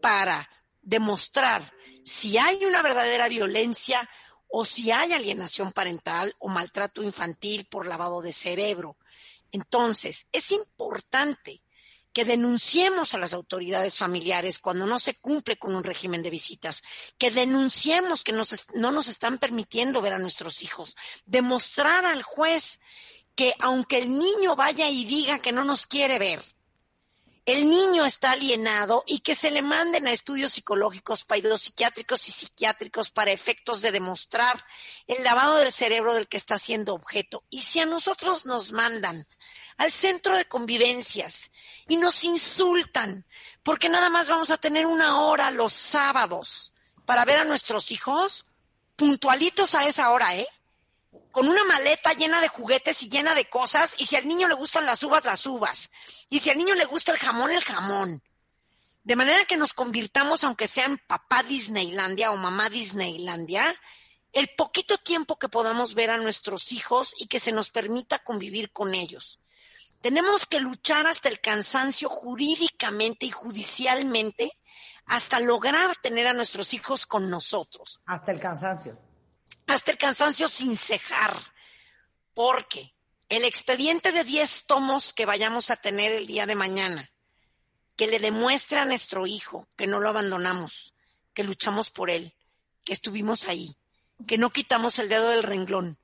[0.00, 0.48] para
[0.82, 1.72] demostrar
[2.04, 4.08] si hay una verdadera violencia
[4.48, 8.96] o si hay alienación parental o maltrato infantil por lavado de cerebro.
[9.52, 11.62] Entonces, es importante
[12.12, 16.82] que denunciemos a las autoridades familiares cuando no se cumple con un régimen de visitas,
[17.18, 22.80] que denunciemos que no nos están permitiendo ver a nuestros hijos, demostrar al juez
[23.36, 26.40] que aunque el niño vaya y diga que no nos quiere ver,
[27.50, 33.10] el niño está alienado y que se le manden a estudios psicológicos, psiquiátricos y psiquiátricos
[33.10, 34.64] para efectos de demostrar
[35.08, 37.42] el lavado del cerebro del que está siendo objeto.
[37.50, 39.26] Y si a nosotros nos mandan
[39.78, 41.50] al centro de convivencias
[41.88, 43.26] y nos insultan
[43.64, 46.72] porque nada más vamos a tener una hora los sábados
[47.04, 48.46] para ver a nuestros hijos,
[48.94, 50.46] puntualitos a esa hora, ¿eh?
[51.30, 54.54] Con una maleta llena de juguetes y llena de cosas, y si al niño le
[54.54, 55.90] gustan las uvas, las uvas,
[56.28, 58.22] y si al niño le gusta el jamón, el jamón.
[59.02, 63.74] De manera que nos convirtamos, aunque sea en papá Disneylandia o mamá Disneylandia,
[64.32, 68.72] el poquito tiempo que podamos ver a nuestros hijos y que se nos permita convivir
[68.72, 69.40] con ellos.
[70.00, 74.52] Tenemos que luchar hasta el cansancio jurídicamente y judicialmente
[75.06, 78.00] hasta lograr tener a nuestros hijos con nosotros.
[78.06, 79.09] Hasta el cansancio
[79.70, 81.36] hasta el cansancio sin cejar,
[82.34, 82.92] porque
[83.28, 87.10] el expediente de 10 tomos que vayamos a tener el día de mañana,
[87.96, 90.94] que le demuestre a nuestro hijo que no lo abandonamos,
[91.34, 92.34] que luchamos por él,
[92.84, 93.76] que estuvimos ahí,
[94.26, 95.98] que no quitamos el dedo del renglón,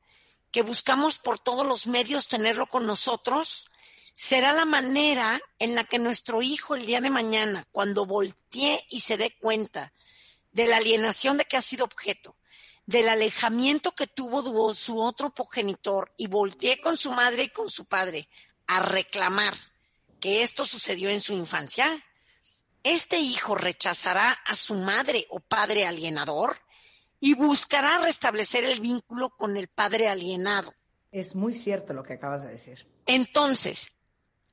[0.53, 3.69] que buscamos por todos los medios tenerlo con nosotros,
[4.15, 9.01] será la manera en la que nuestro hijo el día de mañana, cuando voltee y
[9.01, 9.93] se dé cuenta
[10.53, 12.36] de la alienación de que ha sido objeto,
[12.87, 17.85] del alejamiento que tuvo su otro progenitor y volteé con su madre y con su
[17.85, 18.29] padre
[18.67, 19.55] a reclamar
[20.21, 21.89] que esto sucedió en su infancia,
[22.83, 26.61] este hijo rechazará a su madre o padre alienador
[27.19, 30.73] y buscará restablecer el vínculo con el padre alienado.
[31.11, 32.87] Es muy cierto lo que acabas de decir.
[33.07, 33.93] Entonces,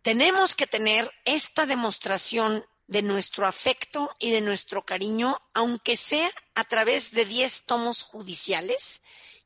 [0.01, 6.64] tenemos que tener esta demostración de nuestro afecto y de nuestro cariño, aunque sea a
[6.64, 9.01] través de 10 tomos judiciales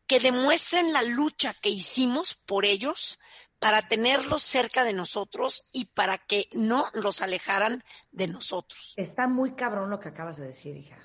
[0.08, 3.20] que demuestren la lucha que hicimos por ellos
[3.60, 8.94] para tenerlos cerca de nosotros y para que no los alejaran de nosotros.
[8.96, 10.98] Está muy cabrón lo que acabas de decir, hija.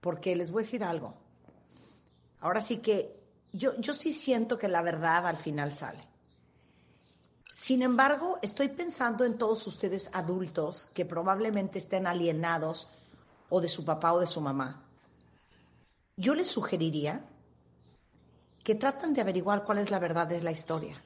[0.00, 1.14] Porque les voy a decir algo.
[2.40, 3.18] Ahora sí que
[3.52, 6.00] yo, yo sí siento que la verdad al final sale.
[7.60, 12.92] Sin embargo, estoy pensando en todos ustedes adultos que probablemente estén alienados
[13.48, 14.84] o de su papá o de su mamá.
[16.16, 17.24] Yo les sugeriría
[18.62, 21.02] que traten de averiguar cuál es la verdad de la historia.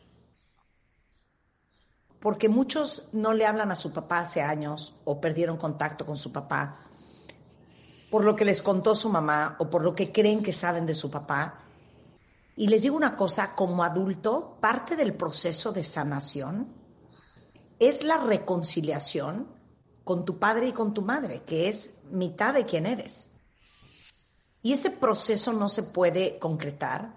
[2.21, 6.33] Porque muchos no le hablan a su papá hace años o perdieron contacto con su
[6.33, 6.81] papá
[8.11, 10.93] por lo que les contó su mamá o por lo que creen que saben de
[10.93, 11.62] su papá
[12.57, 16.69] y les digo una cosa, como adulto, parte del proceso de sanación
[17.79, 19.49] es la reconciliación
[20.05, 23.33] con tu padre y con tu madre, que es mitad de quien eres.
[24.63, 27.15] Y ese proceso no se puede concretar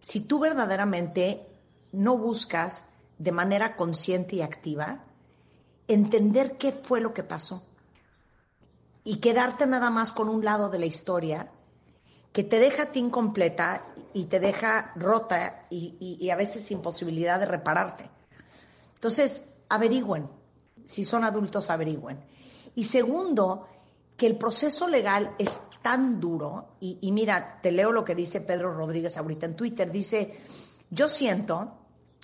[0.00, 1.46] si tú verdaderamente
[1.92, 5.04] no buscas de manera consciente y activa
[5.86, 7.62] entender qué fue lo que pasó
[9.04, 11.50] y quedarte nada más con un lado de la historia
[12.32, 17.38] que te deja a ti incompleta y te deja rota y, a veces sin posibilidad
[17.38, 18.10] de repararte.
[18.94, 20.28] Entonces, averigüen.
[20.86, 22.20] Si son adultos, averigüen.
[22.74, 23.68] Y segundo,
[24.16, 28.40] que el proceso legal es tan duro, y, y, mira, te leo lo que dice
[28.40, 30.38] Pedro Rodríguez ahorita en Twitter, dice,
[30.90, 31.78] yo siento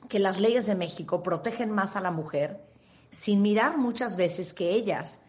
[0.09, 2.65] que las leyes de México protegen más a la mujer
[3.11, 5.23] sin mirar muchas veces que ellas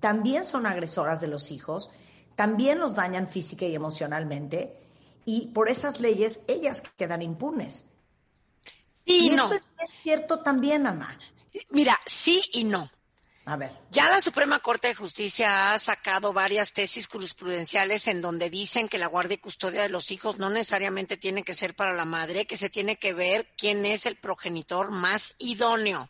[0.00, 1.90] también son agresoras de los hijos
[2.36, 4.80] también los dañan física y emocionalmente
[5.24, 7.86] y por esas leyes ellas quedan impunes.
[9.04, 9.54] y esto no.
[9.54, 11.18] es es cierto también, Ana.
[11.70, 12.90] Mira, sí y no.
[13.46, 13.70] A ver.
[13.90, 18.96] Ya la Suprema Corte de Justicia ha sacado varias tesis jurisprudenciales en donde dicen que
[18.96, 22.46] la guardia y custodia de los hijos no necesariamente tiene que ser para la madre,
[22.46, 26.08] que se tiene que ver quién es el progenitor más idóneo.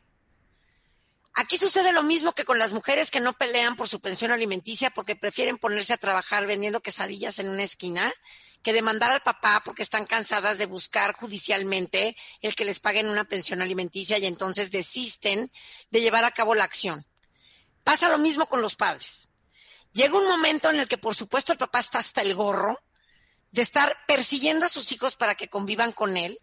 [1.35, 4.91] Aquí sucede lo mismo que con las mujeres que no pelean por su pensión alimenticia
[4.91, 8.13] porque prefieren ponerse a trabajar vendiendo quesadillas en una esquina
[8.63, 13.25] que demandar al papá porque están cansadas de buscar judicialmente el que les paguen una
[13.25, 15.51] pensión alimenticia y entonces desisten
[15.91, 17.05] de llevar a cabo la acción.
[17.83, 19.29] Pasa lo mismo con los padres.
[19.93, 22.81] Llega un momento en el que, por supuesto, el papá está hasta el gorro
[23.51, 26.37] de estar persiguiendo a sus hijos para que convivan con él,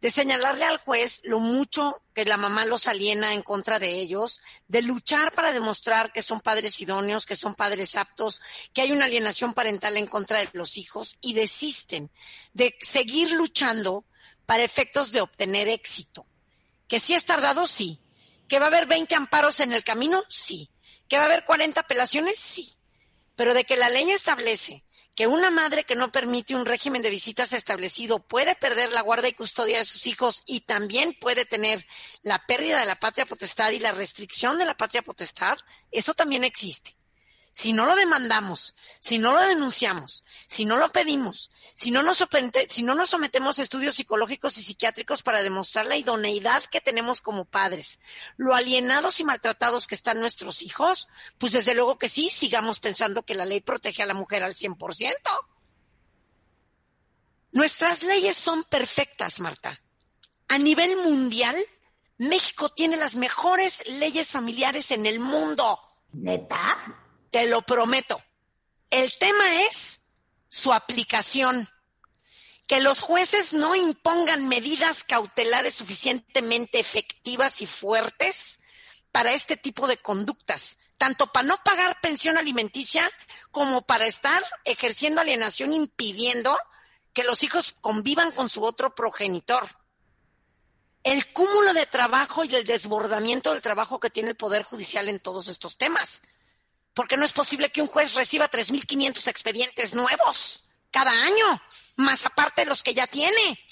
[0.00, 4.40] de señalarle al juez lo mucho que la mamá los aliena en contra de ellos,
[4.68, 8.40] de luchar para demostrar que son padres idóneos, que son padres aptos,
[8.72, 12.10] que hay una alienación parental en contra de los hijos y desisten
[12.52, 14.04] de seguir luchando
[14.46, 16.26] para efectos de obtener éxito.
[16.86, 18.00] Que si es tardado, sí.
[18.48, 20.70] Que va a haber 20 amparos en el camino, sí.
[21.06, 22.74] Que va a haber 40 apelaciones, sí.
[23.36, 24.82] Pero de que la ley establece
[25.18, 29.26] que una madre que no permite un régimen de visitas establecido puede perder la guarda
[29.26, 31.84] y custodia de sus hijos y también puede tener
[32.22, 35.58] la pérdida de la patria potestad y la restricción de la patria potestad,
[35.90, 36.97] eso también existe.
[37.58, 42.18] Si no lo demandamos, si no lo denunciamos, si no lo pedimos, si no nos,
[43.10, 47.98] sometemos a estudios psicológicos y psiquiátricos para demostrar la idoneidad que tenemos como padres,
[48.36, 51.08] lo alienados y maltratados que están nuestros hijos,
[51.38, 54.54] pues desde luego que sí, sigamos pensando que la ley protege a la mujer al
[54.54, 55.16] 100%.
[57.50, 59.82] Nuestras leyes son perfectas, Marta.
[60.46, 61.56] A nivel mundial,
[62.18, 65.80] México tiene las mejores leyes familiares en el mundo.
[66.12, 67.06] ¿Neta?
[67.38, 68.20] Te lo prometo.
[68.90, 70.00] El tema es
[70.48, 71.68] su aplicación.
[72.66, 78.58] Que los jueces no impongan medidas cautelares suficientemente efectivas y fuertes
[79.12, 83.08] para este tipo de conductas, tanto para no pagar pensión alimenticia
[83.52, 86.58] como para estar ejerciendo alienación impidiendo
[87.12, 89.68] que los hijos convivan con su otro progenitor.
[91.04, 95.20] El cúmulo de trabajo y el desbordamiento del trabajo que tiene el Poder Judicial en
[95.20, 96.20] todos estos temas
[96.98, 101.62] porque no es posible que un juez reciba 3.500 expedientes nuevos cada año,
[101.94, 103.64] más aparte de los que ya tiene,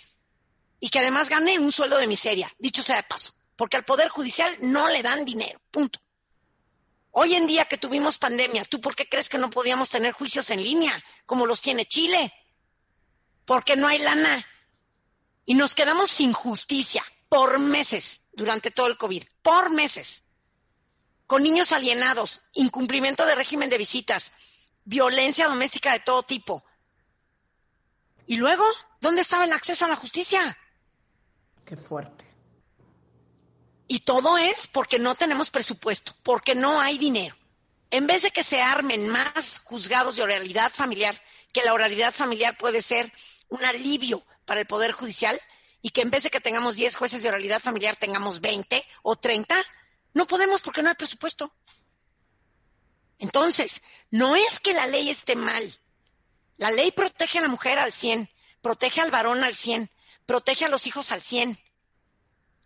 [0.79, 4.11] y que además gane un sueldo de miseria, dicho sea de paso, porque al Poder
[4.11, 6.01] Judicial no le dan dinero, punto.
[7.11, 10.49] Hoy en día que tuvimos pandemia, ¿tú por qué crees que no podíamos tener juicios
[10.51, 10.95] en línea
[11.25, 12.33] como los tiene Chile?
[13.45, 14.47] Porque no hay lana.
[15.47, 20.26] Y nos quedamos sin justicia por meses durante todo el COVID, por meses
[21.27, 24.33] con niños alienados, incumplimiento de régimen de visitas,
[24.85, 26.65] violencia doméstica de todo tipo.
[28.27, 28.65] Y luego,
[29.01, 30.57] ¿dónde estaba el acceso a la justicia?
[31.65, 32.25] Qué fuerte.
[33.89, 37.37] Y todo es porque no tenemos presupuesto, porque no hay dinero.
[37.91, 41.21] En vez de que se armen más juzgados de oralidad familiar,
[41.53, 43.13] que la oralidad familiar puede ser
[43.49, 45.41] un alivio para el Poder Judicial,
[45.83, 49.15] y que en vez de que tengamos 10 jueces de oralidad familiar tengamos 20 o
[49.15, 49.57] 30,
[50.17, 51.53] no podemos porque no hay presupuesto.
[53.19, 55.79] Entonces, no es que la ley esté mal.
[56.57, 58.31] La ley protege a la mujer al 100,
[58.63, 59.91] protege al varón al 100,
[60.25, 61.63] protege a los hijos al 100.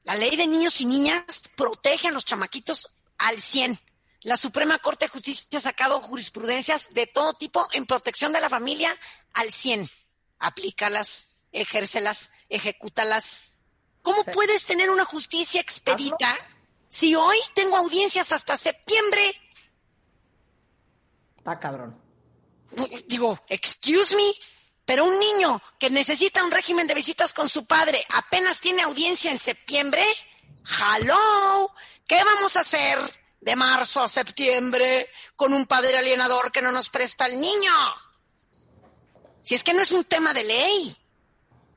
[0.05, 3.81] La ley de niños y niñas protege a los chamaquitos al 100.
[4.21, 8.49] La Suprema Corte de Justicia ha sacado jurisprudencias de todo tipo en protección de la
[8.49, 8.97] familia
[9.35, 9.91] al 100.
[10.39, 13.41] Aplícalas, ejércelas, ejecútalas.
[14.03, 16.33] ¿Cómo puedes tener una justicia expedita
[16.91, 19.41] si hoy tengo audiencias hasta septiembre?
[21.39, 21.97] Está cabrón.
[23.07, 24.33] Digo, excuse me,
[24.85, 29.31] pero un niño que necesita un régimen de visitas con su padre apenas tiene audiencia
[29.31, 30.05] en septiembre.
[30.67, 31.73] ¡Hello!
[32.09, 32.99] ¿Qué vamos a hacer
[33.41, 37.73] de marzo a septiembre con un padre alienador que no nos presta al niño?
[39.43, 40.97] Si es que no es un tema de ley.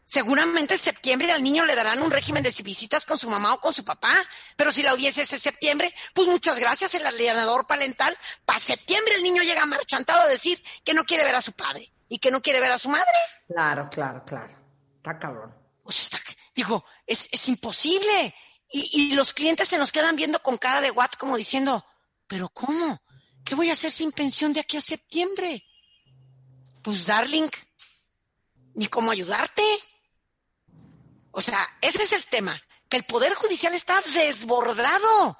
[0.06, 3.60] Seguramente en septiembre al niño le darán un régimen de visitas con su mamá o
[3.60, 4.14] con su papá,
[4.56, 8.16] pero si la audiencia es en septiembre, pues muchas gracias, el alienador parental.
[8.46, 11.92] Para septiembre el niño llega marchantado a decir que no quiere ver a su padre
[12.10, 13.06] y que no quiere ver a su madre.
[13.48, 14.54] Claro, claro, claro.
[14.98, 15.56] Está cabrón.
[15.84, 18.36] O sea, está- digo, es, es imposible.
[18.70, 21.86] Y, y los clientes se nos quedan viendo con cara de what como diciendo,
[22.28, 23.02] pero ¿cómo?
[23.46, 25.64] ¿Qué voy a hacer sin pensión de aquí a septiembre?
[26.82, 27.50] Pues, darling,
[28.76, 29.64] ni cómo ayudarte.
[31.34, 35.36] O sea, ese es el tema, que el Poder Judicial está desbordado.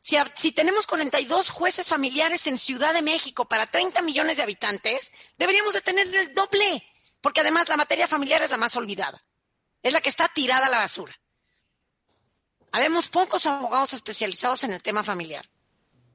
[0.00, 5.12] Si, si tenemos 42 jueces familiares en Ciudad de México para 30 millones de habitantes,
[5.36, 6.84] deberíamos de tener el doble,
[7.20, 9.22] porque además la materia familiar es la más olvidada.
[9.82, 11.14] Es la que está tirada a la basura.
[12.72, 15.48] Habemos pocos abogados especializados en el tema familiar.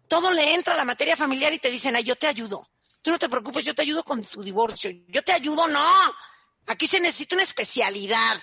[0.07, 2.69] Todo le entra a la materia familiar y te dicen, ay, yo te ayudo.
[3.03, 4.91] Tú no te preocupes, yo te ayudo con tu divorcio.
[5.07, 5.89] Yo te ayudo, no.
[6.65, 8.41] Aquí se necesita una especialidad.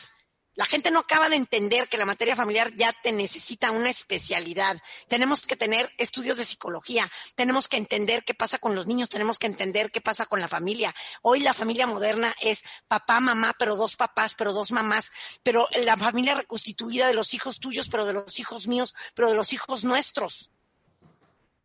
[0.58, 4.82] La gente no acaba de entender que la materia familiar ya te necesita una especialidad.
[5.06, 9.38] Tenemos que tener estudios de psicología, tenemos que entender qué pasa con los niños, tenemos
[9.38, 10.92] que entender qué pasa con la familia.
[11.22, 15.12] Hoy la familia moderna es papá, mamá, pero dos papás, pero dos mamás,
[15.44, 19.36] pero la familia reconstituida de los hijos tuyos, pero de los hijos míos, pero de
[19.36, 20.50] los hijos nuestros.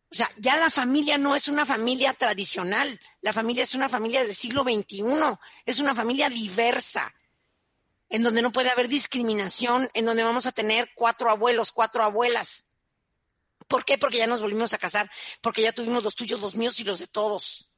[0.08, 4.22] O sea, ya la familia no es una familia tradicional, la familia es una familia
[4.22, 5.02] del siglo XXI,
[5.66, 7.12] es una familia diversa
[8.14, 12.66] en donde no puede haber discriminación, en donde vamos a tener cuatro abuelos, cuatro abuelas.
[13.66, 13.98] ¿Por qué?
[13.98, 15.10] Porque ya nos volvimos a casar,
[15.40, 17.68] porque ya tuvimos los tuyos, los míos y los de todos.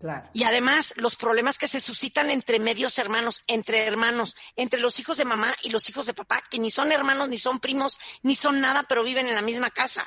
[0.00, 0.30] Claro.
[0.32, 5.18] Y además, los problemas que se suscitan entre medios hermanos, entre hermanos, entre los hijos
[5.18, 8.34] de mamá y los hijos de papá, que ni son hermanos, ni son primos, ni
[8.34, 10.06] son nada, pero viven en la misma casa.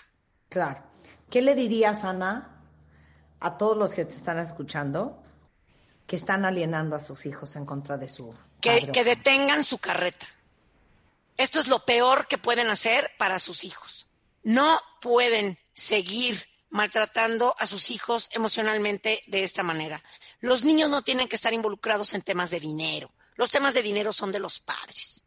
[0.50, 0.82] Claro.
[1.30, 2.64] ¿Qué le dirías, Ana,
[3.40, 5.22] a todos los que te están escuchando
[6.08, 8.34] que están alienando a sus hijos en contra de su
[8.92, 10.28] que, detengan su carreta.
[11.38, 14.08] Esto es lo peor que pueden hacer para sus hijos.
[14.44, 20.04] No pueden seguir maltratando a sus hijos emocionalmente de esta manera.
[20.40, 23.12] Los niños no tienen que estar involucrados en temas de dinero.
[23.36, 25.26] Los temas de dinero son de los padres.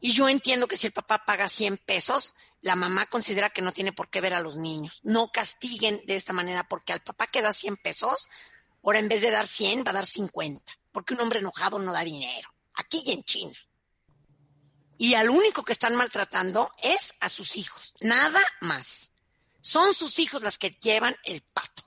[0.00, 3.72] Y yo entiendo que si el papá paga 100 pesos, la mamá considera que no
[3.72, 5.00] tiene por qué ver a los niños.
[5.02, 8.28] No castiguen de esta manera porque al papá que da 100 pesos,
[8.84, 11.92] ahora en vez de dar 100 va a dar 50, porque un hombre enojado no
[11.92, 13.54] da dinero, aquí y en China.
[14.96, 19.10] Y al único que están maltratando es a sus hijos, nada más.
[19.60, 21.82] Son sus hijos las que llevan el pato.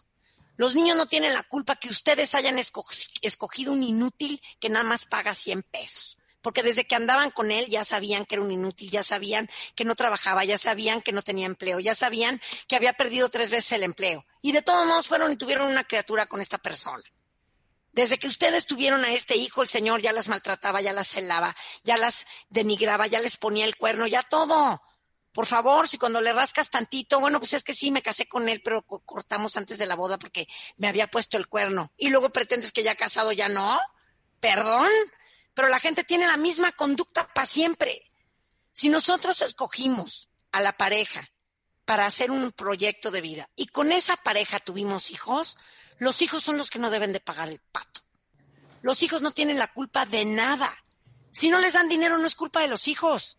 [0.58, 2.86] Los niños no tienen la culpa que ustedes hayan esco-
[3.24, 6.20] escogido un inútil que nada más paga 100 pesos.
[6.44, 9.86] Porque desde que andaban con él ya sabían que era un inútil, ya sabían que
[9.86, 13.72] no trabajaba, ya sabían que no tenía empleo, ya sabían que había perdido tres veces
[13.72, 14.24] el empleo.
[14.44, 17.02] Y de todos modos fueron y tuvieron una criatura con esta persona.
[18.00, 21.54] Desde que ustedes tuvieron a este hijo, el Señor ya las maltrataba, ya las celaba,
[21.84, 24.82] ya las denigraba, ya les ponía el cuerno, ya todo.
[25.34, 28.48] Por favor, si cuando le rascas tantito, bueno, pues es que sí, me casé con
[28.48, 30.48] él, pero co- cortamos antes de la boda porque
[30.78, 31.92] me había puesto el cuerno.
[31.98, 33.78] Y luego pretendes que ya casado ya no.
[34.40, 34.88] Perdón,
[35.54, 38.10] pero la gente tiene la misma conducta para siempre.
[38.72, 41.30] Si nosotros escogimos a la pareja
[41.84, 45.58] para hacer un proyecto de vida y con esa pareja tuvimos hijos,
[46.00, 48.02] los hijos son los que no deben de pagar el pato.
[48.82, 50.74] Los hijos no tienen la culpa de nada.
[51.32, 53.38] Si no les dan dinero no es culpa de los hijos.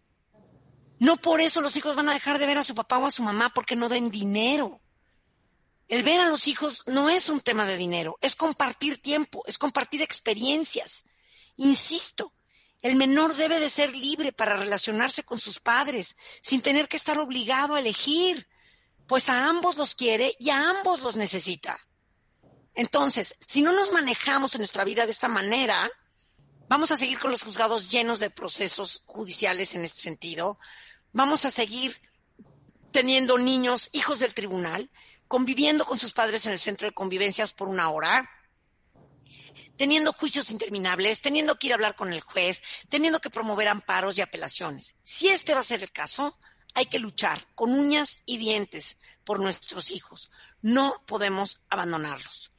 [0.99, 3.11] No por eso los hijos van a dejar de ver a su papá o a
[3.11, 4.83] su mamá porque no den dinero.
[5.89, 9.59] El ver a los hijos no es un tema de dinero, es compartir tiempo, es
[9.59, 11.05] compartir experiencias.
[11.57, 12.35] Insisto,
[12.83, 17.19] el menor debe de ser libre para relacionarse con sus padres sin tener que estar
[17.19, 18.47] obligado a elegir,
[19.09, 21.81] pues a ambos los quiere y a ambos los necesita.
[22.81, 25.91] Entonces, si no nos manejamos en nuestra vida de esta manera,
[26.67, 30.59] vamos a seguir con los juzgados llenos de procesos judiciales en este sentido.
[31.13, 32.01] Vamos a seguir
[32.91, 34.91] teniendo niños, hijos del tribunal,
[35.29, 38.31] conviviendo con sus padres en el centro de convivencias por una hora,
[39.77, 44.17] teniendo juicios interminables, teniendo que ir a hablar con el juez, teniendo que promover amparos
[44.17, 44.95] y apelaciones.
[45.03, 46.39] Si este va a ser el caso,
[46.73, 50.31] hay que luchar con uñas y dientes por nuestros hijos.
[50.63, 52.50] No podemos abandonarlos.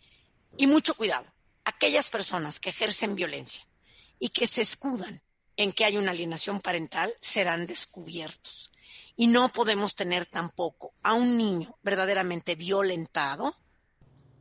[0.58, 1.26] Y mucho cuidado,
[1.64, 3.66] aquellas personas que ejercen violencia
[4.20, 5.22] y que se escudan
[5.58, 8.72] en que hay una alienación parental serán descubiertos.
[9.16, 13.56] Y no podemos tener tampoco a un niño verdaderamente violentado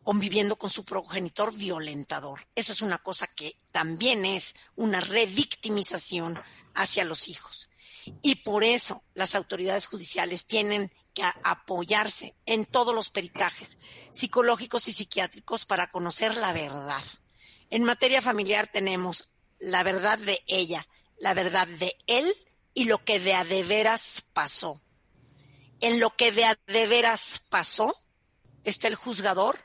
[0.02, 2.46] conviviendo con su progenitor violentador.
[2.54, 6.40] Eso es una cosa que también es una revictimización
[6.74, 7.68] hacia los hijos.
[8.22, 13.78] Y por eso las autoridades judiciales tienen que apoyarse en todos los peritajes
[14.12, 17.02] psicológicos y psiquiátricos para conocer la verdad.
[17.70, 19.28] En materia familiar tenemos
[19.58, 20.86] la verdad de ella,
[21.18, 22.32] la verdad de él
[22.74, 24.80] y lo que de a de veras pasó.
[25.80, 27.96] En lo que de a de veras pasó
[28.64, 29.58] está el juzgador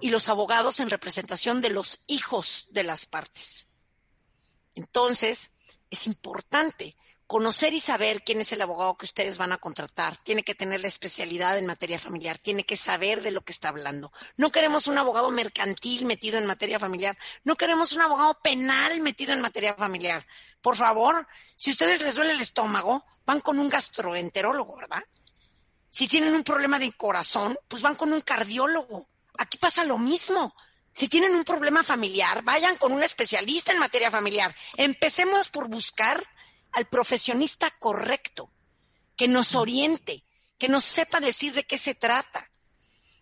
[0.00, 3.66] y los abogados en representación de los hijos de las partes.
[4.74, 5.50] Entonces,
[5.90, 6.96] es importante
[7.28, 10.16] conocer y saber quién es el abogado que ustedes van a contratar.
[10.16, 13.68] Tiene que tener la especialidad en materia familiar, tiene que saber de lo que está
[13.68, 14.10] hablando.
[14.38, 19.34] No queremos un abogado mercantil metido en materia familiar, no queremos un abogado penal metido
[19.34, 20.26] en materia familiar.
[20.62, 25.02] Por favor, si ustedes les duele el estómago, van con un gastroenterólogo, ¿verdad?
[25.90, 29.06] Si tienen un problema de corazón, pues van con un cardiólogo.
[29.36, 30.54] Aquí pasa lo mismo.
[30.92, 34.56] Si tienen un problema familiar, vayan con un especialista en materia familiar.
[34.78, 36.26] Empecemos por buscar
[36.72, 38.50] al profesionista correcto.
[39.16, 40.22] que nos oriente,
[40.58, 42.48] que nos sepa decir de qué se trata.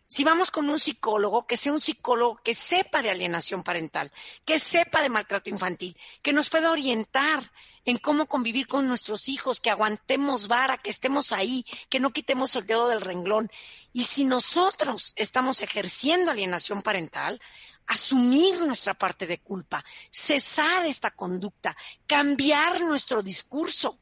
[0.08, 4.12] Si vamos con un psicólogo, que sea un psicólogo que sepa de alienación parental,
[4.44, 7.50] que sepa de maltrato infantil, que nos pueda orientar
[7.84, 12.54] en cómo convivir con nuestros hijos, que aguantemos vara, que estemos ahí, que no quitemos
[12.56, 13.50] el dedo del renglón.
[13.92, 17.40] Y si nosotros estamos ejerciendo alienación parental,
[17.86, 21.76] asumir nuestra parte de culpa, cesar esta conducta,
[22.06, 23.98] cambiar nuestro discurso,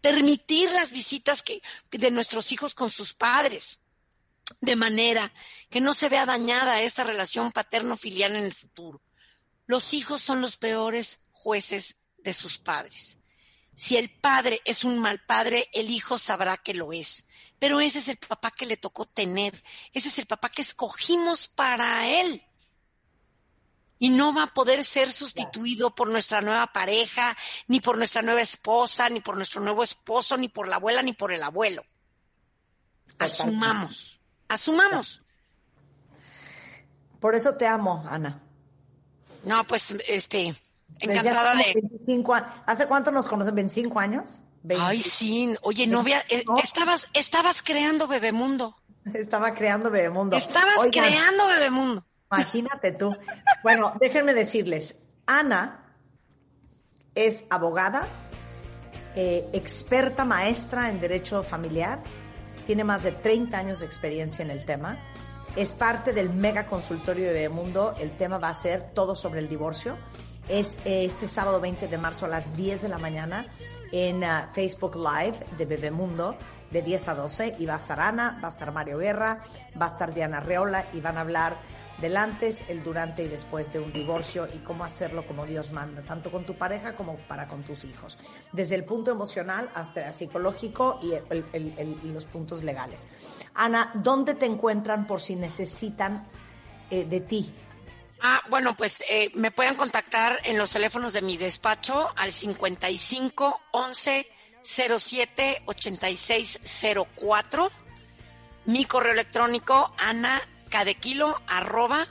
[0.00, 3.78] permitir las visitas que, de nuestros hijos con sus padres,
[4.60, 5.32] de manera
[5.70, 9.00] que no se vea dañada esa relación paterno-filial en el futuro.
[9.66, 13.18] Los hijos son los peores jueces de sus padres.
[13.76, 17.26] Si el padre es un mal padre, el hijo sabrá que lo es.
[17.58, 19.52] Pero ese es el papá que le tocó tener.
[19.92, 22.42] Ese es el papá que escogimos para él.
[23.98, 27.36] Y no va a poder ser sustituido por nuestra nueva pareja,
[27.68, 31.12] ni por nuestra nueva esposa, ni por nuestro nuevo esposo, ni por la abuela, ni
[31.12, 31.84] por el abuelo.
[33.18, 35.22] Asumamos, asumamos.
[37.20, 38.42] Por eso te amo, Ana.
[39.44, 40.54] No, pues, este,
[40.88, 41.72] Desde encantada de...
[41.74, 43.54] como 25 a- ¿Hace cuánto nos conocen?
[43.54, 44.40] ¿25 años?
[44.62, 44.84] 20.
[44.86, 48.76] Ay, sí, oye, novia, eh, estabas, estabas creando Bebemundo.
[49.12, 50.36] Estaba creando Bebemundo.
[50.36, 52.04] Estabas Oigan, creando Bebemundo.
[52.36, 53.10] Imagínate tú.
[53.62, 55.84] Bueno, déjenme decirles, Ana
[57.14, 58.06] es abogada,
[59.14, 62.02] eh, experta maestra en derecho familiar,
[62.66, 64.98] tiene más de 30 años de experiencia en el tema,
[65.56, 69.48] es parte del mega consultorio de Bebemundo, el tema va a ser todo sobre el
[69.48, 69.96] divorcio.
[70.48, 73.46] Es eh, este sábado 20 de marzo a las 10 de la mañana
[73.92, 76.36] en ah, Facebook Live de Bebemundo
[76.70, 79.42] de 10 a 12 y va a estar Ana, va a estar Mario Guerra,
[79.80, 81.56] va a estar Diana Reola y van a hablar
[81.98, 86.02] del antes, el durante y después de un divorcio y cómo hacerlo como Dios manda,
[86.02, 88.18] tanto con tu pareja como para con tus hijos,
[88.52, 91.14] desde el punto emocional hasta el psicológico y
[92.08, 93.08] los puntos legales.
[93.54, 96.26] Ana, ¿dónde te encuentran por si necesitan
[96.90, 97.54] eh, de ti?
[98.20, 103.60] Ah, bueno, pues eh, me pueden contactar en los teléfonos de mi despacho al 55
[103.72, 104.26] 11
[104.62, 106.60] 07 86
[107.18, 107.70] 04.
[108.66, 110.40] Mi correo electrónico ana
[110.74, 112.08] cadequilo arroba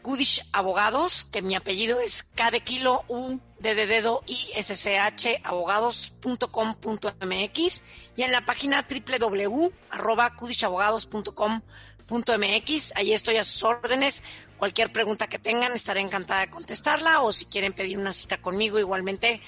[0.00, 5.40] Kudish Abogados, que mi apellido es Cadequilo U D de dedo I S C H
[5.42, 7.82] abogados.com.mx
[8.16, 12.92] y en la página www arroba kudishabogados.com.mx.
[12.94, 14.22] Ahí estoy a sus órdenes.
[14.56, 18.78] Cualquier pregunta que tengan, estaré encantada de contestarla o si quieren pedir una cita conmigo,
[18.78, 19.42] igualmente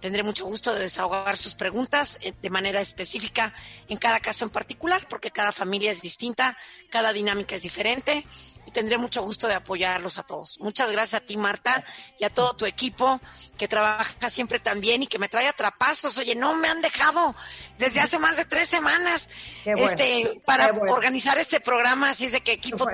[0.00, 3.52] tendré mucho gusto de desahogar sus preguntas eh, de manera específica
[3.88, 6.56] en cada caso en particular, porque cada familia es distinta,
[6.90, 8.26] cada dinámica es diferente
[8.68, 10.60] y tendré mucho gusto de apoyarlos a todos.
[10.60, 11.82] Muchas gracias a ti, Marta,
[12.18, 13.18] y a todo tu equipo
[13.56, 16.18] que trabaja siempre tan bien y que me trae atrapazos.
[16.18, 17.34] Oye, no me han dejado
[17.78, 19.30] desde hace más de tres semanas
[19.64, 20.92] bueno, este para bueno.
[20.92, 22.10] organizar este programa.
[22.10, 22.86] Así es de qué equipo,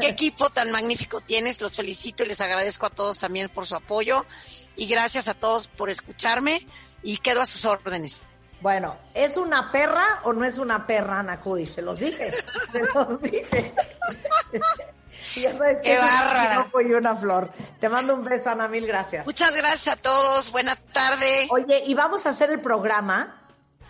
[0.00, 1.60] qué equipo tan magnífico tienes.
[1.60, 4.24] Los felicito y les agradezco a todos también por su apoyo.
[4.78, 6.66] Y gracias a todos por escucharme
[7.02, 8.28] y quedo a sus órdenes.
[8.60, 11.74] Bueno, ¿es una perra o no es una perra, Ana Kudish?
[11.74, 12.32] Se los dije,
[12.72, 13.74] se los dije.
[15.36, 16.50] Ya sabes que Qué es un bárbara.
[16.50, 17.52] piropo y una flor.
[17.80, 19.26] Te mando un beso, Ana, mil gracias.
[19.26, 20.50] Muchas gracias a todos.
[20.52, 21.46] Buena tarde.
[21.50, 23.42] Oye, y vamos a hacer el programa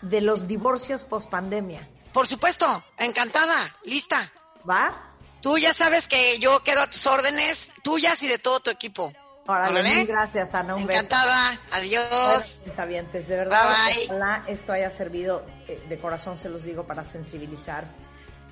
[0.03, 1.89] de los divorcios post pandemia.
[2.13, 4.33] Por supuesto, encantada, lista.
[4.69, 5.13] ¿Va?
[5.41, 9.13] Tú ya sabes que yo quedo a tus órdenes, tuyas y de todo tu equipo.
[9.49, 10.75] Órale, mil gracias, Ana.
[10.75, 11.51] Un Encantada.
[11.51, 11.63] beso.
[11.73, 12.05] Adiós.
[12.11, 14.05] Bueno, cuentavientes, de verdad, Bye, bye.
[14.07, 17.85] ojalá esto haya servido, eh, de corazón se los digo, para sensibilizar.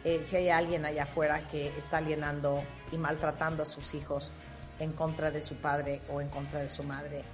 [0.05, 2.63] eh, si hay alguien allá afuera que está alienando
[2.93, 4.31] y maltratando a sus hijos
[4.79, 7.25] en contra de su padre o en contra de su madre.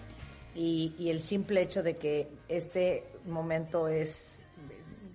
[0.55, 4.47] Y, y el simple hecho de que este momento es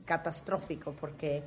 [0.05, 1.43] catastrófico porque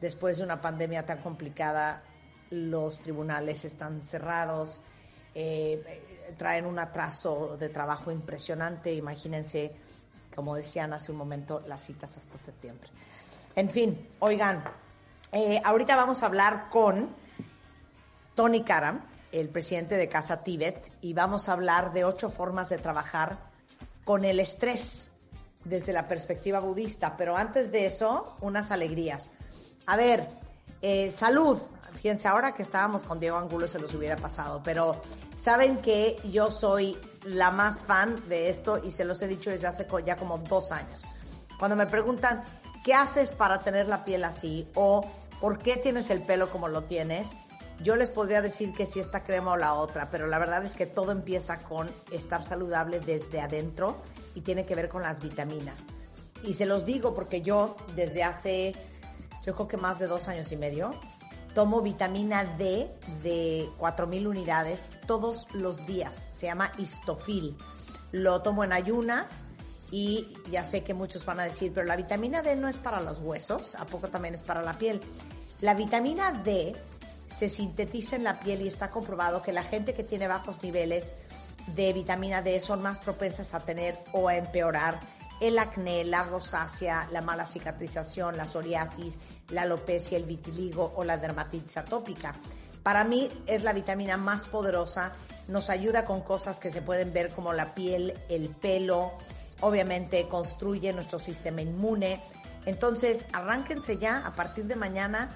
[0.00, 2.02] después de una pandemia tan complicada,
[2.50, 4.82] los tribunales están cerrados,
[5.34, 8.92] eh, traen un atraso de trabajo impresionante.
[8.92, 9.74] Imagínense,
[10.34, 12.88] como decían hace un momento, las citas hasta septiembre.
[13.54, 14.64] En fin, oigan,
[15.30, 17.10] eh, ahorita vamos a hablar con
[18.34, 22.78] Tony Karam, el presidente de Casa Tíbet, y vamos a hablar de ocho formas de
[22.78, 23.38] trabajar
[24.04, 25.12] con el estrés
[25.64, 27.16] desde la perspectiva budista.
[27.16, 29.30] Pero antes de eso, unas alegrías.
[29.86, 30.28] A ver,
[30.80, 31.58] eh, salud.
[31.94, 35.00] Fíjense, ahora que estábamos con Diego Angulo se los hubiera pasado, pero
[35.36, 39.66] saben que yo soy la más fan de esto y se los he dicho desde
[39.66, 41.04] hace ya como dos años.
[41.58, 42.42] Cuando me preguntan,
[42.84, 44.68] ¿qué haces para tener la piel así?
[44.74, 45.04] O
[45.40, 47.30] ¿por qué tienes el pelo como lo tienes?
[47.82, 50.76] Yo les podría decir que si esta crema o la otra, pero la verdad es
[50.76, 53.96] que todo empieza con estar saludable desde adentro
[54.34, 55.84] y tiene que ver con las vitaminas.
[56.44, 58.72] Y se los digo porque yo desde hace,
[59.44, 60.90] yo creo que más de dos años y medio,
[61.54, 62.90] tomo vitamina D
[63.22, 66.30] de 4.000 unidades todos los días.
[66.32, 67.56] Se llama Histofil.
[68.12, 69.46] Lo tomo en ayunas
[69.90, 73.00] y ya sé que muchos van a decir, pero la vitamina D no es para
[73.00, 75.00] los huesos, ¿a poco también es para la piel?
[75.60, 76.74] La vitamina D
[77.28, 81.12] se sintetiza en la piel y está comprobado que la gente que tiene bajos niveles
[81.74, 84.98] de vitamina D son más propensas a tener o a empeorar
[85.42, 89.18] el acné, la rosácea, la mala cicatrización, la psoriasis,
[89.50, 92.36] la alopecia, el vitiligo o la dermatitis atópica.
[92.84, 95.14] Para mí es la vitamina más poderosa,
[95.48, 99.14] nos ayuda con cosas que se pueden ver como la piel, el pelo,
[99.60, 102.20] obviamente construye nuestro sistema inmune.
[102.64, 105.28] Entonces, arránquense ya a partir de mañana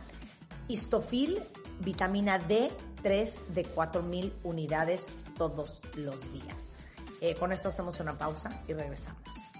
[0.68, 1.42] Histofil,
[1.80, 6.72] vitamina D3 de 4000 unidades todos los días.
[7.20, 9.55] Eh, con esto hacemos una pausa y regresamos.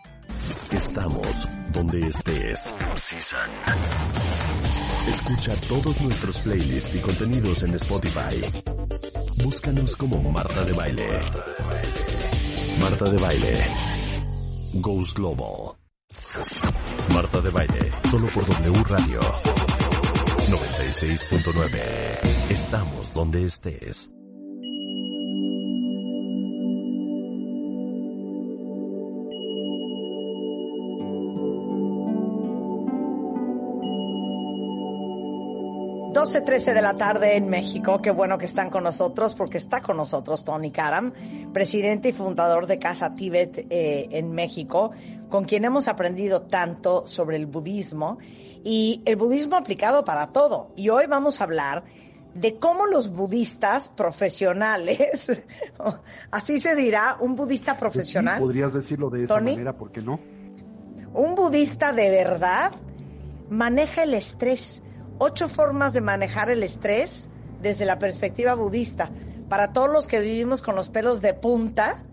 [0.71, 2.75] Estamos donde estés.
[5.09, 8.43] Escucha todos nuestros playlists y contenidos en Spotify.
[9.45, 11.09] Búscanos como Marta de Baile.
[12.81, 13.67] Marta de Baile.
[14.75, 15.77] Goes Global.
[17.13, 19.21] Marta de Baile, solo por W Radio.
[20.49, 22.51] 96.9.
[22.51, 24.11] Estamos donde estés.
[36.37, 38.03] Doce trece de la tarde en México.
[38.03, 41.15] Qué bueno que están con nosotros porque está con nosotros Tony Karam,
[41.55, 44.91] presidente y fundador de Casa Tíbet eh, en México,
[45.31, 48.19] con quien hemos aprendido tanto sobre el budismo
[48.63, 50.73] y el budismo aplicado para todo.
[50.77, 51.85] Y hoy vamos a hablar
[52.35, 55.43] de cómo los budistas profesionales,
[56.31, 58.37] así se dirá, un budista profesional.
[58.37, 59.53] Sí, podrías decirlo de esa Tony.
[59.53, 60.21] manera, ¿por qué no?
[61.15, 62.73] Un budista de verdad
[63.49, 64.83] maneja el estrés.
[65.19, 67.31] Ocho formas de manejar el estrés
[67.63, 69.11] desde la perspectiva budista.
[69.49, 72.05] Para todos los que vivimos con los pelos de punta,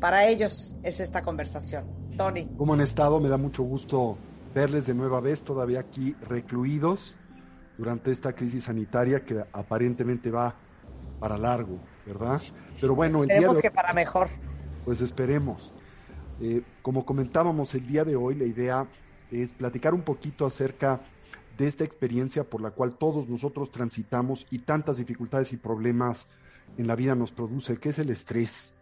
[0.00, 1.84] para ellos es esta conversación.
[2.16, 2.48] Tony.
[2.56, 3.20] ¿Cómo han estado?
[3.20, 4.18] Me da mucho gusto
[4.54, 7.16] verles de nueva vez, todavía aquí recluidos
[7.78, 10.54] durante esta crisis sanitaria que aparentemente va
[11.20, 12.40] para largo, ¿verdad?
[12.80, 14.28] Pero bueno, el día Esperemos de que para mejor.
[14.84, 15.72] pues esperemos.
[16.40, 18.86] Eh, como comentábamos el día de hoy, la idea
[19.30, 21.00] es platicar un poquito acerca
[21.60, 26.26] de esta experiencia por la cual todos nosotros transitamos y tantas dificultades y problemas
[26.78, 28.72] en la vida nos produce, que es el estrés.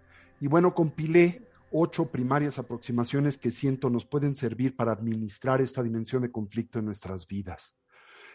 [0.40, 1.42] Y bueno, compilé
[1.72, 6.84] ocho primarias aproximaciones que siento nos pueden servir para administrar esta dimensión de conflicto en
[6.84, 7.76] nuestras vidas.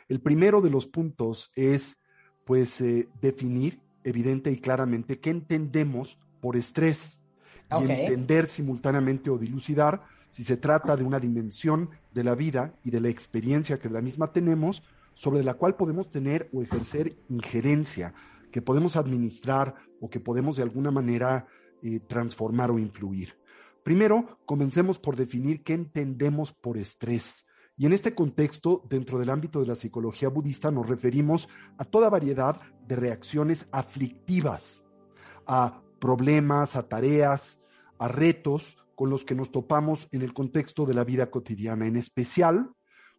[0.09, 2.01] El primero de los puntos es,
[2.43, 7.23] pues, eh, definir evidente y claramente qué entendemos por estrés
[7.71, 10.03] y entender simultáneamente o dilucidar
[10.33, 13.93] si se trata de una dimensión de la vida y de la experiencia que de
[13.93, 14.81] la misma tenemos,
[15.13, 18.15] sobre la cual podemos tener o ejercer injerencia,
[18.51, 21.45] que podemos administrar o que podemos de alguna manera
[21.83, 23.37] eh, transformar o influir.
[23.83, 27.45] Primero, comencemos por definir qué entendemos por estrés.
[27.77, 31.47] Y en este contexto, dentro del ámbito de la psicología budista, nos referimos
[31.77, 34.83] a toda variedad de reacciones aflictivas,
[35.45, 37.59] a problemas, a tareas,
[37.99, 41.97] a retos con los que nos topamos en el contexto de la vida cotidiana, en
[41.97, 42.69] especial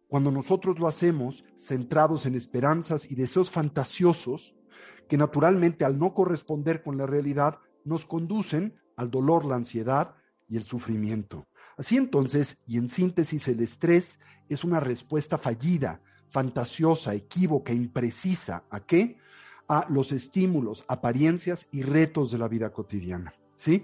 [0.07, 4.55] cuando nosotros lo hacemos centrados en esperanzas y deseos fantasiosos
[5.07, 10.15] que naturalmente al no corresponder con la realidad nos conducen al dolor, la ansiedad
[10.47, 11.45] y el sufrimiento.
[11.77, 14.17] Así entonces, y en síntesis, el estrés
[14.49, 18.63] es una respuesta fallida, fantasiosa, equívoca, imprecisa.
[18.71, 19.19] ¿A qué?
[19.67, 23.35] A los estímulos, apariencias y retos de la vida cotidiana.
[23.55, 23.83] ¿Sí?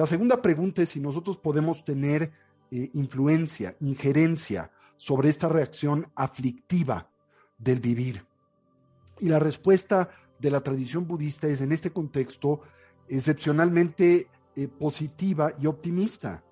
[0.00, 2.32] La segunda pregunta es si nosotros podemos tener
[2.70, 7.10] eh, influencia, injerencia sobre esta reacción aflictiva
[7.58, 8.24] del vivir.
[9.18, 10.08] Y la respuesta
[10.38, 12.62] de la tradición budista es en este contexto
[13.08, 16.42] excepcionalmente eh, positiva y optimista.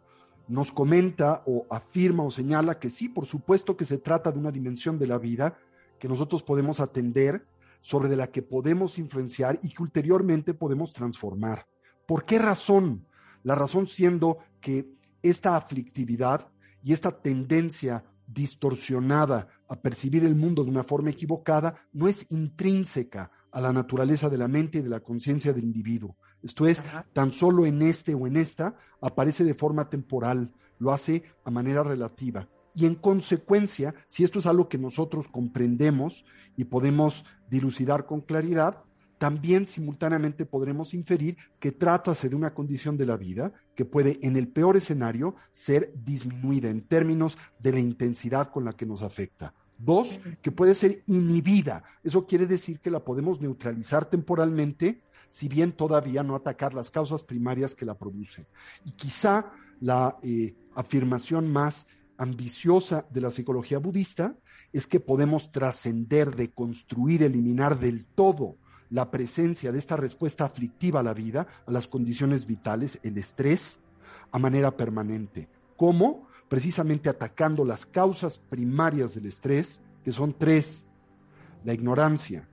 [0.46, 4.52] Nos comenta o afirma o señala que sí, por supuesto que se trata de una
[4.52, 5.56] dimensión de la vida
[5.98, 7.46] que nosotros podemos atender,
[7.80, 11.66] sobre de la que podemos influenciar y que ulteriormente podemos transformar.
[12.04, 13.07] ¿Por qué razón?
[13.42, 14.88] La razón siendo que
[15.22, 16.48] esta aflictividad
[16.82, 23.30] y esta tendencia distorsionada a percibir el mundo de una forma equivocada no es intrínseca
[23.50, 26.16] a la naturaleza de la mente y de la conciencia del individuo.
[26.42, 26.82] Esto es,
[27.12, 31.82] tan solo en este o en esta aparece de forma temporal, lo hace a manera
[31.82, 32.48] relativa.
[32.74, 36.24] Y en consecuencia, si esto es algo que nosotros comprendemos
[36.56, 38.84] y podemos dilucidar con claridad,
[39.18, 44.36] también simultáneamente podremos inferir que trátase de una condición de la vida que puede, en
[44.36, 49.54] el peor escenario, ser disminuida en términos de la intensidad con la que nos afecta.
[49.76, 51.84] Dos, que puede ser inhibida.
[52.02, 57.22] Eso quiere decir que la podemos neutralizar temporalmente, si bien todavía no atacar las causas
[57.22, 58.46] primarias que la producen.
[58.84, 61.86] Y quizá la eh, afirmación más
[62.16, 64.36] ambiciosa de la psicología budista
[64.72, 68.56] es que podemos trascender, deconstruir, eliminar del todo
[68.90, 73.80] la presencia de esta respuesta aflictiva a la vida, a las condiciones vitales, el estrés,
[74.32, 75.48] a manera permanente.
[75.76, 76.26] ¿Cómo?
[76.48, 80.86] Precisamente atacando las causas primarias del estrés, que son tres.
[81.64, 82.48] La ignorancia,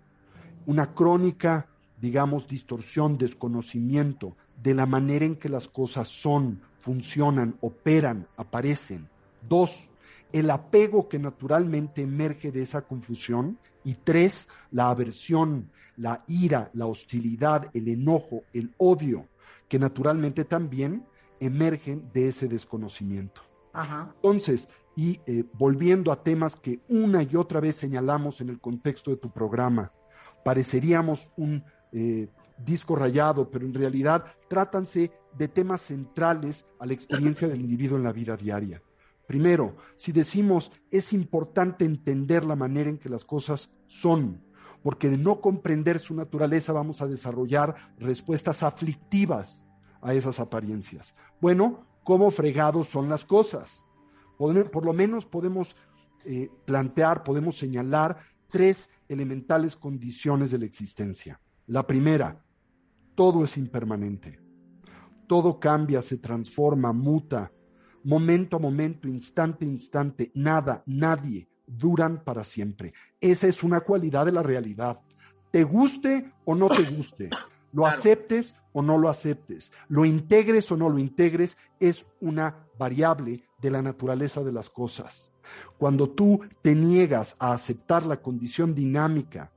[0.65, 1.67] una crónica,
[2.01, 9.07] digamos, distorsión, desconocimiento de la manera en que las cosas son, funcionan, operan, aparecen.
[9.47, 9.89] Dos,
[10.33, 13.57] el apego que naturalmente emerge de esa confusión.
[13.85, 19.29] Y tres, la aversión, la ira, la hostilidad, el enojo, el odio,
[19.69, 21.05] que naturalmente también
[21.39, 23.41] emergen de ese desconocimiento.
[24.21, 29.11] Entonces, y eh, volviendo a temas que una y otra vez señalamos en el contexto
[29.11, 29.91] de tu programa,
[30.43, 37.47] pareceríamos un eh, disco rayado, pero en realidad trátanse de temas centrales a la experiencia
[37.47, 38.81] del individuo en la vida diaria.
[39.27, 44.43] Primero, si decimos es importante entender la manera en que las cosas son,
[44.83, 49.65] porque de no comprender su naturaleza vamos a desarrollar respuestas aflictivas
[50.01, 51.15] a esas apariencias.
[51.41, 53.83] Bueno, ¿cómo fregados son las cosas?
[54.37, 55.75] Por, lo menos podemos
[56.25, 58.17] eh, plantear, podemos señalar
[58.49, 61.41] tres elementales condiciones de la existencia.
[61.67, 62.43] La primera,
[63.15, 64.39] todo es impermanente.
[65.27, 67.51] Todo cambia, se transforma, muta,
[68.05, 72.93] momento a momento, instante a instante, nada, nadie duran para siempre.
[73.19, 74.99] Esa es una cualidad de la realidad.
[75.51, 77.29] Te guste o no te guste,
[77.73, 83.43] lo aceptes o no lo aceptes, lo integres o no lo integres, es una variable
[83.61, 85.31] de la naturaleza de las cosas.
[85.77, 89.51] Cuando tú te niegas a aceptar la condición dinámica,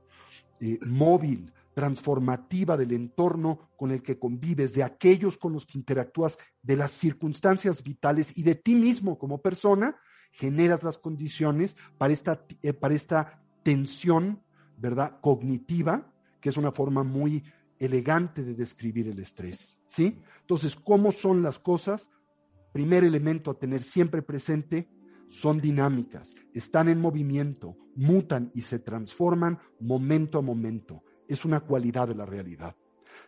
[0.59, 6.37] eh, móvil, transformativa del entorno con el que convives, de aquellos con los que interactúas,
[6.61, 9.95] de las circunstancias vitales y de ti mismo como persona,
[10.33, 14.43] generas las condiciones para esta, eh, para esta tensión,
[14.75, 15.21] ¿verdad?
[15.21, 16.11] Cognitiva,
[16.41, 17.45] que es una forma muy
[17.79, 20.19] elegante de describir el estrés, ¿sí?
[20.41, 22.09] Entonces, ¿cómo son las cosas?
[22.73, 24.89] Primer elemento a tener siempre presente,
[25.29, 32.07] son dinámicas, están en movimiento, mutan y se transforman momento a momento es una cualidad
[32.07, 32.75] de la realidad.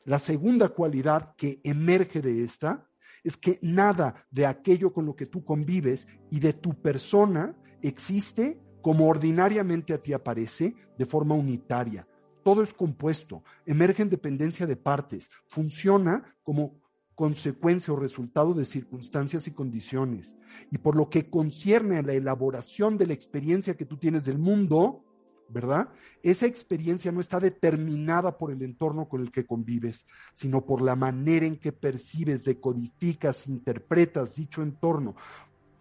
[0.05, 2.89] La segunda cualidad que emerge de esta
[3.23, 8.59] es que nada de aquello con lo que tú convives y de tu persona existe
[8.81, 12.07] como ordinariamente a ti aparece de forma unitaria.
[12.43, 16.81] Todo es compuesto, emerge en dependencia de partes, funciona como
[17.13, 20.35] consecuencia o resultado de circunstancias y condiciones.
[20.71, 24.39] Y por lo que concierne a la elaboración de la experiencia que tú tienes del
[24.39, 25.03] mundo,
[25.51, 25.89] ¿verdad?
[26.23, 30.95] Esa experiencia no está determinada por el entorno con el que convives, sino por la
[30.95, 35.15] manera en que percibes, decodificas, interpretas dicho entorno.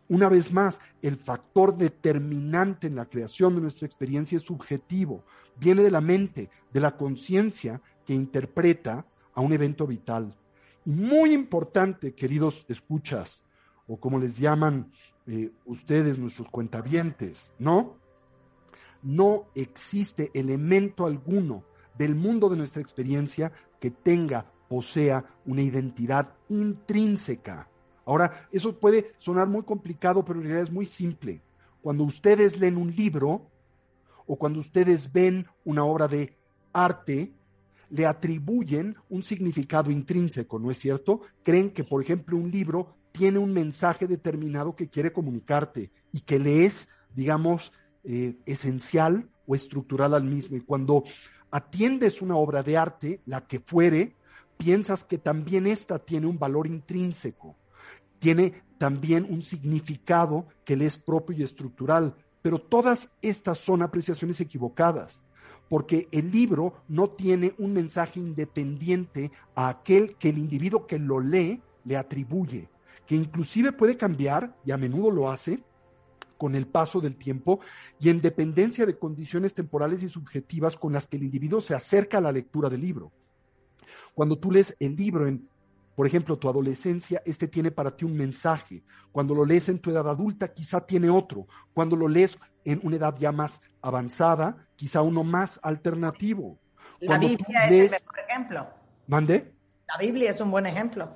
[0.09, 5.24] Una vez más, el factor determinante en la creación de nuestra experiencia es subjetivo,
[5.56, 10.36] viene de la mente, de la conciencia que interpreta a un evento vital.
[10.84, 13.44] Y muy importante, queridos escuchas,
[13.86, 14.90] o como les llaman
[15.28, 17.99] eh, ustedes, nuestros cuentavientes, ¿no?
[19.02, 21.64] No existe elemento alguno
[21.97, 27.68] del mundo de nuestra experiencia que tenga, posea una identidad intrínseca.
[28.05, 31.43] Ahora, eso puede sonar muy complicado, pero en realidad es muy simple.
[31.82, 33.51] Cuando ustedes leen un libro
[34.27, 36.36] o cuando ustedes ven una obra de
[36.72, 37.32] arte,
[37.90, 41.20] le atribuyen un significado intrínseco, ¿no es cierto?
[41.43, 46.39] Creen que, por ejemplo, un libro tiene un mensaje determinado que quiere comunicarte y que
[46.39, 47.72] le es, digamos,
[48.05, 50.56] eh, esencial o estructural al mismo.
[50.56, 51.05] Y cuando
[51.51, 54.14] atiendes una obra de arte, la que fuere,
[54.56, 57.56] piensas que también esta tiene un valor intrínseco,
[58.18, 62.14] tiene también un significado que le es propio y estructural.
[62.43, 65.22] Pero todas estas son apreciaciones equivocadas,
[65.68, 71.20] porque el libro no tiene un mensaje independiente a aquel que el individuo que lo
[71.20, 72.68] lee le atribuye,
[73.06, 75.62] que inclusive puede cambiar, y a menudo lo hace,
[76.40, 77.60] con el paso del tiempo
[78.00, 82.16] y en dependencia de condiciones temporales y subjetivas con las que el individuo se acerca
[82.16, 83.12] a la lectura del libro.
[84.14, 85.46] Cuando tú lees el libro en,
[85.94, 88.82] por ejemplo, tu adolescencia, este tiene para ti un mensaje.
[89.12, 91.46] Cuando lo lees en tu edad adulta, quizá tiene otro.
[91.74, 96.58] Cuando lo lees en una edad ya más avanzada, quizá uno más alternativo.
[97.00, 98.68] La Cuando Biblia es el lees- mejor ejemplo.
[99.08, 99.52] ¿Mande?
[99.88, 101.10] La Biblia es un buen ejemplo.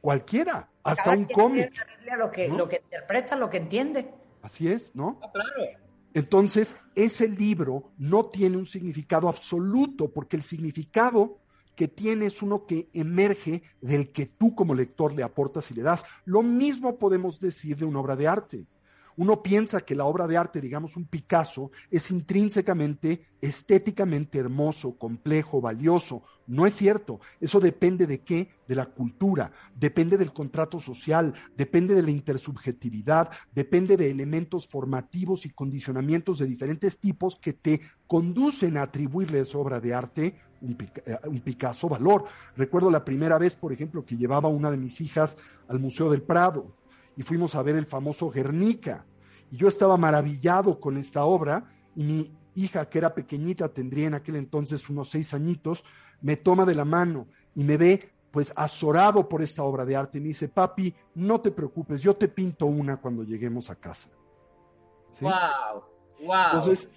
[0.00, 1.70] Cualquiera, hasta Cada un cómic.
[1.76, 2.56] La Biblia lo que, ¿no?
[2.56, 4.14] lo que interpreta, lo que entiende.
[4.42, 5.18] Así es, ¿no?
[5.32, 5.80] Claro.
[6.12, 11.38] Entonces, ese libro no tiene un significado absoluto, porque el significado
[11.76, 15.82] que tiene es uno que emerge del que tú como lector le aportas y le
[15.82, 16.04] das.
[16.24, 18.66] Lo mismo podemos decir de una obra de arte.
[19.20, 25.60] Uno piensa que la obra de arte, digamos un Picasso, es intrínsecamente, estéticamente hermoso, complejo,
[25.60, 26.22] valioso.
[26.46, 27.20] No es cierto.
[27.38, 28.48] Eso depende de qué?
[28.66, 35.44] De la cultura, depende del contrato social, depende de la intersubjetividad, depende de elementos formativos
[35.44, 40.34] y condicionamientos de diferentes tipos que te conducen a atribuirle a esa obra de arte
[40.62, 42.24] eh, un Picasso valor.
[42.56, 45.36] Recuerdo la primera vez, por ejemplo, que llevaba una de mis hijas
[45.68, 46.74] al Museo del Prado
[47.18, 49.04] y fuimos a ver el famoso Guernica.
[49.50, 51.64] Y yo estaba maravillado con esta obra
[51.96, 55.84] y mi hija, que era pequeñita, tendría en aquel entonces unos seis añitos,
[56.20, 60.18] me toma de la mano y me ve pues azorado por esta obra de arte
[60.18, 64.08] y me dice, papi, no te preocupes, yo te pinto una cuando lleguemos a casa.
[65.12, 65.24] ¿Sí?
[65.24, 65.82] Wow,
[66.26, 66.44] wow.
[66.52, 66.88] Entonces,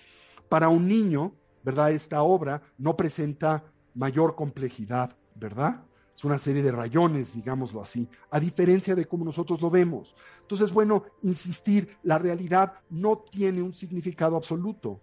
[0.47, 1.91] para un niño, ¿verdad?
[1.91, 3.63] Esta obra no presenta
[3.95, 5.83] mayor complejidad, ¿verdad?
[6.15, 10.15] Es una serie de rayones, digámoslo así, a diferencia de cómo nosotros lo vemos.
[10.41, 15.01] Entonces, bueno, insistir, la realidad no tiene un significado absoluto,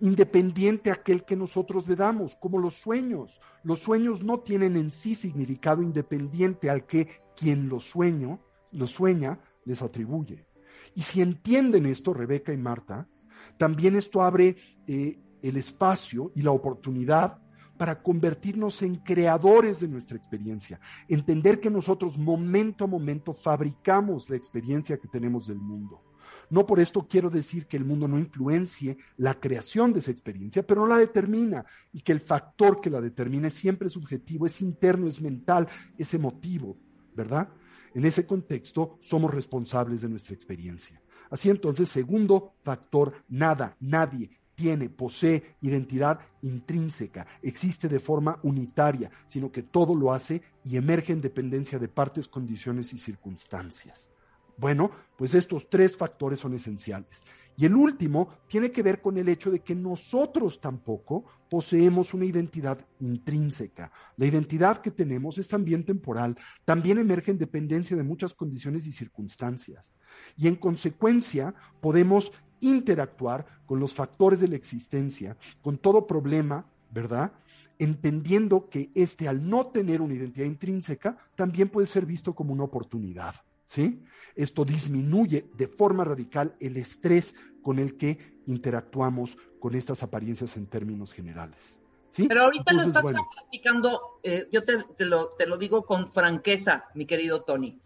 [0.00, 3.40] independiente aquel que nosotros le damos, como los sueños.
[3.62, 8.40] Los sueños no tienen en sí significado independiente al que quien los sueño,
[8.72, 10.46] lo sueña, les atribuye.
[10.94, 13.08] Y si entienden esto, Rebeca y Marta,
[13.56, 14.56] también esto abre
[14.86, 17.38] eh, el espacio y la oportunidad
[17.78, 24.36] para convertirnos en creadores de nuestra experiencia, entender que nosotros momento a momento fabricamos la
[24.36, 26.02] experiencia que tenemos del mundo.
[26.50, 30.66] No por esto quiero decir que el mundo no influencie la creación de esa experiencia,
[30.66, 34.60] pero no la determina y que el factor que la determina es siempre subjetivo, es
[34.60, 36.76] interno, es mental, es emotivo,
[37.14, 37.48] ¿verdad?
[37.94, 41.00] En ese contexto somos responsables de nuestra experiencia.
[41.30, 49.52] Así entonces, segundo factor, nada, nadie tiene, posee identidad intrínseca, existe de forma unitaria, sino
[49.52, 54.10] que todo lo hace y emerge en dependencia de partes, condiciones y circunstancias.
[54.56, 57.22] Bueno, pues estos tres factores son esenciales.
[57.56, 62.24] Y el último tiene que ver con el hecho de que nosotros tampoco poseemos una
[62.24, 63.92] identidad intrínseca.
[64.16, 68.92] La identidad que tenemos es también temporal, también emerge en dependencia de muchas condiciones y
[68.92, 69.92] circunstancias.
[70.36, 77.32] Y en consecuencia podemos interactuar con los factores de la existencia, con todo problema, ¿verdad?
[77.78, 82.64] Entendiendo que este al no tener una identidad intrínseca también puede ser visto como una
[82.64, 83.34] oportunidad.
[83.66, 84.02] ¿Sí?
[84.34, 90.66] Esto disminuye de forma radical el estrés con el que interactuamos con estas apariencias en
[90.66, 91.78] términos generales.
[92.08, 92.26] ¿Sí?
[92.26, 96.08] Pero ahorita lo estás bueno, platicando, eh, yo te, te lo, te lo digo con
[96.08, 97.78] franqueza, mi querido Tony.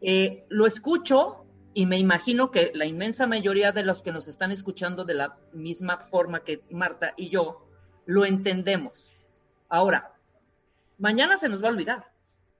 [0.00, 4.50] Eh, lo escucho y me imagino que la inmensa mayoría de los que nos están
[4.50, 7.66] escuchando de la misma forma que Marta y yo,
[8.06, 9.12] lo entendemos.
[9.68, 10.12] Ahora,
[10.98, 12.10] mañana se nos va a olvidar.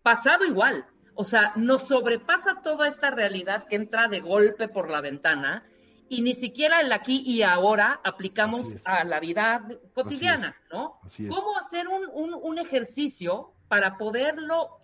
[0.03, 0.87] Pasado igual.
[1.15, 5.65] O sea, nos sobrepasa toda esta realidad que entra de golpe por la ventana
[6.09, 10.69] y ni siquiera el aquí y ahora aplicamos a la vida cotidiana, Así.
[10.73, 11.01] ¿no?
[11.03, 11.35] Así es.
[11.35, 14.81] ¿Cómo hacer un, un, un ejercicio para poderlo,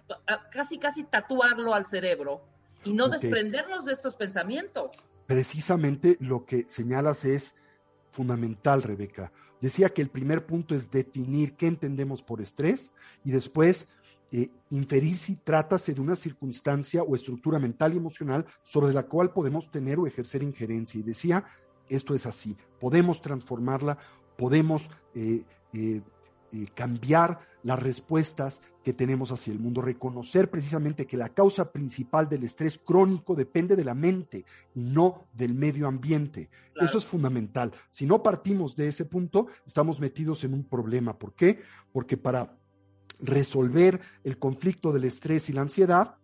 [0.51, 2.54] casi, casi tatuarlo al cerebro
[2.85, 4.91] y no desprendernos de estos pensamientos?
[5.27, 7.57] precisamente lo que señalas es
[8.11, 9.33] fundamental, Rebeca.
[9.61, 12.93] Decía que el primer punto es definir qué entendemos por estrés
[13.25, 13.89] y después
[14.31, 19.33] eh, inferir si trátase de una circunstancia o estructura mental y emocional sobre la cual
[19.33, 21.01] podemos tener o ejercer injerencia.
[21.01, 21.45] Y decía,
[21.89, 23.99] esto es así, podemos transformarla,
[24.37, 26.03] podemos eh, eh,
[26.55, 32.29] eh, cambiar las respuestas que tenemos hacia el mundo, reconocer precisamente que la causa principal
[32.29, 36.49] del estrés crónico depende de la mente y no del medio ambiente.
[36.75, 36.89] Claro.
[36.89, 37.73] Eso es fundamental.
[37.91, 41.19] Si no partimos de ese punto, estamos metidos en un problema.
[41.19, 41.59] ¿Por qué?
[41.93, 42.57] Porque para
[43.19, 46.19] resolver el conflicto del estrés y la ansiedad,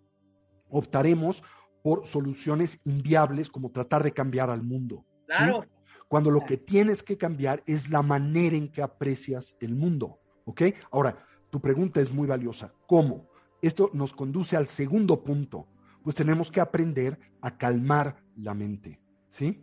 [0.69, 1.43] optaremos
[1.83, 5.05] por soluciones inviables como tratar de cambiar al mundo.
[5.07, 5.25] ¿sí?
[5.27, 5.65] Claro.
[6.09, 10.20] Cuando lo que tienes que cambiar es la manera en que aprecias el mundo.
[10.51, 10.63] ¿Ok?
[10.91, 11.17] Ahora,
[11.49, 12.75] tu pregunta es muy valiosa.
[12.89, 13.29] ¿Cómo?
[13.63, 15.69] Esto nos conduce al segundo punto.
[16.03, 19.01] Pues tenemos que aprender a calmar la mente.
[19.31, 19.63] ¿Sí?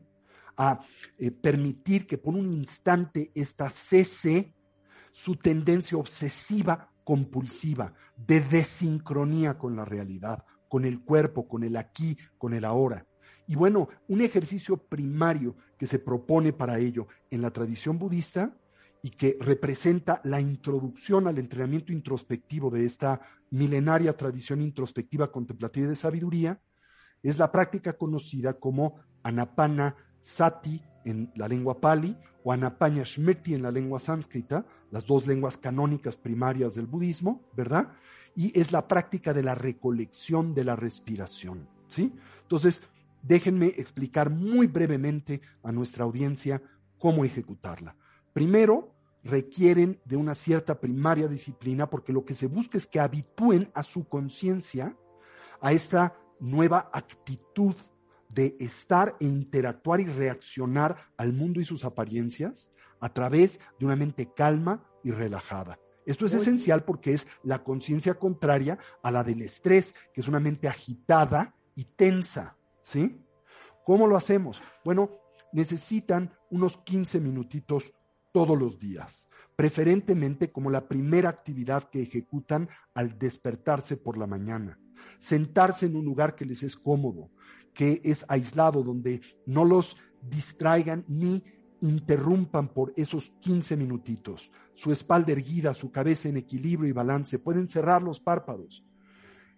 [0.55, 0.79] A
[1.17, 4.53] eh, permitir que por un instante esta cese
[5.11, 12.17] su tendencia obsesiva, compulsiva, de desincronía con la realidad, con el cuerpo, con el aquí,
[12.37, 13.05] con el ahora.
[13.45, 18.55] Y bueno, un ejercicio primario que se propone para ello en la tradición budista
[19.07, 23.21] y que representa la introducción al entrenamiento introspectivo de esta
[23.51, 26.59] milenaria tradición introspectiva contemplativa de sabiduría,
[27.23, 33.61] es la práctica conocida como Anapana Sati en la lengua pali o Anapana Smriti en
[33.61, 37.93] la lengua sánscrita, las dos lenguas canónicas primarias del budismo, ¿verdad?
[38.35, 42.11] Y es la práctica de la recolección de la respiración, ¿sí?
[42.41, 42.81] Entonces,
[43.21, 46.61] déjenme explicar muy brevemente a nuestra audiencia
[46.97, 47.95] cómo ejecutarla.
[48.33, 48.96] Primero,
[49.27, 53.83] requieren de una cierta primaria disciplina porque lo que se busca es que habitúen a
[53.83, 54.97] su conciencia
[55.61, 57.75] a esta nueva actitud
[58.29, 63.95] de estar e interactuar y reaccionar al mundo y sus apariencias a través de una
[63.95, 65.79] mente calma y relajada.
[66.05, 70.39] Esto es esencial porque es la conciencia contraria a la del estrés, que es una
[70.39, 73.21] mente agitada y tensa, ¿sí?
[73.83, 74.61] ¿Cómo lo hacemos?
[74.85, 75.11] Bueno,
[75.51, 77.93] necesitan unos 15 minutitos
[78.37, 84.79] todos los días, preferentemente como la primera actividad que ejecutan al despertarse por la mañana.
[85.17, 87.31] Sentarse en un lugar que les es cómodo,
[87.73, 91.43] que es aislado, donde no los distraigan ni
[91.81, 94.51] interrumpan por esos 15 minutitos.
[94.75, 98.85] Su espalda erguida, su cabeza en equilibrio y balance, pueden cerrar los párpados.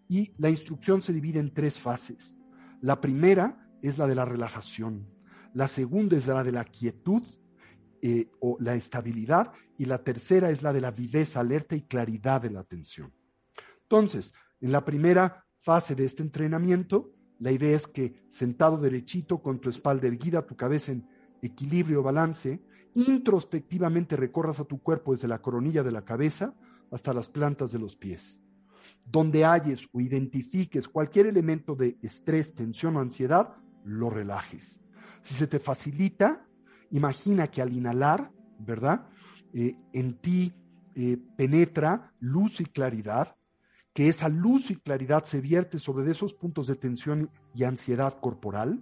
[0.08, 2.38] Y la instrucción se divide en tres fases.
[2.80, 5.06] La primera es la de la relajación,
[5.54, 7.24] la segunda es la de la quietud
[8.02, 12.42] eh, o la estabilidad y la tercera es la de la viveza, alerta y claridad
[12.42, 13.14] de la atención.
[13.84, 19.60] Entonces, en la primera fase de este entrenamiento, la idea es que sentado derechito con
[19.60, 21.08] tu espalda erguida, tu cabeza en
[21.42, 22.62] equilibrio, balance,
[22.94, 26.54] introspectivamente recorras a tu cuerpo desde la coronilla de la cabeza
[26.92, 28.40] hasta las plantas de los pies.
[29.06, 33.56] Donde halles o identifiques cualquier elemento de estrés, tensión o ansiedad,
[33.86, 34.80] lo relajes.
[35.22, 36.46] Si se te facilita,
[36.92, 39.08] imagina que al inhalar, ¿verdad?
[39.54, 40.54] Eh, en ti
[40.96, 43.36] eh, penetra luz y claridad,
[43.94, 48.82] que esa luz y claridad se vierte sobre esos puntos de tensión y ansiedad corporal,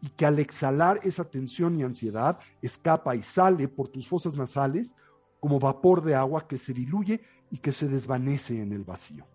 [0.00, 4.94] y que al exhalar esa tensión y ansiedad escapa y sale por tus fosas nasales
[5.40, 7.20] como vapor de agua que se diluye
[7.50, 9.26] y que se desvanece en el vacío.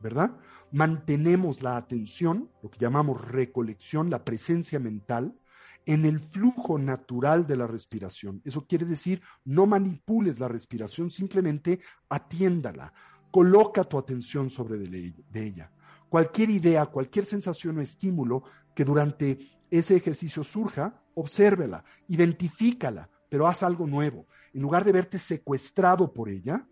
[0.00, 0.32] ¿Verdad?
[0.72, 5.34] Mantenemos la atención, lo que llamamos recolección, la presencia mental,
[5.90, 8.40] en el flujo natural de la respiración.
[8.44, 12.92] Eso quiere decir, no manipules la respiración, simplemente atiéndala,
[13.32, 15.72] coloca tu atención sobre de ella.
[16.08, 23.64] Cualquier idea, cualquier sensación o estímulo que durante ese ejercicio surja, obsérvela, identifícala, pero haz
[23.64, 24.28] algo nuevo.
[24.54, 26.68] En lugar de verte secuestrado por ella,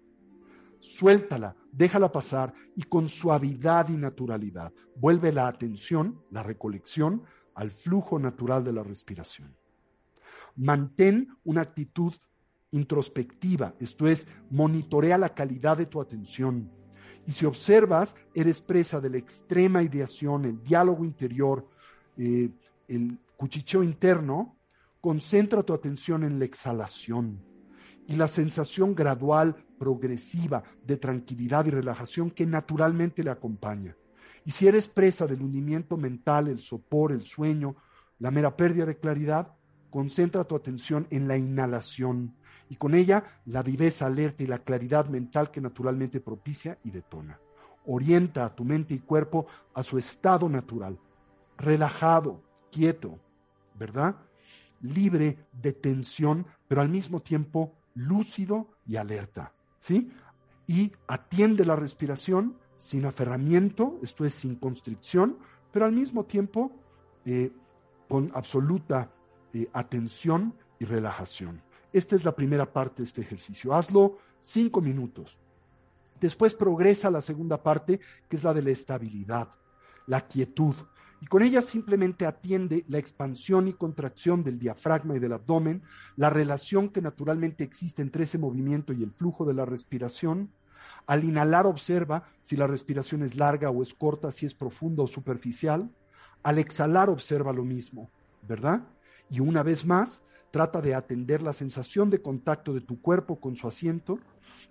[0.79, 7.25] suéltala, déjala pasar y con suavidad y naturalidad vuelve la atención, la recolección,
[7.59, 9.53] al flujo natural de la respiración.
[10.55, 12.15] Mantén una actitud
[12.71, 16.71] introspectiva, esto es, monitorea la calidad de tu atención.
[17.27, 21.69] Y si observas, eres presa de la extrema ideación, el diálogo interior,
[22.17, 22.49] eh,
[22.87, 24.57] el cuchicheo interno,
[25.01, 27.43] concentra tu atención en la exhalación
[28.07, 33.97] y la sensación gradual, progresiva de tranquilidad y relajación que naturalmente le acompaña.
[34.49, 37.77] Y si eres presa del hundimiento mental, el sopor, el sueño,
[38.19, 39.53] la mera pérdida de claridad,
[39.91, 42.35] concentra tu atención en la inhalación
[42.71, 47.39] y con ella la viveza alerta y la claridad mental que naturalmente propicia y detona.
[47.85, 50.99] Orienta a tu mente y cuerpo a su estado natural,
[51.59, 52.43] relajado,
[52.73, 53.19] quieto,
[53.75, 54.17] ¿verdad?
[54.81, 60.11] Libre de tensión, pero al mismo tiempo lúcido y alerta, ¿sí?
[60.67, 65.37] Y atiende la respiración sin aferramiento, esto es sin constricción,
[65.73, 66.73] pero al mismo tiempo
[67.25, 67.53] eh,
[68.09, 69.11] con absoluta
[69.53, 71.61] eh, atención y relajación.
[71.93, 73.75] Esta es la primera parte de este ejercicio.
[73.75, 75.39] Hazlo cinco minutos.
[76.21, 79.49] Después progresa la segunda parte, que es la de la estabilidad,
[80.07, 80.75] la quietud.
[81.21, 85.83] Y con ella simplemente atiende la expansión y contracción del diafragma y del abdomen,
[86.17, 90.51] la relación que naturalmente existe entre ese movimiento y el flujo de la respiración,
[91.07, 95.07] al inhalar observa si la respiración es larga o es corta, si es profunda o
[95.07, 95.91] superficial.
[96.43, 98.11] Al exhalar observa lo mismo,
[98.47, 98.83] ¿verdad?
[99.31, 103.57] Y una vez más, trata de atender la sensación de contacto de tu cuerpo con
[103.57, 104.19] su asiento,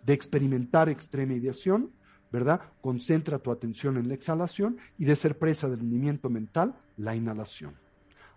[0.04, 1.92] de experimentar extrema ideación,
[2.32, 2.62] ¿verdad?
[2.82, 7.76] Concentra tu atención en la exhalación y de ser presa del hundimiento mental, la inhalación.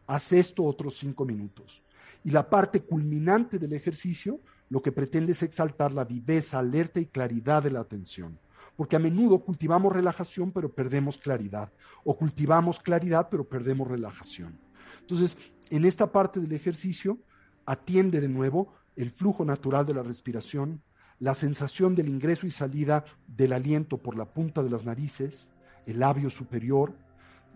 [0.07, 1.83] Haz esto otros cinco minutos.
[2.25, 4.41] Y la parte culminante del ejercicio
[4.71, 8.39] lo que pretende es exaltar la viveza, alerta y claridad de la atención.
[8.77, 11.71] Porque a menudo cultivamos relajación pero perdemos claridad.
[12.05, 14.59] O cultivamos claridad pero perdemos relajación.
[15.01, 15.37] Entonces,
[15.71, 17.19] en esta parte del ejercicio,
[17.67, 20.83] atiende de nuevo el flujo natural de la respiración,
[21.19, 25.53] la sensación del ingreso y salida del aliento por la punta de las narices,
[25.87, 26.95] el labio superior,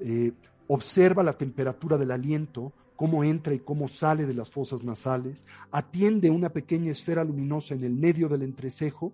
[0.01, 0.33] eh,
[0.67, 6.31] observa la temperatura del aliento, cómo entra y cómo sale de las fosas nasales, atiende
[6.31, 9.13] una pequeña esfera luminosa en el medio del entrecejo,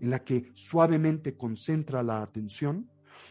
[0.00, 2.88] en la que suavemente concentra la atención,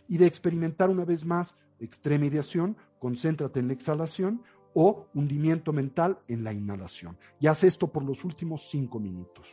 [0.07, 4.43] y de experimentar una vez más extrema ideación, concéntrate en la exhalación
[4.73, 7.17] o hundimiento mental en la inhalación.
[7.39, 9.47] Y haz esto por los últimos cinco minutos.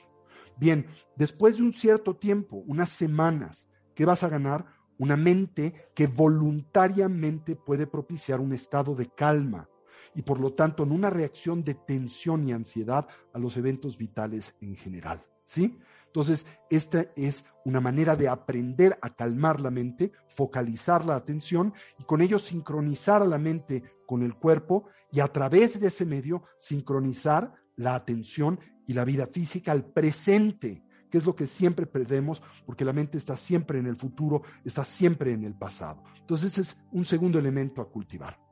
[0.56, 4.66] Bien, después de un cierto tiempo, unas semanas, ¿qué vas a ganar?
[4.98, 9.68] Una mente que voluntariamente puede propiciar un estado de calma
[10.14, 14.54] y por lo tanto en una reacción de tensión y ansiedad a los eventos vitales
[14.60, 15.24] en general.
[15.46, 15.78] ¿Sí?
[16.14, 22.04] Entonces, esta es una manera de aprender a calmar la mente, focalizar la atención y
[22.04, 27.52] con ello sincronizar la mente con el cuerpo y a través de ese medio sincronizar
[27.74, 32.84] la atención y la vida física al presente, que es lo que siempre perdemos porque
[32.84, 36.04] la mente está siempre en el futuro, está siempre en el pasado.
[36.20, 38.43] Entonces, ese es un segundo elemento a cultivar.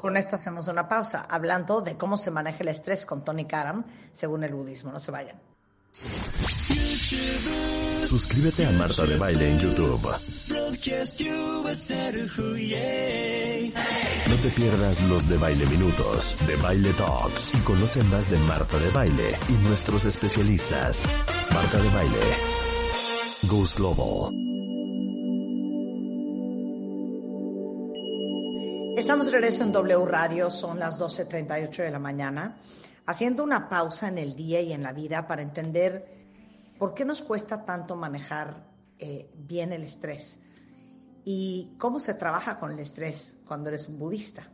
[0.00, 3.84] Con esto hacemos una pausa, hablando de cómo se maneja el estrés con Tony Karam,
[4.12, 4.92] según el budismo.
[4.92, 5.40] No se vayan.
[8.06, 10.08] Suscríbete a Marta de Baile en YouTube.
[14.28, 18.78] No te pierdas los de Baile Minutos, de Baile Talks y conoce más de Marta
[18.78, 21.06] de Baile y nuestros especialistas.
[21.52, 22.20] Marta de Baile.
[23.42, 24.41] Goose Global.
[29.02, 32.54] Estamos de regreso en W Radio, son las 12.38 de la mañana,
[33.04, 36.06] haciendo una pausa en el día y en la vida para entender
[36.78, 38.64] por qué nos cuesta tanto manejar
[39.00, 40.38] eh, bien el estrés
[41.24, 44.44] y cómo se trabaja con el estrés cuando eres un budista.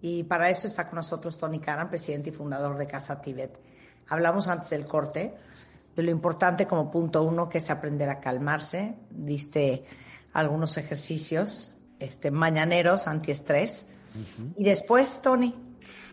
[0.00, 3.60] Y para eso está con nosotros Tony Karan, presidente y fundador de Casa Tibet.
[4.10, 5.34] Hablamos antes del corte
[5.96, 8.94] de lo importante como punto uno que es aprender a calmarse.
[9.10, 9.84] Diste
[10.34, 13.96] algunos ejercicios este, mañaneros antiestrés.
[14.56, 15.54] Y después, Tony.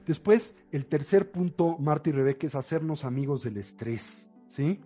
[0.06, 4.80] Después, el tercer punto, Marta y Rebeca, es hacernos amigos del estrés, ¿sí?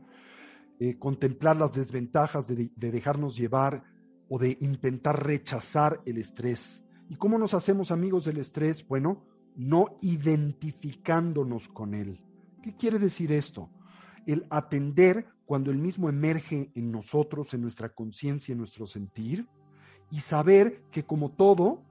[0.80, 3.84] Eh, contemplar las desventajas de, de dejarnos llevar
[4.30, 6.84] o de intentar rechazar el estrés.
[7.10, 8.86] ¿Y cómo nos hacemos amigos del estrés?
[8.88, 9.24] Bueno,
[9.56, 12.20] no identificándonos con él.
[12.64, 13.70] ¿Qué quiere decir esto?
[14.26, 19.48] El atender cuando el mismo emerge en nosotros, en nuestra conciencia, en nuestro sentir,
[20.14, 21.82] y saber que como todo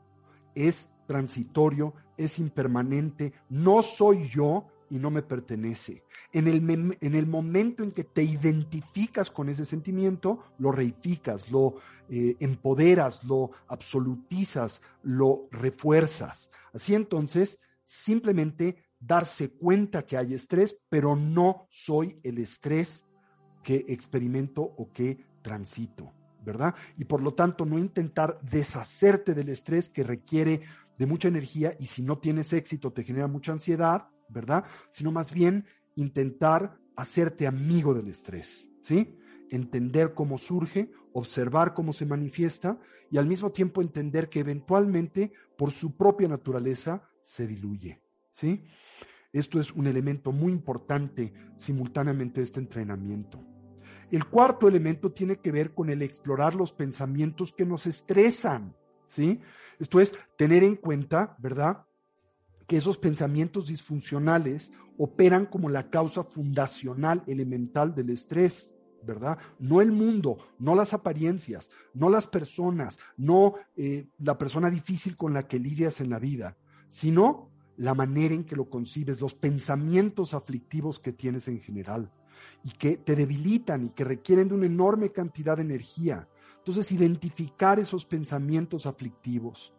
[0.54, 6.04] es transitorio, es impermanente, no soy yo y no me pertenece.
[6.32, 11.74] En el, en el momento en que te identificas con ese sentimiento, lo reificas, lo
[12.08, 16.48] eh, empoderas, lo absolutizas, lo refuerzas.
[16.72, 23.04] Así entonces, simplemente darse cuenta que hay estrés, pero no soy el estrés
[23.64, 26.12] que experimento o que transito.
[26.44, 26.74] ¿Verdad?
[26.98, 30.62] Y por lo tanto no intentar deshacerte del estrés que requiere
[30.98, 34.64] de mucha energía y si no tienes éxito te genera mucha ansiedad, ¿verdad?
[34.90, 35.66] Sino más bien
[35.97, 39.16] intentar hacerte amigo del estrés, ¿sí?
[39.51, 42.78] Entender cómo surge, observar cómo se manifiesta
[43.10, 48.64] y al mismo tiempo entender que eventualmente por su propia naturaleza se diluye, ¿sí?
[49.32, 53.51] Esto es un elemento muy importante simultáneamente de este entrenamiento.
[54.12, 58.76] El cuarto elemento tiene que ver con el explorar los pensamientos que nos estresan,
[59.09, 59.40] ¿sí?
[59.78, 61.86] Esto es tener en cuenta, ¿verdad?
[62.68, 68.74] Que esos pensamientos disfuncionales operan como la causa fundacional elemental del estrés.
[69.05, 69.36] ¿verdad?
[69.59, 75.34] No el mundo, no las apariencias, no las personas, no eh, la persona difícil con
[75.34, 76.56] la que lidias en la vida,
[76.86, 82.12] sino la manera en que lo concibes, los pensamientos aflictivos que tienes en general
[82.64, 86.28] y que te debilitan y que requieren de una enorme cantidad de energía.
[86.59, 89.73] Entonces, identificar esos pensamientos aflictivos,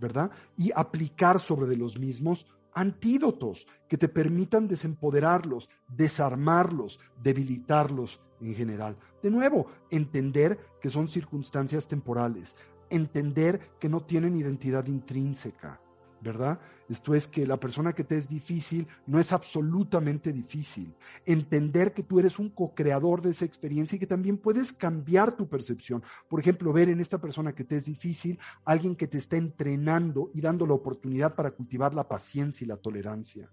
[0.00, 0.30] ¿verdad?
[0.56, 8.96] Y aplicar sobre de los mismos antídotos que te permitan desempoderarlos, desarmarlos, debilitarlos en general.
[9.22, 12.56] De nuevo, entender que son circunstancias temporales,
[12.90, 15.80] entender que no tienen identidad intrínseca,
[16.22, 16.60] ¿verdad?
[16.88, 20.94] Esto es que la persona que te es difícil no es absolutamente difícil.
[21.26, 25.48] Entender que tú eres un co-creador de esa experiencia y que también puedes cambiar tu
[25.48, 26.02] percepción.
[26.28, 30.30] Por ejemplo, ver en esta persona que te es difícil alguien que te está entrenando
[30.34, 33.50] y dando la oportunidad para cultivar la paciencia y la tolerancia.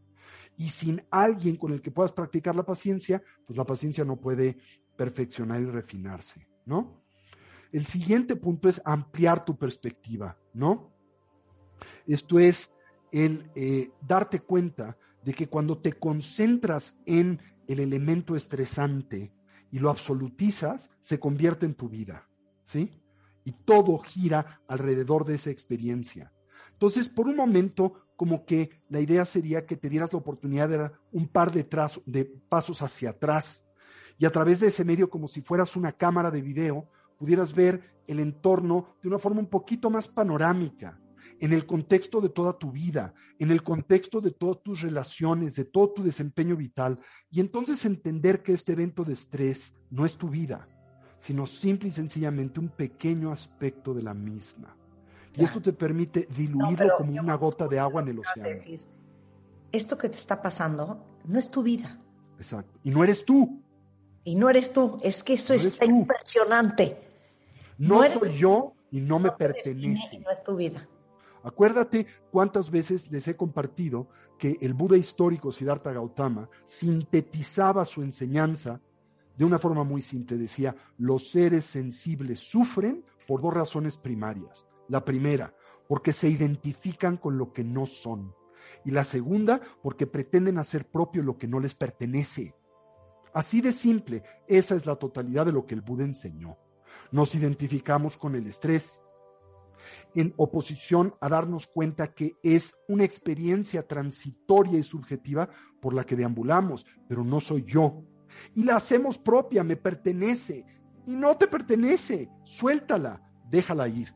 [0.58, 4.58] Y sin alguien con el que puedas practicar la paciencia, pues la paciencia no puede
[4.96, 7.02] perfeccionar y refinarse, ¿no?
[7.72, 10.99] El siguiente punto es ampliar tu perspectiva, ¿no?
[12.08, 12.72] Esto es
[13.12, 19.32] el eh, darte cuenta de que cuando te concentras en el elemento estresante
[19.72, 22.28] y lo absolutizas, se convierte en tu vida,
[22.64, 22.92] ¿sí?
[23.46, 26.34] Y todo gira alrededor de esa experiencia.
[26.72, 30.78] Entonces, por un momento, como que la idea sería que te dieras la oportunidad de
[30.78, 33.66] dar un par de, pasos hacia atrás
[34.18, 37.96] y a través de ese medio, como si fueras una cámara de video, pudieras ver
[38.08, 41.00] el entorno de una forma un poquito más panorámica,
[41.40, 45.66] en el contexto de toda tu vida, en el contexto de todas tus relaciones, de
[45.66, 47.00] todo tu desempeño vital,
[47.32, 50.68] y entonces entender que este evento de estrés no es tu vida,
[51.18, 54.76] sino simple y sencillamente un pequeño aspecto de la misma.
[55.36, 58.50] Y esto te permite diluirlo pero como una gota de agua en el océano.
[58.50, 58.82] decir,
[59.72, 62.00] esto que te está pasando no es tu vida.
[62.38, 62.80] Exacto.
[62.84, 63.62] Y no eres tú.
[64.24, 65.00] Y no eres tú.
[65.04, 65.92] Es que eso No está tú.
[65.92, 66.98] impresionante.
[67.78, 70.20] No, No soy yo y no me te define y pertenece.
[70.20, 70.88] No es tu vida.
[71.44, 78.82] Acuérdate cuántas veces les he compartido que el Buda histórico Siddhartha Gautama sintetizaba su enseñanza
[79.38, 80.38] de una forma muy simple.
[80.38, 84.66] Decía, los seres sensibles sufren por dos razones primarias.
[84.90, 85.54] La primera,
[85.88, 88.34] porque se identifican con lo que no son.
[88.84, 92.54] Y la segunda, porque pretenden hacer propio lo que no les pertenece.
[93.34, 96.58] Así de simple, esa es la totalidad de lo que el Buda enseñó.
[97.12, 99.02] Nos identificamos con el estrés,
[100.16, 105.50] en oposición a darnos cuenta que es una experiencia transitoria y subjetiva
[105.82, 108.04] por la que deambulamos, pero no soy yo.
[108.56, 110.66] Y la hacemos propia, me pertenece.
[111.06, 114.14] Y no te pertenece, suéltala, déjala ir,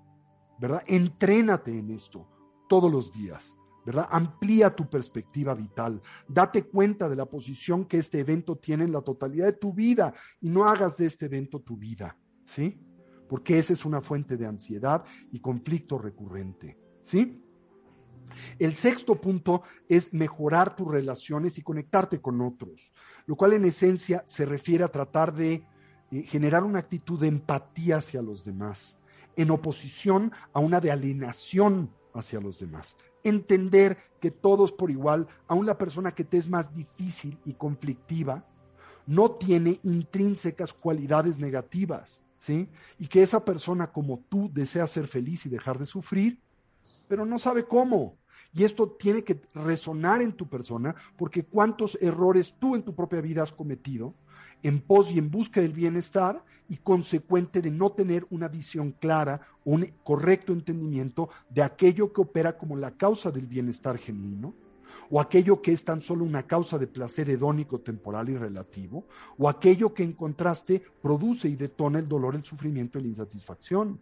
[0.59, 0.83] ¿verdad?
[0.85, 2.27] Entrénate en esto
[2.69, 4.07] todos los días, ¿verdad?
[4.11, 9.01] Amplía tu perspectiva vital, date cuenta de la posición que este evento tiene en la
[9.01, 12.79] totalidad de tu vida y no hagas de este evento tu vida, ¿sí?
[13.33, 16.77] Porque esa es una fuente de ansiedad y conflicto recurrente.
[17.01, 17.41] ¿Sí?
[18.59, 22.93] El sexto punto es mejorar tus relaciones y conectarte con otros,
[23.25, 25.65] lo cual en esencia se refiere a tratar de
[26.11, 28.99] eh, generar una actitud de empatía hacia los demás,
[29.35, 32.97] en oposición a una de alienación hacia los demás.
[33.23, 38.45] Entender que todos por igual, aun la persona que te es más difícil y conflictiva,
[39.07, 42.22] no tiene intrínsecas cualidades negativas.
[42.43, 42.67] ¿Sí?
[42.99, 46.39] Y que esa persona como tú desea ser feliz y dejar de sufrir,
[47.07, 48.17] pero no sabe cómo.
[48.53, 53.21] Y esto tiene que resonar en tu persona, porque cuántos errores tú en tu propia
[53.21, 54.13] vida has cometido
[54.61, 59.41] en pos y en busca del bienestar y consecuente de no tener una visión clara,
[59.63, 64.53] un correcto entendimiento de aquello que opera como la causa del bienestar genuino
[65.09, 69.05] o aquello que es tan solo una causa de placer hedónico, temporal y relativo,
[69.37, 73.99] o aquello que en contraste produce y detona el dolor, el sufrimiento y la insatisfacción.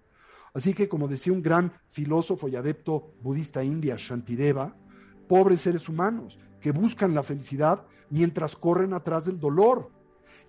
[0.53, 4.75] Así que, como decía un gran filósofo y adepto budista india, Shantideva,
[5.27, 9.89] pobres seres humanos que buscan la felicidad mientras corren atrás del dolor,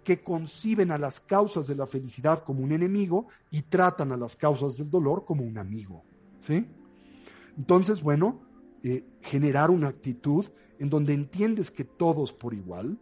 [0.05, 4.37] que conciben a las causas de la felicidad como un enemigo y tratan a las
[4.37, 6.03] causas del dolor como un amigo.
[6.41, 6.67] ¿Sí?
[7.57, 8.41] Entonces, bueno,
[8.83, 10.47] eh, generar una actitud
[10.79, 12.99] en donde entiendes que todos por igual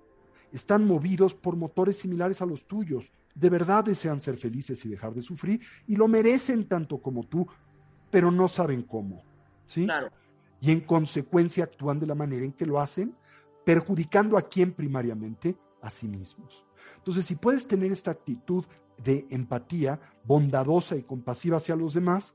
[0.53, 5.15] están movidos por motores similares a los tuyos, de verdad desean ser felices y dejar
[5.15, 7.47] de sufrir y lo merecen tanto como tú,
[8.11, 9.23] pero no saben cómo,
[9.67, 9.85] ¿sí?
[9.85, 10.09] Claro.
[10.61, 13.15] Y en consecuencia actúan de la manera en que lo hacen,
[13.65, 16.65] perjudicando a quién primariamente, a sí mismos.
[16.97, 18.65] Entonces, si puedes tener esta actitud
[19.03, 22.35] de empatía bondadosa y compasiva hacia los demás,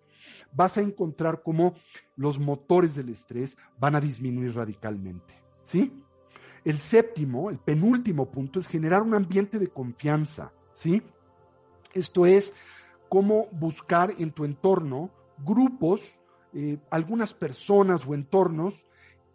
[0.52, 1.76] vas a encontrar cómo
[2.16, 5.34] los motores del estrés van a disminuir radicalmente.
[5.64, 5.92] ¿Sí?
[6.64, 10.52] El séptimo, el penúltimo punto es generar un ambiente de confianza.
[10.74, 11.02] ¿Sí?
[11.94, 12.54] Esto es
[13.10, 16.02] cómo buscar en tu entorno grupos,
[16.54, 18.86] eh, algunas personas o entornos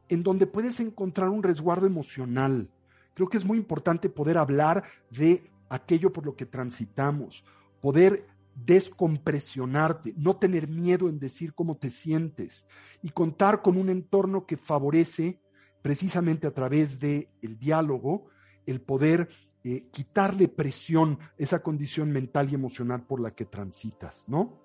[0.09, 2.69] en donde puedes encontrar un resguardo emocional.
[3.15, 7.45] Creo que es muy importante poder hablar de aquello por lo que transitamos,
[7.81, 12.67] poder descompresionarte, no tener miedo en decir cómo te sientes
[13.03, 15.41] y contar con un entorno que favorece
[15.83, 18.27] precisamente a través del el diálogo
[18.67, 19.29] el poder
[19.65, 24.59] eh, quitarle presión esa condición mental y emocional por la que transitas, ¿no?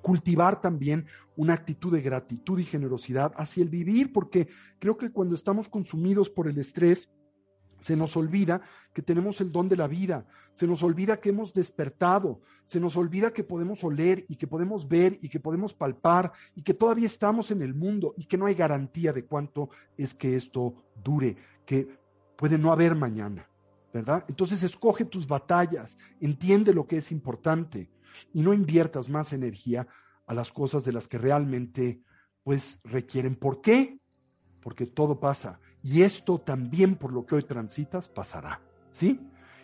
[0.00, 1.06] Cultivar también
[1.36, 4.48] una actitud de gratitud y generosidad hacia el vivir, porque
[4.78, 7.08] creo que cuando estamos consumidos por el estrés,
[7.82, 8.62] se nos olvida
[8.94, 12.96] que tenemos el don de la vida, se nos olvida que hemos despertado, se nos
[12.96, 17.06] olvida que podemos oler y que podemos ver y que podemos palpar y que todavía
[17.06, 21.36] estamos en el mundo y que no hay garantía de cuánto es que esto dure,
[21.66, 21.98] que
[22.36, 23.48] puede no haber mañana,
[23.92, 24.24] ¿verdad?
[24.28, 27.90] Entonces escoge tus batallas, entiende lo que es importante
[28.32, 29.86] y no inviertas más energía
[30.26, 32.00] a las cosas de las que realmente
[32.44, 33.36] pues requieren.
[33.36, 33.98] ¿Por qué?
[34.62, 35.60] Porque todo pasa.
[35.82, 38.60] Y esto también por lo que hoy transitas pasará.
[38.92, 39.20] ¿Sí?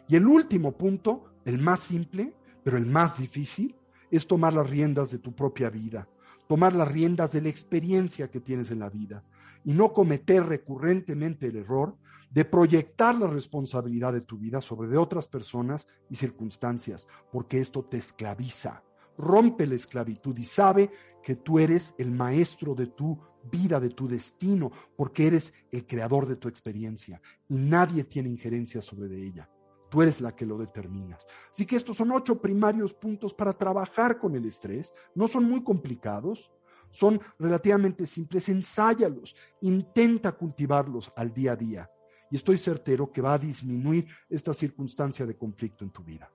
[0.09, 2.35] Y el último punto, el más simple,
[2.65, 3.77] pero el más difícil,
[4.11, 6.09] es tomar las riendas de tu propia vida,
[6.49, 9.23] tomar las riendas de la experiencia que tienes en la vida
[9.65, 11.97] y no cometer recurrentemente el error
[12.31, 17.85] de proyectar la responsabilidad de tu vida sobre de otras personas y circunstancias, porque esto
[17.85, 18.83] te esclaviza.
[19.17, 20.91] Rompe la esclavitud y sabe
[21.23, 23.19] que tú eres el maestro de tu
[23.51, 28.83] vida, de tu destino, porque eres el creador de tu experiencia y nadie tiene injerencia
[28.83, 29.51] sobre de ella.
[29.91, 31.27] Tú eres la que lo determinas.
[31.51, 34.93] Así que estos son ocho primarios puntos para trabajar con el estrés.
[35.15, 36.53] No son muy complicados,
[36.91, 38.49] son relativamente simples.
[38.49, 41.91] Ensáyalos, intenta cultivarlos al día a día.
[42.31, 46.31] Y estoy certero que va a disminuir esta circunstancia de conflicto en tu vida.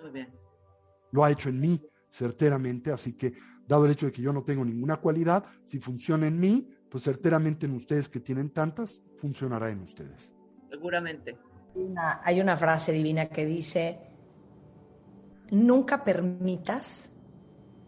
[0.00, 0.32] Muy bien.
[1.10, 2.92] Lo ha hecho en mí, certeramente.
[2.92, 3.34] Así que,
[3.68, 7.04] dado el hecho de que yo no tengo ninguna cualidad, si funciona en mí, pues
[7.04, 10.32] certeramente en ustedes que tienen tantas, funcionará en ustedes.
[10.70, 11.36] Seguramente.
[11.74, 14.00] Una- hay una frase divina que dice,
[15.50, 17.12] nunca permitas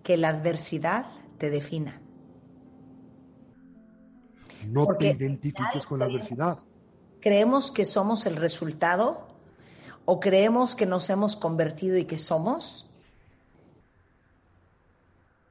[0.03, 1.07] que la adversidad
[1.39, 2.01] te defina.
[4.69, 6.59] No Porque te identifiques con la adversidad.
[7.21, 9.29] ¿Creemos que somos el resultado
[10.05, 12.90] o creemos que nos hemos convertido y que somos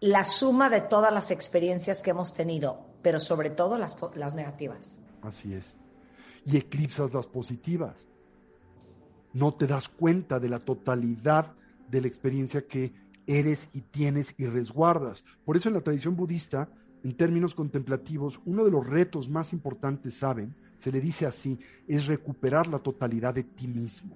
[0.01, 5.01] la suma de todas las experiencias que hemos tenido, pero sobre todo las, las negativas?
[5.21, 5.75] Así es.
[6.45, 8.07] Y eclipsas las positivas.
[9.33, 11.53] No te das cuenta de la totalidad
[11.89, 12.93] de la experiencia que
[13.27, 15.23] eres y tienes y resguardas.
[15.45, 16.69] Por eso en la tradición budista,
[17.03, 22.07] en términos contemplativos, uno de los retos más importantes, saben, se le dice así, es
[22.07, 24.15] recuperar la totalidad de ti mismo.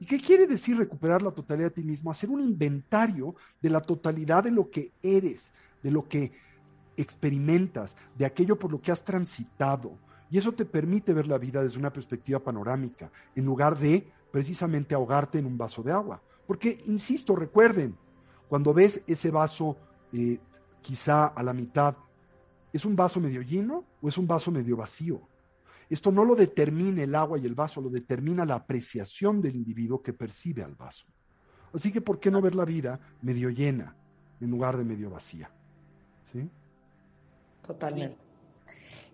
[0.00, 2.10] ¿Y qué quiere decir recuperar la totalidad de ti mismo?
[2.10, 5.52] Hacer un inventario de la totalidad de lo que eres,
[5.82, 6.32] de lo que
[6.96, 9.98] experimentas, de aquello por lo que has transitado.
[10.30, 14.94] Y eso te permite ver la vida desde una perspectiva panorámica, en lugar de precisamente
[14.94, 16.22] ahogarte en un vaso de agua.
[16.46, 17.94] Porque, insisto, recuerden,
[18.48, 19.76] cuando ves ese vaso
[20.14, 20.38] eh,
[20.80, 21.94] quizá a la mitad,
[22.72, 25.20] ¿es un vaso medio lleno o es un vaso medio vacío?
[25.90, 30.00] Esto no lo determina el agua y el vaso, lo determina la apreciación del individuo
[30.00, 31.04] que percibe al vaso.
[31.74, 33.94] Así que, ¿por qué no ver la vida medio llena
[34.40, 35.50] en lugar de medio vacía?
[36.32, 36.48] ¿Sí?
[37.66, 38.16] Totalmente.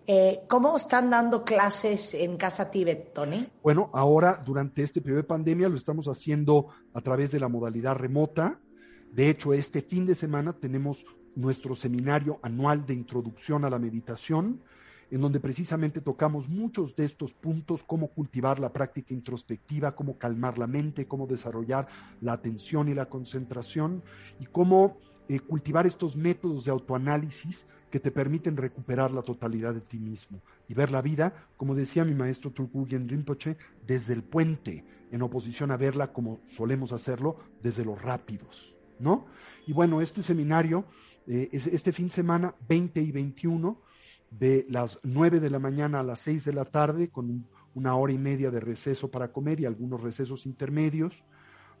[0.09, 3.45] Eh, ¿Cómo están dando clases en Casa Tíbet, Tony?
[3.61, 7.95] Bueno, ahora durante este periodo de pandemia lo estamos haciendo a través de la modalidad
[7.95, 8.57] remota.
[9.11, 11.05] De hecho, este fin de semana tenemos
[11.35, 14.61] nuestro seminario anual de introducción a la meditación,
[15.09, 20.57] en donde precisamente tocamos muchos de estos puntos, cómo cultivar la práctica introspectiva, cómo calmar
[20.57, 21.87] la mente, cómo desarrollar
[22.21, 24.03] la atención y la concentración
[24.39, 24.97] y cómo
[25.29, 30.41] eh, cultivar estos métodos de autoanálisis que te permiten recuperar la totalidad de ti mismo
[30.67, 35.71] y ver la vida, como decía mi maestro Tulkuyen Rinpoche, desde el puente, en oposición
[35.71, 39.25] a verla como solemos hacerlo desde los rápidos, ¿no?
[39.65, 40.85] Y bueno, este seminario
[41.27, 43.81] eh, es este fin de semana 20 y 21
[44.31, 47.95] de las 9 de la mañana a las 6 de la tarde con un- una
[47.95, 51.23] hora y media de receso para comer y algunos recesos intermedios.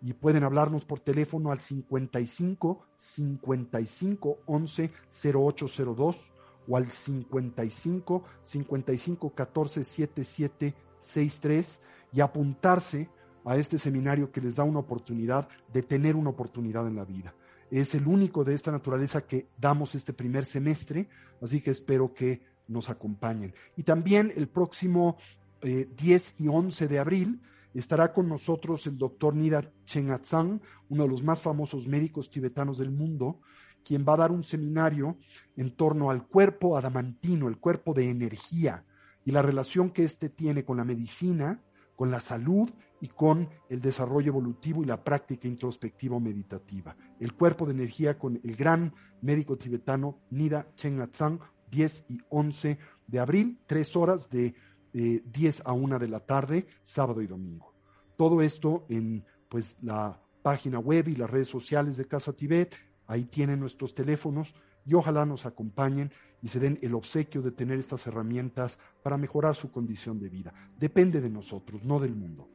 [0.00, 6.32] y pueden hablarnos por teléfono al 55 55 11 0802
[6.68, 11.80] o al 55 55 14 77 63
[12.12, 13.10] y apuntarse
[13.44, 17.34] a este seminario que les da una oportunidad de tener una oportunidad en la vida.
[17.70, 21.08] Es el único de esta naturaleza que damos este primer semestre,
[21.40, 23.54] así que espero que nos acompañen.
[23.76, 25.16] Y también el próximo
[25.62, 27.40] eh, 10 y 11 de abril
[27.74, 30.60] estará con nosotros el doctor Nira Chengatsang,
[30.90, 33.40] uno de los más famosos médicos tibetanos del mundo,
[33.84, 35.16] quien va a dar un seminario
[35.56, 38.84] en torno al cuerpo adamantino, el cuerpo de energía,
[39.24, 41.62] y la relación que éste tiene con la medicina,
[41.96, 42.70] con la salud
[43.00, 46.96] y con el desarrollo evolutivo y la práctica introspectiva meditativa.
[47.20, 51.40] El cuerpo de energía con el gran médico tibetano Nida Chengatsang,
[51.70, 54.54] 10 y 11 de abril, tres horas de
[54.94, 57.72] eh, 10 a 1 de la tarde, sábado y domingo.
[58.16, 62.74] Todo esto en pues la página web y las redes sociales de Casa Tibet,
[63.06, 64.54] ahí tienen nuestros teléfonos
[64.84, 66.10] y ojalá nos acompañen
[66.42, 70.52] y se den el obsequio de tener estas herramientas para mejorar su condición de vida.
[70.78, 72.48] Depende de nosotros, no del mundo.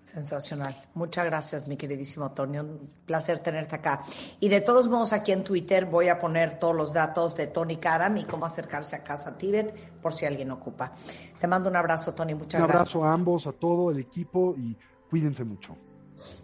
[0.00, 0.76] Sensacional.
[0.94, 2.58] Muchas gracias, mi queridísimo Tony.
[2.58, 4.04] Un placer tenerte acá.
[4.38, 7.78] Y de todos modos, aquí en Twitter voy a poner todos los datos de Tony
[7.78, 10.92] Karam y cómo acercarse a Casa Tibet por si alguien ocupa.
[11.40, 12.34] Te mando un abrazo, Tony.
[12.34, 12.94] Muchas Un gracias.
[12.94, 14.76] abrazo a ambos, a todo el equipo y
[15.10, 15.76] cuídense mucho.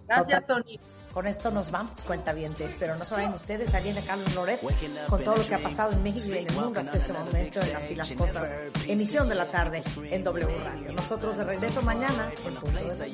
[0.09, 0.81] Gracias, Tony.
[1.13, 4.61] Con esto nos vamos, cuenta bien, pero no se vayan ustedes, ahí viene Carlos Loret
[5.09, 7.61] con todo lo que ha pasado en México y en el mundo hasta este momento
[7.61, 8.53] en Así las Cosas,
[8.87, 10.93] emisión de la tarde en W Radio.
[10.93, 13.09] Nosotros de regreso mañana en punto de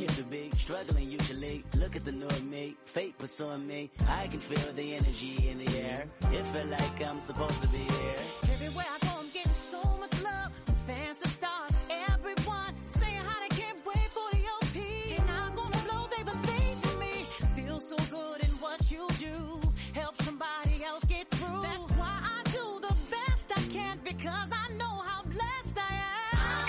[24.09, 25.93] because I know how blessed I
[26.33, 26.69] am.